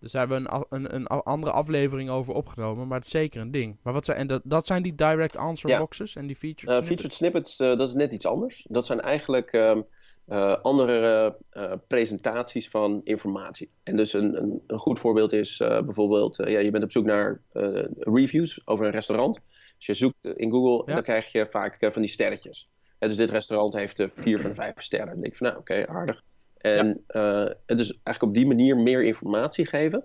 Dus 0.00 0.12
daar 0.12 0.28
hebben 0.28 0.42
we 0.50 0.64
een, 0.68 0.84
een, 0.84 0.94
een 0.94 1.06
andere 1.06 1.52
aflevering 1.52 2.10
over 2.10 2.34
opgenomen, 2.34 2.86
maar 2.86 2.96
het 2.96 3.06
is 3.06 3.12
zeker 3.12 3.40
een 3.40 3.50
ding. 3.50 3.76
Maar 3.82 3.92
wat 3.92 4.04
zijn, 4.04 4.16
en 4.18 4.26
dat, 4.26 4.40
dat 4.44 4.66
zijn 4.66 4.82
die 4.82 4.94
direct 4.94 5.36
answer 5.36 5.70
Ja. 5.70 5.78
boxes 5.78 6.16
en 6.16 6.26
die 6.26 6.36
featured 6.36 6.68
Eh, 6.68 6.74
snippets? 6.74 6.88
featured 6.88 7.12
snippets, 7.12 7.60
eh, 7.60 7.68
dat 7.78 7.88
is 7.88 7.94
net 7.94 8.12
iets 8.12 8.26
anders. 8.26 8.66
Dat 8.68 8.86
zijn 8.86 9.00
eigenlijk 9.00 9.52
ehm, 9.52 9.80
eh, 10.26 10.56
andere 10.62 11.36
eh, 11.50 11.72
presentaties 11.86 12.68
van 12.68 13.00
informatie. 13.04 13.70
En 13.82 13.96
dus 13.96 14.12
een, 14.12 14.36
een, 14.42 14.62
een 14.66 14.78
goed 14.78 14.98
voorbeeld 14.98 15.32
is 15.32 15.60
eh, 15.60 15.82
bijvoorbeeld, 15.82 16.38
eh, 16.40 16.52
ja, 16.52 16.58
je 16.58 16.70
bent 16.70 16.84
op 16.84 16.90
zoek 16.90 17.04
naar 17.04 17.40
eh, 17.52 17.84
reviews 17.98 18.60
over 18.64 18.86
een 18.86 18.92
restaurant. 18.92 19.40
Dus 19.76 19.86
je 19.86 19.94
zoekt 19.94 20.16
in 20.22 20.50
Google 20.50 20.78
en 20.78 20.84
Ja. 20.86 20.94
dan 20.94 21.02
krijg 21.02 21.32
je 21.32 21.46
vaak 21.50 21.80
eh, 21.82 21.90
van 21.90 22.02
die 22.02 22.10
sterretjes. 22.10 22.68
En 22.98 23.08
dus 23.08 23.16
dit 23.16 23.30
restaurant 23.30 23.74
heeft 23.74 24.00
eh, 24.00 24.06
vier 24.14 24.40
van 24.40 24.48
de 24.48 24.54
vijf 24.54 24.74
sterren. 24.76 25.08
Dan 25.08 25.20
denk 25.20 25.32
ik 25.32 25.38
van, 25.38 25.46
nou 25.46 25.58
oké, 25.58 25.86
aardig. 25.88 26.22
En 26.58 27.02
eh, 27.06 27.44
het 27.66 27.78
is 27.80 27.90
eigenlijk 27.90 28.22
op 28.22 28.34
die 28.34 28.46
manier 28.46 28.76
meer 28.76 29.04
informatie 29.04 29.66
geven. 29.66 30.04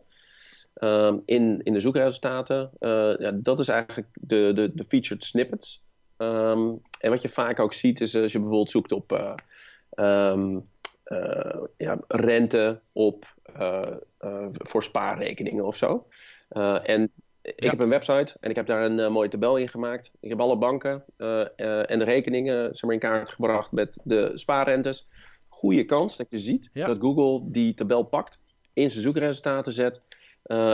ehm, 0.74 1.18
in, 1.26 1.60
in 1.64 1.74
de 1.74 1.80
zoekresultaten. 1.80 2.70
Eh, 2.80 3.14
ja, 3.18 3.32
dat 3.34 3.60
is 3.60 3.68
eigenlijk 3.68 4.08
de, 4.14 4.52
de, 4.54 4.72
de 4.74 4.84
featured 4.84 5.24
snippets. 5.24 5.84
Ehm, 6.18 6.70
en 7.00 7.10
wat 7.10 7.22
je 7.22 7.30
vaak 7.30 7.60
ook 7.60 7.74
ziet 7.74 8.02
is 8.02 8.16
als 8.16 8.32
je 8.32 8.38
bijvoorbeeld 8.40 8.72
zoekt 8.72 8.92
op 8.92 9.12
eh, 9.92 10.28
ehm, 10.28 10.60
eh, 11.04 11.62
ja, 11.78 11.98
rente 12.08 12.80
op, 12.92 13.26
eh, 13.56 13.82
eh, 14.18 14.46
voor 14.52 14.84
spaarrekeningen 14.84 15.66
of 15.66 15.76
zo. 15.76 16.08
En 16.84 17.12
ik 17.42 17.64
Ja. 17.64 17.70
heb 17.70 17.80
een 17.80 17.90
website 17.90 18.36
en 18.40 18.50
ik 18.50 18.56
heb 18.56 18.66
daar 18.66 18.86
een 18.86 19.12
mooie 19.12 19.30
tabel 19.30 19.58
in 19.58 19.68
gemaakt. 19.68 20.12
Ik 20.20 20.30
heb 20.30 20.40
alle 20.40 20.58
banken 20.58 21.04
en 21.86 22.00
de 22.00 22.04
rekeningen 22.04 22.76
zeg 22.76 22.82
maar, 22.84 22.94
in 22.94 23.00
kaart 23.00 23.30
gebracht 23.32 23.72
met 23.72 24.00
de 24.04 24.32
spaarrentes. 24.34 25.08
Goede 25.50 25.86
kans 25.86 26.18
dat 26.18 26.30
je 26.30 26.38
ziet 26.38 26.70
Ja. 26.74 26.86
dat 26.86 26.98
Google 27.00 27.52
die 27.52 27.74
tabel 27.74 28.04
pakt, 28.04 28.40
in 28.74 28.92
zijn 28.92 29.04
zoekresultaten 29.04 29.74
zet 29.74 30.02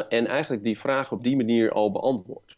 en 0.10 0.28
eigenlijk 0.28 0.64
die 0.64 0.80
vraag 0.80 1.12
op 1.12 1.24
die 1.24 1.36
manier 1.36 1.72
al 1.72 1.92
beantwoordt. 1.92 2.57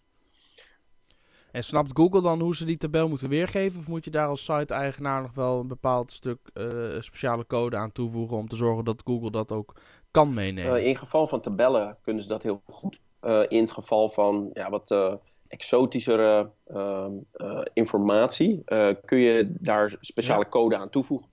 En 1.52 1.64
snapt 1.64 1.92
Google 1.94 2.22
dan 2.22 2.40
hoe 2.40 2.56
ze 2.56 2.66
die 2.66 2.78
tabel 2.78 3.10
moeten 3.10 3.30
weergeven? 3.30 3.80
Of 3.80 3.88
moet 3.88 4.06
je 4.06 4.12
daar 4.12 4.28
als 4.28 4.46
site-eigenaar 4.46 5.22
nog 5.22 5.34
wel 5.34 5.60
een 5.60 5.68
bepaald 5.68 6.12
stuk 6.12 6.40
eh, 6.54 6.66
speciale 7.00 7.46
code 7.48 7.78
aan 7.78 7.92
toevoegen 7.92 8.38
om 8.38 8.48
te 8.48 8.56
zorgen 8.56 8.86
dat 8.86 9.02
Google 9.06 9.32
dat 9.32 9.52
ook 9.52 9.76
kan 10.12 10.34
meenemen? 10.34 10.80
Eh, 10.80 10.86
in 10.86 10.96
geval 10.96 11.28
van 11.28 11.42
tabellen 11.42 11.98
kunnen 12.02 12.24
ze 12.24 12.30
dat 12.30 12.44
heel 12.44 12.62
goed. 12.66 13.00
Eh, 13.20 13.42
in 13.48 13.62
het 13.62 13.72
geval 13.72 14.10
van 14.10 14.50
ja, 14.54 14.70
wat 14.70 15.20
exotischere 15.48 16.52
ehm, 16.68 17.12
eh, 17.32 17.62
informatie 17.74 18.64
kun 19.06 19.18
je 19.18 19.54
daar 19.60 19.96
speciale 20.00 20.50
code 20.50 20.78
aan 20.78 20.90
toevoegen. 20.90 21.28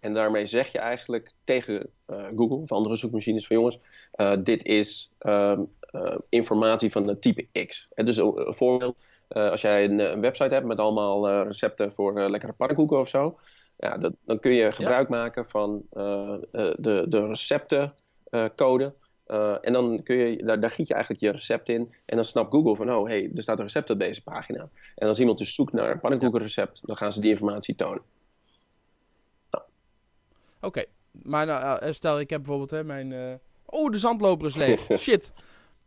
En 0.00 0.14
daarmee 0.14 0.46
zeg 0.46 0.72
je 0.72 0.78
eigenlijk 0.78 1.32
tegen 1.44 1.90
Google 2.06 2.56
of 2.56 2.72
andere 2.72 2.96
zoekmachines 2.96 3.46
van 3.46 3.56
jongens, 3.56 3.78
dit 4.42 4.64
is 4.64 5.12
ehm, 5.18 5.62
eh, 5.92 6.16
informatie 6.28 6.90
van 6.90 7.06
het 7.06 7.22
type 7.22 7.64
X. 7.66 7.88
En 7.94 8.04
dus 8.04 8.16
een 8.16 8.54
voorbeeld, 8.54 9.02
eh, 9.32 9.50
als 9.50 9.60
jij 9.60 9.84
een, 9.84 9.98
een 9.98 10.20
website 10.20 10.54
hebt 10.54 10.66
met 10.66 10.78
allemaal 10.78 11.28
eh, 11.28 11.42
recepten 11.46 11.92
voor 11.92 12.18
eh, 12.18 12.28
lekkere 12.28 12.52
pannenkoeken 12.52 12.98
of 12.98 13.08
zo, 13.08 13.38
ja, 13.76 13.98
dat, 13.98 14.12
dan 14.24 14.40
kun 14.40 14.54
je 14.54 14.72
gebruik 14.72 15.08
maken 15.08 15.46
van 15.46 15.82
de, 15.90 17.04
de 17.08 17.26
receptencode. 17.26 18.94
Uh, 19.26 19.56
en 19.60 19.72
dan 19.72 20.02
kun 20.02 20.16
je, 20.16 20.44
daar, 20.44 20.60
daar 20.60 20.70
giet 20.70 20.86
je 20.86 20.94
eigenlijk 20.94 21.24
je 21.24 21.30
recept 21.30 21.68
in. 21.68 21.94
En 22.04 22.16
dan 22.16 22.24
snapt 22.24 22.52
Google 22.52 22.76
van, 22.76 22.94
oh, 22.94 23.06
hey, 23.06 23.30
er 23.34 23.42
staat 23.42 23.58
een 23.58 23.64
recept 23.64 23.90
op 23.90 23.98
deze 23.98 24.22
pagina. 24.22 24.68
En 24.94 25.06
als 25.06 25.20
iemand 25.20 25.38
dus 25.38 25.54
zoekt 25.54 25.72
naar 25.72 25.90
een 25.90 26.00
pannenkoekenrecept, 26.00 26.86
dan 26.86 26.96
gaan 26.96 27.12
ze 27.12 27.20
die 27.20 27.30
informatie 27.30 27.74
tonen. 27.74 28.02
Oké, 30.60 30.84
maar 31.22 31.46
nou, 31.46 31.92
stel 31.92 32.20
ik 32.20 32.30
heb 32.30 32.38
bijvoorbeeld 32.38 32.70
hè, 32.70 32.84
mijn... 32.84 33.40
Oh, 33.64 33.90
de 33.90 33.98
zandloper 33.98 34.46
is 34.46 34.56
leeg. 34.56 34.86
Shit. 34.98 35.32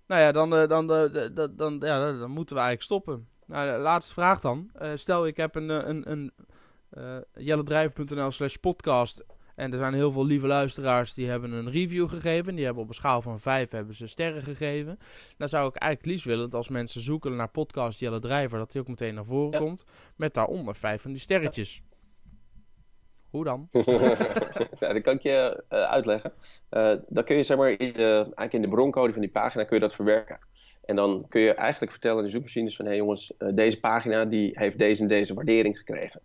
Nou 0.08 0.22
ja, 0.22 0.32
dan, 0.32 0.50
dan, 0.50 0.94
eh, 0.94 1.04
d- 1.04 1.36
d- 1.36 1.58
dan, 1.58 1.80
ja, 1.82 2.12
dan 2.12 2.32
moeten 2.32 2.56
we 2.56 2.62
eigenlijk 2.62 2.82
stoppen. 2.82 3.28
Nou, 3.46 3.72
de 3.72 3.78
laatste 3.78 4.14
vraag 4.14 4.40
dan. 4.40 4.70
Eh, 4.74 4.92
stel 4.96 5.28
ik 5.28 5.38
heb 5.38 5.56
een, 5.56 5.70
eh, 5.70 5.88
een, 5.88 6.12
een 6.12 6.32
eh 6.90 7.18
jellendrijf.nl 7.34 8.32
slash 8.32 8.56
podcast. 8.56 9.24
En 9.56 9.72
er 9.72 9.78
zijn 9.78 9.94
heel 9.94 10.12
veel 10.12 10.26
lieve 10.26 10.48
luisteraars 10.48 11.14
die 11.14 11.30
hebben 11.30 11.52
een 11.52 11.72
review 11.72 12.10
gegeven. 12.10 12.56
Die 12.56 12.66
hebben 12.66 12.84
op 12.84 12.90
een 12.90 12.96
schaal 12.96 13.22
van 13.22 13.40
5 13.40 13.70
hebben 13.72 13.96
ze 13.96 14.08
sterren 14.08 14.44
gegeven. 14.44 14.98
Dan 15.38 15.50
zou 15.50 15.68
ik 15.68 15.76
eigenlijk 15.76 16.02
het 16.02 16.06
liefst 16.06 16.26
willen 16.26 16.44
dat 16.44 16.54
als 16.54 16.70
mensen 16.70 17.02
zoeken 17.02 17.36
naar 17.36 17.50
podcast 17.50 18.00
Jelle 18.00 18.20
Drijver, 18.20 18.58
dat 18.58 18.72
die 18.72 18.82
ook 18.82 18.88
meteen 18.88 19.16
naar 19.16 19.26
voren 19.26 19.52
Ja. 19.52 19.58
komt. 19.66 19.86
Met 20.16 20.34
daaronder 20.34 20.76
vijf 20.76 21.02
van 21.02 21.12
die 21.12 21.20
sterretjes. 21.20 21.82
Hoe 23.30 23.44
dan? 23.44 23.68
ja, 24.80 24.94
dat 24.94 25.02
kan 25.02 25.16
ik 25.16 25.22
je 25.22 25.64
eh, 25.70 25.84
uitleggen. 25.84 26.34
Eh, 26.70 26.94
dan 27.08 27.24
kun 27.24 27.36
je 27.36 27.44
zeg 27.44 27.58
maar 27.58 27.70
in 27.70 27.94
de, 27.94 28.14
eigenlijk 28.14 28.54
in 28.54 28.62
de 28.62 28.68
broncode 28.68 29.12
van 29.12 29.22
die 29.22 29.32
pagina 29.32 29.64
kun 29.64 29.76
je 29.76 29.82
dat 29.82 29.96
verwerken. 29.96 30.40
En 30.86 30.96
dan 30.96 31.26
kun 31.30 31.42
je 31.42 31.54
eigenlijk 31.54 31.92
vertellen 31.92 32.18
aan 32.18 32.24
de 32.24 32.30
zoekmachines 32.30 32.76
van... 32.76 32.86
hé 32.86 32.92
hey 32.92 33.00
jongens, 33.00 33.38
eh, 33.38 33.50
deze 33.54 33.80
pagina 33.80 34.26
die 34.26 34.52
heeft 34.54 34.78
deze 34.78 35.02
en 35.02 35.08
deze 35.08 35.34
waardering 35.34 35.78
gekregen. 35.78 36.22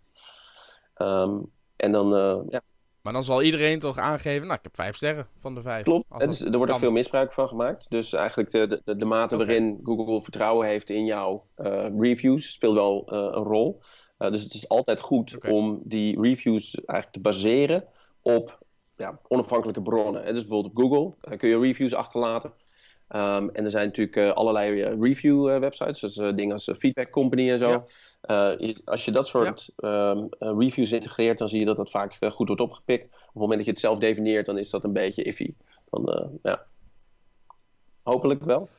Ehm, 0.93 1.37
en 1.75 1.91
dan, 1.91 2.15
eh, 2.15 2.39
ja, 2.49 2.61
Maar 3.01 3.13
dan 3.13 3.23
zal 3.23 3.41
iedereen 3.41 3.79
toch 3.79 3.97
aangeven, 3.97 4.47
nou 4.47 4.57
ik 4.57 4.63
heb 4.63 4.75
vijf 4.75 4.95
sterren 4.95 5.27
van 5.37 5.55
de 5.55 5.61
vijf. 5.61 5.83
Klopt, 5.83 6.05
dat 6.09 6.31
is, 6.31 6.41
er 6.41 6.45
wordt 6.45 6.61
ook 6.61 6.67
kan. 6.67 6.79
veel 6.79 6.91
misbruik 6.91 7.33
van 7.33 7.47
gemaakt. 7.47 7.89
Dus 7.89 8.13
eigenlijk 8.13 8.49
de, 8.49 8.81
de, 8.85 8.95
de 8.95 9.05
mate 9.05 9.37
waarin 9.37 9.79
Google 9.83 10.21
vertrouwen 10.21 10.67
heeft 10.67 10.89
in 10.89 11.05
jouw 11.05 11.45
eh, 11.55 11.87
reviews 11.99 12.51
speelt 12.51 12.75
wel 12.75 13.13
een 13.13 13.43
rol. 13.43 13.81
Dus 14.17 14.43
het 14.43 14.53
is 14.53 14.69
altijd 14.69 14.99
goed 14.99 15.37
om 15.47 15.81
die 15.83 16.21
reviews 16.21 16.75
eigenlijk 16.75 17.11
te 17.11 17.19
baseren 17.19 17.87
op 18.21 18.59
ja, 18.95 19.19
onafhankelijke 19.27 19.81
bronnen. 19.81 20.23
En 20.23 20.33
dus 20.33 20.45
bijvoorbeeld 20.45 20.77
op 20.77 20.83
Google 20.83 21.37
kun 21.37 21.49
je 21.49 21.59
reviews 21.59 21.93
achterlaten. 21.93 22.53
Ehm, 23.11 23.47
en 23.53 23.63
er 23.65 23.71
zijn 23.71 23.85
natuurlijk 23.85 24.15
eh, 24.17 24.31
allerlei 24.31 24.81
eh, 24.81 24.93
review 24.99 25.49
eh, 25.49 25.59
websites, 25.59 25.99
dus 25.99 26.13
dingen 26.15 26.51
als 26.51 26.71
Feedback 26.77 27.09
Company 27.09 27.49
en 27.51 27.57
zo. 27.57 27.69
Ja. 27.69 28.55
Je- 28.59 28.81
als 28.85 29.05
je 29.05 29.11
dat 29.11 29.27
soort 29.27 29.69
ehm, 29.75 30.25
eh, 30.39 30.53
reviews 30.57 30.91
integreert, 30.91 31.37
dan 31.37 31.49
zie 31.49 31.59
je 31.59 31.65
dat 31.65 31.77
dat 31.77 31.91
vaak 31.91 32.17
goed 32.31 32.47
wordt 32.47 32.61
opgepikt. 32.61 33.05
Op 33.05 33.11
het 33.11 33.33
moment 33.33 33.55
dat 33.55 33.65
je 33.65 33.71
het 33.71 33.79
zelf 33.79 33.99
definieert, 33.99 34.45
dan 34.45 34.57
is 34.57 34.69
dat 34.69 34.83
een 34.83 34.93
beetje 34.93 35.23
iffy. 35.23 35.53
Dan, 35.89 36.39
ja. 36.43 36.65
Hopelijk 38.03 38.43
wel. 38.43 38.69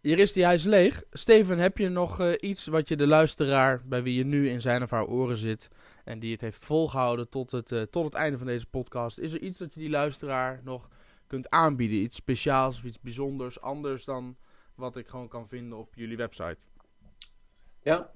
Hier 0.00 0.18
is 0.18 0.32
die 0.32 0.44
huis 0.44 0.64
leeg. 0.64 1.02
Steven, 1.10 1.58
heb 1.58 1.78
je 1.78 1.88
nog 1.88 2.34
iets 2.36 2.66
wat 2.66 2.88
je 2.88 2.96
de 2.96 3.06
luisteraar, 3.06 3.82
bij 3.86 4.02
wie 4.02 4.14
je 4.14 4.24
nu 4.24 4.48
in 4.50 4.60
zijn 4.60 4.82
of 4.82 4.90
haar 4.90 5.06
oren 5.06 5.38
zit, 5.38 5.68
en 6.04 6.18
die 6.18 6.32
het 6.32 6.40
heeft 6.40 6.64
volgehouden 6.64 7.28
tot 7.28 7.50
het, 7.50 7.86
tot 7.90 8.04
het 8.04 8.14
einde 8.14 8.38
van 8.38 8.46
deze 8.46 8.66
podcast, 8.66 9.18
is 9.18 9.32
er 9.32 9.40
iets 9.40 9.58
dat 9.58 9.74
je 9.74 9.80
die 9.80 9.90
luisteraar 9.90 10.60
nog 10.64 10.88
kunt 11.28 11.50
aanbieden? 11.50 11.98
Iets 11.98 12.16
speciaals 12.16 12.78
of 12.78 12.84
iets 12.84 13.00
bijzonders, 13.00 13.60
anders 13.60 14.04
dan 14.04 14.36
wat 14.74 14.96
ik 14.96 15.08
gewoon 15.08 15.28
kan 15.28 15.48
vinden 15.48 15.78
op 15.78 15.94
jullie 15.94 16.16
website? 16.16 16.66
Ja. 17.82 18.10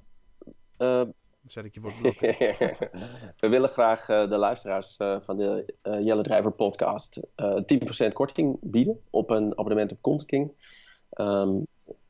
Eh, 0.77 1.03
zet 1.47 1.65
ik 1.65 1.75
je 1.75 1.81
voor 1.81 1.93
blok. 2.01 2.21
we 3.43 3.49
willen 3.49 3.69
graag 3.69 4.09
eh, 4.09 4.29
de 4.29 4.37
luisteraars 4.37 4.97
eh, 4.97 5.17
van 5.21 5.37
de 5.37 5.75
Jelle 5.83 6.23
Drijver 6.23 6.53
podcast 6.53 7.23
eh 7.35 7.57
10% 8.09 8.13
korting 8.13 8.59
bieden 8.61 9.01
op 9.11 9.31
een 9.31 9.51
abonnement 9.51 9.93
op 9.93 10.01
Content. 10.01 10.53
Ehm, 11.11 11.61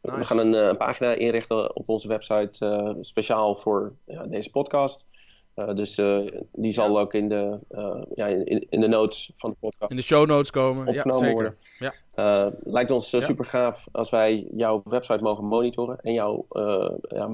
We 0.00 0.24
gaan 0.24 0.38
een, 0.38 0.76
pagina 0.76 1.12
inrichten 1.12 1.76
op 1.76 1.88
onze 1.88 2.08
website 2.08 2.96
speciaal 3.00 3.56
voor 3.56 3.96
ja, 4.04 4.26
deze 4.26 4.50
podcast. 4.50 5.08
Eh, 5.54 5.74
dus 5.74 5.98
eh, 5.98 6.18
die 6.52 6.72
zal 6.72 6.98
ook 6.98 7.14
in 7.14 7.28
de, 7.28 7.58
eh, 7.68 8.02
ja, 8.14 8.26
in, 8.26 8.66
in 8.70 8.80
de 8.80 8.86
notes 8.88 9.30
van 9.34 9.50
de 9.50 9.56
podcast 9.60 9.90
In 9.90 9.96
de 9.96 10.02
show 10.02 10.26
notes 10.26 10.50
komen. 10.50 10.84
Ja, 10.84 10.90
opgenomen 10.90 11.18
zeker. 11.18 11.34
worden. 11.34 11.56
Ja. 11.78 11.92
Eh, 12.14 12.52
lijkt 12.62 12.90
ons 12.90 13.10
Ja. 13.10 13.20
super 13.20 13.44
gaaf 13.44 13.86
als 13.92 14.10
wij 14.10 14.48
jouw 14.54 14.82
website 14.84 15.22
mogen 15.22 15.44
monitoren 15.44 15.98
en 16.00 16.12
jou 16.12 16.44
eh, 16.48 16.90
ja, 17.08 17.30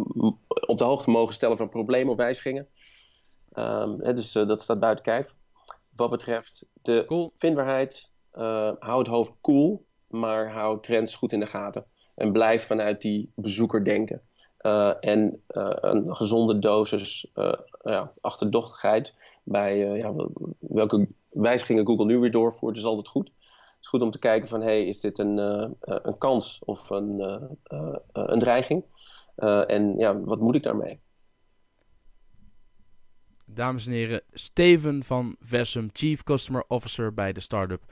op 0.67 0.79
de 0.79 0.85
hoogte 0.85 1.11
mogen 1.11 1.35
stellen 1.35 1.57
van 1.57 1.69
problemen 1.69 2.11
of 2.13 2.17
wijzigingen. 2.17 2.69
Ehm, 3.53 4.01
hè, 4.01 4.13
dus 4.13 4.35
eh, 4.35 4.47
dat 4.47 4.63
staat 4.63 4.81
buiten 4.81 5.05
kijf. 5.05 5.35
Wat 5.97 6.11
betreft 6.11 6.65
de 6.83 7.05
Cool. 7.07 7.33
vindbaarheid, 7.37 8.11
eh, 8.31 8.73
hou 8.79 8.99
het 8.99 9.07
hoofd 9.09 9.33
koel, 9.41 9.87
maar 10.09 10.53
hou 10.53 10.81
trends 10.81 11.15
goed 11.15 11.33
in 11.33 11.41
de 11.41 11.47
gaten. 11.47 11.85
En 12.15 12.33
blijf 12.33 12.67
vanuit 12.67 13.01
die 13.03 13.33
bezoeker 13.35 13.85
denken. 13.85 14.23
Eh, 14.59 14.93
en 15.01 15.43
eh, 15.47 15.71
een 15.81 16.17
gezonde 16.17 16.59
dosis 16.59 17.31
eh, 17.35 17.53
ja, 17.91 18.13
achterdochtigheid 18.21 19.15
bij 19.43 19.91
eh, 19.91 19.99
ja, 19.99 20.15
welke 20.59 21.09
wijzigingen 21.29 21.87
Google 21.87 22.05
nu 22.05 22.19
weer 22.19 22.31
doorvoert, 22.31 22.77
is 22.77 22.85
altijd 22.85 23.09
goed. 23.09 23.33
is 23.81 23.89
goed 23.89 24.03
om 24.03 24.11
te 24.11 24.19
kijken 24.19 24.49
van, 24.49 24.61
hey, 24.61 24.87
is 24.87 25.01
dit 25.01 25.19
een, 25.19 25.39
een 25.81 26.19
kans 26.19 26.61
of 26.65 26.91
een, 26.91 27.21
een 28.13 28.39
dreiging? 28.39 28.85
en 29.67 29.99
ja, 29.99 30.21
wat 30.21 30.41
moet 30.41 30.55
ik 30.55 30.63
daarmee? 30.63 31.01
Dames 33.51 33.87
en 33.87 33.93
heren, 33.93 34.23
Steven 34.33 35.05
van 35.05 35.37
Vessum, 35.41 35.91
Chief 35.93 36.23
Customer 36.23 36.65
Officer 36.69 37.15
bij 37.15 37.33
de 37.33 37.41
startup 37.41 37.83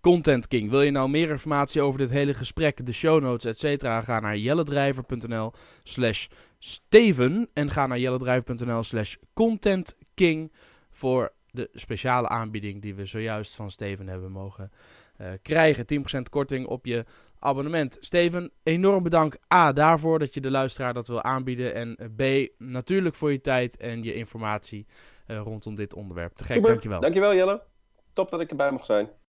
Content 0.00 0.48
King. 0.48 0.70
Wil 0.70 0.82
je 0.82 0.90
nou 0.90 1.08
meer 1.08 1.30
informatie 1.30 1.82
over 1.82 1.98
dit 1.98 2.10
hele 2.10 2.34
gesprek, 2.34 2.86
de 2.86 2.92
show 2.92 3.22
notes, 3.22 3.62
etc. 3.62 3.82
Ga 3.82 4.20
naar 4.20 4.36
jellendrijver.nl 4.36 5.52
slash 5.82 6.26
Steven 6.66 7.48
en 7.52 7.70
ga 7.70 7.86
naar 7.86 7.98
jellendrijver.nl 7.98 8.82
slash 8.82 9.16
Content 9.32 9.94
King 10.14 10.52
voor 10.90 11.32
de 11.50 11.68
speciale 11.72 12.28
aanbieding 12.28 12.82
die 12.82 12.94
we 12.94 13.06
zojuist 13.06 13.54
van 13.54 13.70
Steven 13.70 14.08
hebben 14.08 14.32
mogen 14.32 14.72
uh, 15.20 15.28
krijgen. 15.42 15.84
10% 16.18 16.22
korting 16.30 16.66
op 16.66 16.86
je 16.86 17.04
abonnement. 17.38 17.96
Steven, 18.00 18.52
enorm 18.62 19.02
bedankt 19.02 19.38
A 19.54 19.72
daarvoor 19.72 20.18
dat 20.18 20.34
je 20.34 20.40
de 20.40 20.50
luisteraar 20.50 20.94
dat 20.94 21.06
wil 21.06 21.22
aanbieden. 21.22 21.74
En 21.74 22.12
B, 22.16 22.50
natuurlijk 22.58 23.14
voor 23.14 23.32
je 23.32 23.40
tijd 23.40 23.76
en 23.76 24.02
je 24.02 24.14
informatie 24.14 24.86
uh, 25.26 25.38
rondom 25.38 25.74
dit 25.74 25.94
onderwerp. 25.94 26.32
Te 26.32 26.44
gek, 26.44 26.54
Super. 26.54 26.70
dankjewel. 26.70 27.00
Dankjewel 27.00 27.34
Jelle. 27.34 27.62
Top 28.12 28.30
dat 28.30 28.40
ik 28.40 28.50
erbij 28.50 28.72
mag 28.72 28.84
zijn. 28.84 29.08